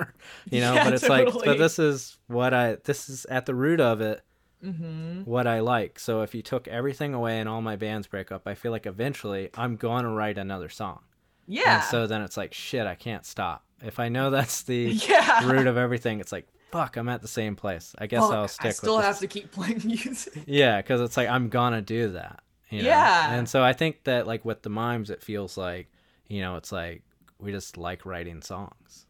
[0.51, 3.55] you know Yeah, but it's like but this is what i this is at the
[3.55, 4.23] root of it
[4.65, 5.23] mm-hmm.
[5.25, 8.47] what i like so if you took everything away and all my bands break up
[8.47, 11.01] i feel like eventually i'm going to write another song
[11.47, 14.85] yeah and so then it's like shit i can't stop if i know that's the
[15.09, 18.49] yeah root of everything it's like fuck i'm at the same place i guess i'll
[18.49, 19.21] stick i still have this.
[19.21, 22.89] to keep playing music yeah because it's like i'm gonna do that you know?
[22.89, 23.33] Yeah.
[23.35, 25.89] and so i think that like with the mimes it feels like
[26.27, 27.03] you know it's like
[27.39, 29.07] we just like writing songs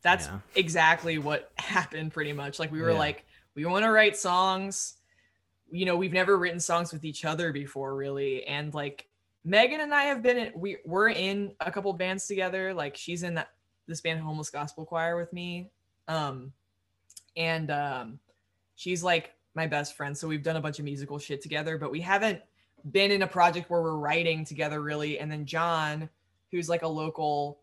[0.00, 2.98] that's exactly what happened pretty much like we were Yeah.
[2.98, 3.24] like
[3.58, 4.94] we want to write songs.
[5.68, 8.44] You know we've never written songs with each other before really.
[8.44, 9.06] And like
[9.44, 12.72] megan and i have been in we we're in a couple bands together.
[12.72, 13.50] Like she's in that
[13.88, 15.70] this band homeless gospel choir with me.
[16.06, 16.52] Um
[17.36, 18.20] and um
[18.76, 20.16] she's like my best friend.
[20.16, 22.40] So we've done a bunch of musical shit together but we haven't
[22.92, 25.18] been in a project where we're writing together really.
[25.18, 26.08] And then john
[26.52, 27.58] who's like a local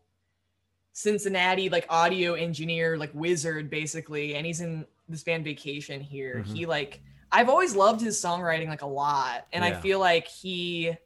[0.92, 6.44] Cincinnati like audio engineer, like wizard basically, and he's in this band Vacation here.
[6.46, 6.56] Mhm.
[6.56, 7.00] He like
[7.32, 10.96] I've always loved his songwriting like a lot, and I feel like he,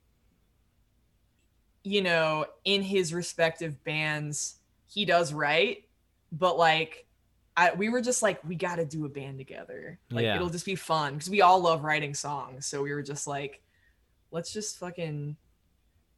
[1.82, 4.56] you know, in his respective bands,
[4.86, 5.88] he does write,
[6.32, 7.06] but like.
[7.56, 10.36] I, we were just like we got to do a band together like Yeah.
[10.36, 13.60] it'll just be fun because we all love writing songs so we were just like
[14.30, 15.36] let's just fucking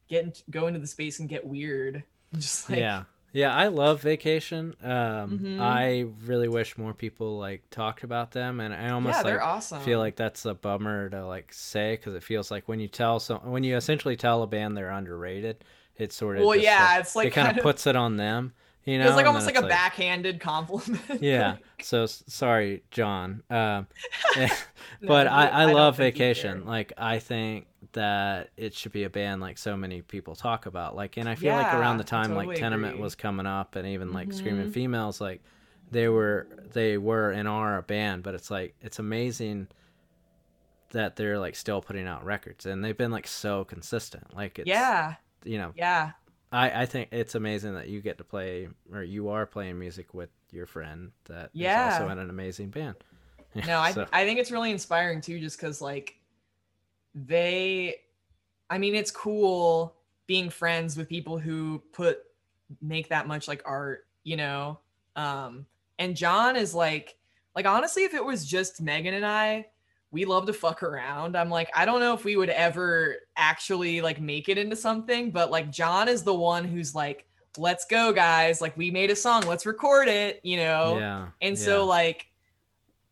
[0.07, 2.03] get in, go into the space and get weird
[2.35, 3.03] just like yeah
[3.33, 4.75] yeah i love vacation.
[4.81, 5.59] Um Mhm.
[5.59, 9.81] i really wish more people like talked about them and i almost yeah like awesome.
[9.81, 13.19] feel like that's a bummer to like say because it feels like when you tell
[13.19, 15.63] so when you essentially tell a band they're underrated
[15.97, 18.15] it sort of well yeah like, it's like it kind kind of puts it on
[18.17, 18.53] them
[18.85, 23.43] you know it was like almost like a it's backhanded compliment yeah so sorry john
[23.49, 23.87] um
[25.01, 29.09] No, but I, I, don't love vacation like i think that it should be a
[29.09, 32.07] band like so many people talk about like and i feel like around the Yeah,
[32.09, 33.01] time like tenement agree.
[33.01, 34.71] was coming up and even like screaming Mhm.
[34.73, 35.41] females like
[35.91, 39.67] they were they were and are a band but it's like it's amazing
[40.91, 44.67] that they're like still putting out records and they've been like so consistent like it's
[44.67, 46.11] yeah you know yeah
[46.51, 50.13] i i think it's amazing that you get to play or you are playing music
[50.13, 51.91] with your friend that Yeah.
[51.91, 52.95] also in an amazing band
[53.67, 56.15] no I, So- I think it's really inspiring too just because like
[57.15, 57.95] they
[58.69, 59.95] i mean it's cool
[60.25, 62.19] being friends with people who put
[62.81, 64.79] make that much like art you know?
[65.15, 65.65] Um
[65.99, 67.17] and john is like
[67.55, 69.65] like honestly if it was just megan and i
[70.11, 71.35] we love to fuck around.
[71.35, 75.29] I'm like i don't know if we would ever actually like make it into something
[75.31, 77.27] but like john is the one who's like
[77.57, 78.61] let's go guys.
[78.61, 79.43] Like we made a song.
[79.43, 80.97] Let's record it you know?
[80.97, 81.63] Yeah and yeah.
[81.63, 82.27] so like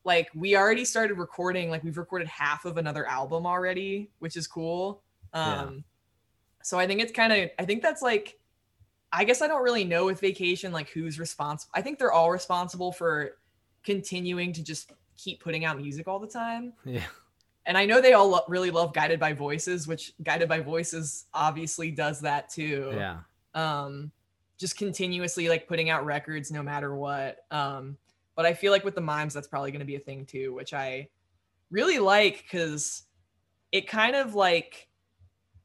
[0.03, 4.47] like we already started recording like we've recorded half of another album already which is
[4.47, 5.03] cool.
[5.33, 5.69] Um Yeah.
[6.63, 8.37] so i think it's kind of i think that's like
[9.13, 12.31] i guess i don't really know with vacation like who's responsible i think they're all
[12.31, 13.37] responsible for
[13.83, 16.73] continuing to just keep putting out music all the time.
[16.85, 17.03] Yeah.
[17.67, 21.25] And i know they all lo- really love guided by voices which guided by voices
[21.33, 22.91] obviously does that too.
[22.93, 23.17] Yeah.
[23.53, 24.11] Um
[24.57, 27.45] just continuously like putting out records no matter what.
[27.51, 27.97] Um
[28.35, 30.53] but i feel like with the mimes that's probably going to be a thing too
[30.53, 31.07] which i
[31.69, 33.03] really like because
[33.71, 34.87] it kind of like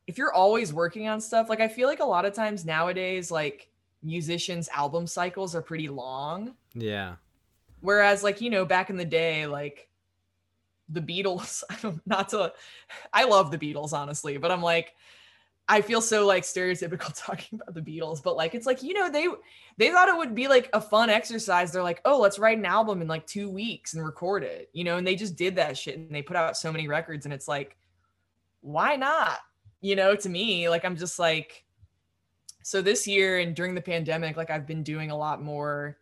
[0.06, 3.30] if you're always working on stuff like i feel like a lot of times nowadays
[3.30, 3.70] like
[4.02, 6.54] musicians album cycles are pretty long.
[6.74, 7.16] Yeah.
[7.80, 9.88] Whereas like you know back in the day like
[10.88, 12.52] the beatles I don't- not to
[13.12, 14.94] i love the beatles honestly but i'm like
[15.68, 19.10] i feel so like stereotypical talking about the beatles but like it's like you know
[19.10, 19.26] they
[19.78, 21.70] they thought it would be like a fun exercise.
[21.70, 24.84] They're like oh let's write an album in like two weeks and record it you
[24.84, 27.34] know and they just did that shit and they put out so many records and
[27.34, 27.76] it's like
[28.62, 29.38] why not?
[29.82, 31.66] You know to me like i'm just like
[32.66, 35.98] so this year and during the pandemic, like I've been doing a lot more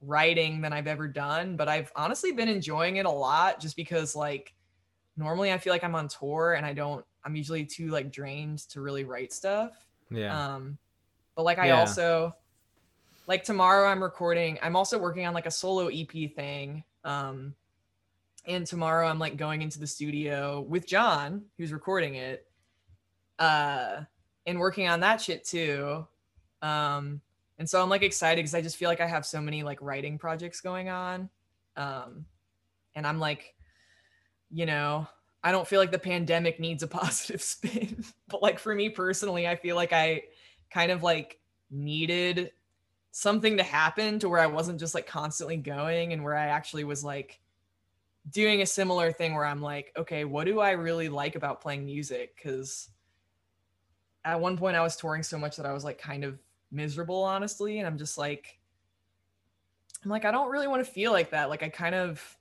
[0.00, 4.16] writing than I've ever done, but I've honestly been enjoying it a lot just because
[4.16, 4.54] like
[5.18, 8.60] normally I feel like I'm on tour and I don't I'm usually too like drained
[8.70, 9.72] to really write stuff.
[10.10, 10.54] Yeah.
[10.54, 10.78] Um
[11.36, 11.80] but like I Yeah.
[11.80, 12.34] also
[13.26, 16.84] like tomorrow I'm recording I'm also working on like a solo EP thing.
[17.04, 17.54] Um
[18.46, 22.46] and tomorrow I'm like going into the studio with John who's recording it.
[23.38, 24.02] Uh
[24.46, 26.06] and working on that shit too.
[26.62, 27.20] Um
[27.58, 29.80] and so I'm like excited cuz I just feel like I have so many like
[29.82, 31.28] writing projects going on.
[31.76, 32.24] Um
[32.94, 33.54] and I'm like
[34.52, 35.06] you know,
[35.42, 38.04] I don't feel like the pandemic needs a positive spin.
[38.28, 40.22] but like for me personally, I feel like I
[40.70, 41.38] kind of like
[41.70, 42.52] needed
[43.12, 46.84] something to happen to where I wasn't just like constantly going and where I actually
[46.84, 47.40] was like
[48.30, 51.84] doing a similar thing where I'm like, okay, what do I really like about playing
[51.84, 52.40] music?
[52.40, 52.90] Cuz
[54.24, 56.38] at one point I was touring so much that I was like kind of
[56.70, 58.60] miserable honestly and I'm just like
[60.04, 61.48] I'm like I don't really want to feel like that.
[61.48, 62.38] Like I kind of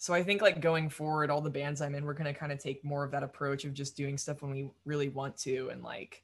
[0.00, 2.58] so I think like going forward, all the bands I'm in, we're gonna kind of
[2.58, 5.82] take more of that approach of just doing stuff when we really want to, and
[5.82, 6.22] like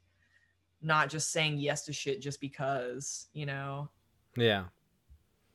[0.81, 3.91] not just saying yes to shit just because, you know.
[4.35, 4.65] yeah.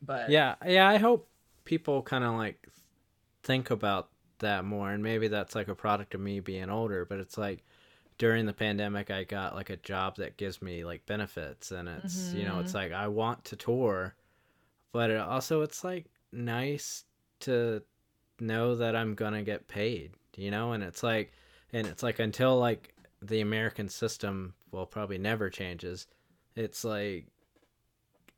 [0.04, 1.28] But Yeah, yeah, I hope
[1.66, 2.68] people kind of like
[3.42, 7.18] think about that more and maybe that's like a product of me being older, but
[7.18, 7.64] it's like
[8.20, 12.34] during the pandemic I got like a job that gives me like benefits and it's,
[12.34, 12.78] you know, it's mm-hmm.
[12.78, 14.14] like I want to tour,
[14.92, 17.06] but it also it's like nice
[17.42, 17.82] to
[18.42, 21.32] know that I'm going to get paid, you know, and it's like
[21.74, 26.08] and it's like until like the American system well probably never changes,
[26.56, 27.28] it's like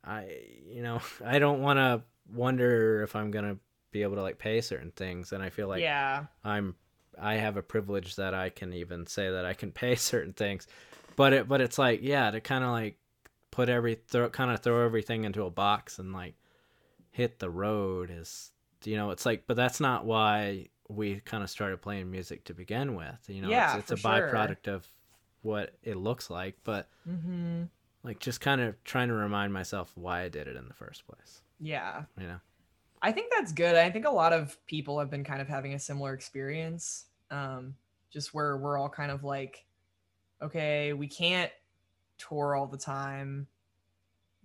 [0.04, 0.28] I
[0.70, 2.02] you know I don't want to
[2.34, 3.58] wonder if I'm gonna
[3.92, 6.76] be able to like pay certain things, and I feel like yeah, I'm
[7.20, 10.68] I have a privilege that I can even say that I can pay certain things,
[11.16, 12.98] but it but it's like yeah to kind of like
[13.52, 16.34] put every throw kind of throw everything into a box and like
[17.12, 18.52] hit the road is
[18.88, 22.53] you know it's like but that's not why we kind of started playing music to
[22.53, 24.31] begin with you know Yeah, it's, it's a for sure.
[24.34, 24.88] byproduct of
[25.41, 27.64] what it looks like but hmm
[28.03, 31.07] like just kind of trying to remind myself why I did it in the first
[31.07, 31.41] place.
[31.61, 32.03] yeah.
[32.19, 32.39] You know?
[33.01, 33.76] I think that's good.
[33.77, 37.05] I think a lot of people have been kind of having a similar experience.
[37.31, 37.76] Um,
[38.11, 39.64] just where we're all kind of like,
[40.41, 41.49] okay, we can't
[42.18, 43.47] tour all the time.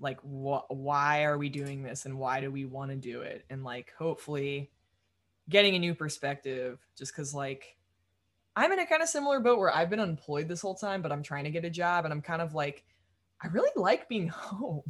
[0.01, 3.45] Like, wh- why are we doing this and why do we want to do it?
[3.51, 4.70] And like, hopefully,
[5.49, 7.79] getting a new perspective just because, like,
[8.57, 11.12] I'm in a kind of similar boat where I've been unemployed this whole time, but
[11.12, 12.85] I'm trying to get a job and I'm kind of like,
[13.43, 14.83] I really like being home.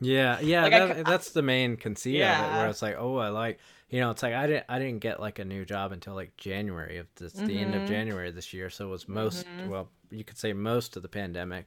[0.00, 2.52] Yeah, yeah, Like, that, c- that's the main conceit of it.
[2.52, 5.20] Where it's like, oh, I like, you know, it's like I didn't, I didn't get
[5.20, 7.86] like a new job until like January of this, the end of Mhm.
[7.86, 8.68] January this year.
[8.68, 9.68] So it was most, Mhm.
[9.68, 11.66] well, you could say most of the pandemic,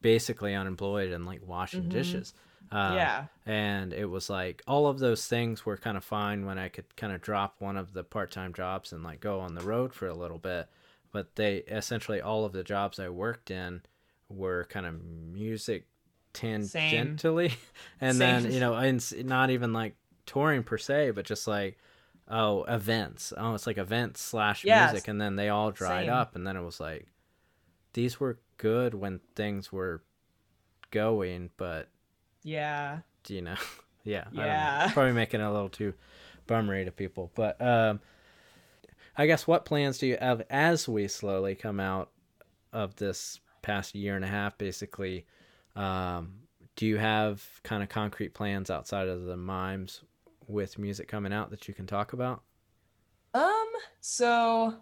[0.00, 1.90] basically unemployed and like washing Mhm.
[1.90, 2.34] dishes.
[2.70, 3.24] Uh, yeah.
[3.46, 6.94] and it was like all of those things were kind of fine when I could
[6.96, 10.06] kind of drop one of the part-time jobs and like go on the road for
[10.06, 10.68] a little bit.
[11.10, 13.80] But they essentially all of the jobs I worked in
[14.28, 15.86] were kind of music
[16.34, 17.52] tangentially,
[18.00, 19.94] and then you know, and not even like
[20.26, 21.78] touring per se, but just like
[22.28, 23.32] oh events.
[23.36, 24.92] Oh, it's like events slash Yes.
[24.92, 26.12] music, and then they all dried Same.
[26.14, 27.06] up, and then it was like
[27.92, 30.02] these were good when things were
[30.90, 31.88] going, but
[32.42, 33.00] Yeah.
[33.24, 33.56] Do you know
[34.04, 34.44] yeah don't know.
[34.44, 34.90] Yeah.
[34.94, 35.92] probably making it a little too
[36.46, 38.00] bummery to people but um
[39.18, 42.10] i guess what plans do you have as we slowly come out
[42.72, 45.26] of this past year and a half basically
[45.76, 46.32] um
[46.76, 50.02] do you have kind of concrete plans outside of the mimes
[50.46, 52.42] with music coming out that you can talk about
[53.34, 53.66] Um,
[54.00, 54.74] so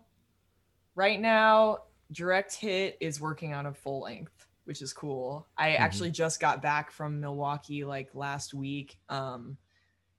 [0.95, 1.79] right now,
[2.13, 5.47] Direct Hit is working on a full length, which is cool.
[5.57, 5.81] I Mhm.
[5.81, 9.57] actually just got back from Milwaukee like last week, um,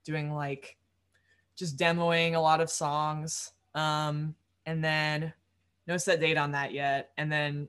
[0.04, 0.76] doing like
[1.56, 3.52] just demoing a lot of songs.
[3.74, 4.34] Um,
[4.66, 5.32] and then
[5.86, 7.12] no set date on that yet.
[7.16, 7.68] And then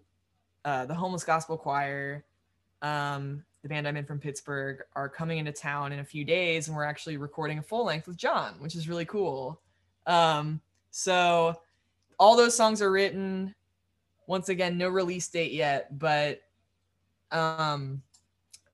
[0.66, 2.26] uh, the Homeless Gospel Choir,
[2.82, 6.68] um, the band I'm in from Pittsburgh, are coming into town in a few days,
[6.68, 9.62] and we're actually recording a full length with John, which is really cool.
[10.06, 11.62] Um, so
[12.20, 13.56] all those songs are written.
[14.30, 16.44] Once again, no release date yet, but
[17.32, 18.00] um,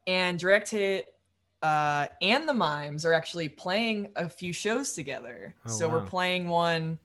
[0.06, 1.16] and Direct Hit
[1.62, 5.56] uh, and the Mimes are actually playing a few shows together.
[5.66, 7.00] Oh, so we're playing one.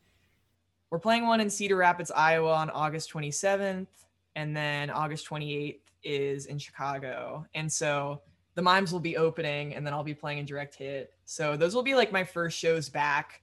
[0.90, 3.86] We're playing one in Cedar Rapids, Iowa, on August 27th,
[4.34, 7.46] and then August 28th is in Chicago.
[7.54, 8.20] And so
[8.56, 11.14] the Mimes will be opening, and then I'll be playing in Direct Hit.
[11.24, 13.42] So those will be like my first shows back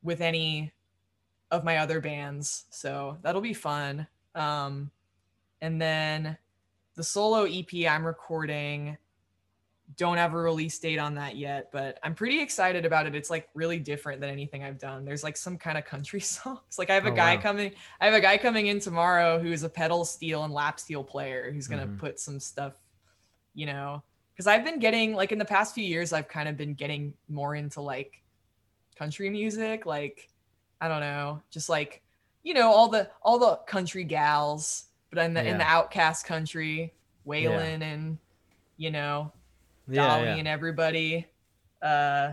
[0.00, 0.72] with any
[1.52, 2.64] of my other bands.
[2.70, 4.06] So that'll be fun.
[4.34, 4.90] Um,
[5.60, 6.36] and then
[6.94, 8.96] the solo EP I'm recording.
[9.96, 13.14] Don't have a release date on that yet, but I'm pretty excited about it.
[13.14, 15.04] It's like really different than anything I've done.
[15.04, 16.78] There's like some kind of country songs.
[16.78, 17.42] Like I have a Oh, guy wow.
[17.42, 17.72] coming.
[18.00, 21.04] I have a guy coming in tomorrow who is a pedal steel and lap steel
[21.04, 21.98] player who's gonna Mhm.
[21.98, 22.74] put some stuff,
[23.54, 24.02] you know,
[24.32, 27.12] because I've been getting like in the past few years I've kind of been getting
[27.28, 28.22] more into like
[28.96, 30.30] country music, like
[30.80, 32.01] I don't know, just like
[32.42, 36.92] you know all the all the country gals, but in the in the outcast country,
[37.26, 38.18] Waylon and
[38.76, 39.32] you know
[39.88, 40.36] Yeah, Dolly yeah.
[40.36, 41.26] and everybody.
[41.80, 42.32] Uh,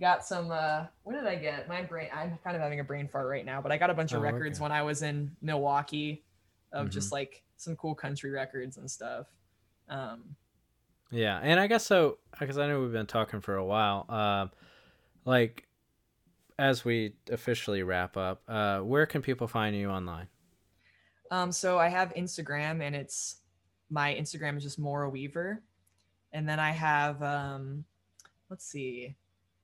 [0.00, 0.50] got some.
[0.50, 1.68] Uh, what did I get?
[1.68, 2.08] My brain.
[2.12, 4.18] I'm kind of having a brain fart right now, but I got a bunch of
[4.18, 4.62] Oh, records okay.
[4.62, 6.24] when I was in Milwaukee,
[6.72, 6.92] of Mhm.
[6.92, 9.26] just like some cool country records and stuff.
[9.88, 10.34] Um,
[11.10, 14.06] Yeah, and I guess so because I know we've been talking for a while.
[14.08, 14.50] Um,
[15.24, 15.66] like
[16.62, 20.28] as we officially wrap up, uh, where can people find you online?
[21.30, 23.36] um, so I have Instagram, and it's
[23.90, 25.62] my Instagram is just Maura Weaver,
[26.32, 27.84] and then I have um,
[28.48, 29.16] let's see.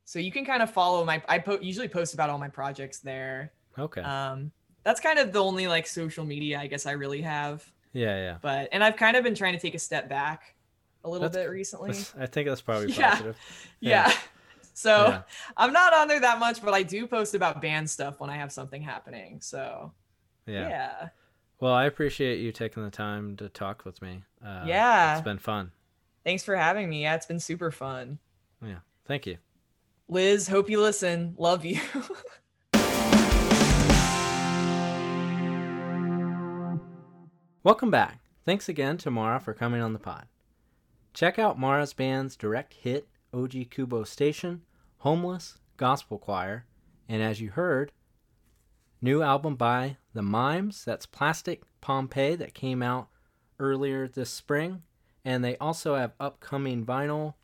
[0.05, 1.23] So you can kind of follow my.
[1.29, 3.53] I po- usually post about all my projects there.
[3.79, 4.01] Okay.
[4.01, 4.51] Um,
[4.83, 7.65] that's kind of the only like social media I guess I really have.
[7.93, 8.37] yeah, yeah.
[8.41, 10.55] But and I've kind of been trying to take a step back
[11.05, 11.91] a little That's- bit recently.
[12.19, 13.11] I think that's probably Yeah.
[13.11, 13.37] positive.
[13.81, 14.12] Yeah.
[14.78, 15.22] So Yeah.
[15.56, 18.36] I'm not on there that much, but I do post about band stuff when I
[18.36, 19.40] have something happening.
[19.40, 19.92] So
[20.46, 20.68] Yeah.
[20.68, 21.09] yeah.
[21.59, 24.22] Well, I appreciate you taking the time to talk with me.
[24.44, 25.14] Uh, Yeah.
[25.16, 25.72] It's been fun.
[26.24, 27.02] Thanks for having me.
[27.02, 28.18] Yeah, it's been super fun.
[28.64, 28.78] Yeah.
[29.05, 29.38] Thank you.
[30.09, 31.34] Liz, hope you listen.
[31.38, 31.80] Love you.
[37.64, 38.20] Welcome back.
[38.44, 40.26] Thanks again to Maura for coming on the pod.
[41.12, 44.62] Check out Maura's band's direct hit Ogikubo Station,
[44.99, 46.66] Homeless, Gospel Choir,
[47.09, 47.93] and as you heard,
[49.01, 53.09] new album by The Mimes, that's Plastic Pompeii that came out
[53.59, 54.83] earlier this spring,
[55.25, 57.35] and they also have upcoming vinyl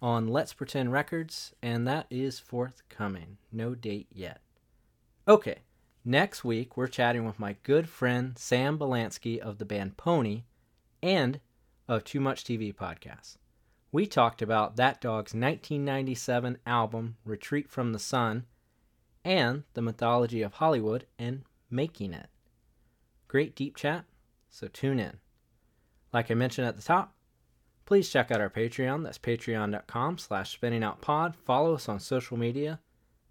[0.00, 3.38] on Let's Pretend Records, and that is forthcoming.
[3.52, 4.40] No date yet.
[5.26, 5.58] Okay,
[6.10, 10.44] Next week, we're chatting with my good friend Sam Bielanski of the band Pony
[11.02, 11.38] and
[11.86, 13.36] of Too Much TV podcast.
[13.90, 18.44] We talked about that dog's 1997 album, Retreat from the Sun,
[19.24, 22.28] and the mythology of Hollywood and making it.
[23.28, 24.04] Great deep chat,
[24.50, 25.18] so tune in.
[26.12, 27.14] Like I mentioned at the top,
[27.86, 29.04] please check out our Patreon.
[29.04, 31.34] That's patreon.com slash spinningoutpod.
[31.34, 32.80] Follow us on social media.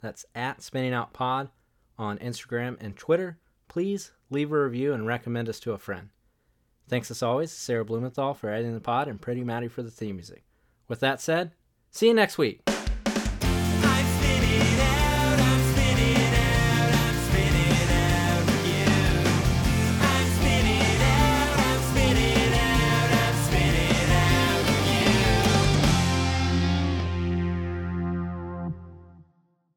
[0.01, 1.49] That's at spinningoutpod
[1.99, 3.39] on Instagram and Twitter.
[3.67, 6.09] Please leave a review and recommend us to a friend.
[6.87, 10.15] Thanks as always Sarah Blumenthal for editing the pod and Pretty Maddie for the theme
[10.15, 10.43] music.
[10.87, 11.51] With that said,
[11.91, 12.66] see you next week.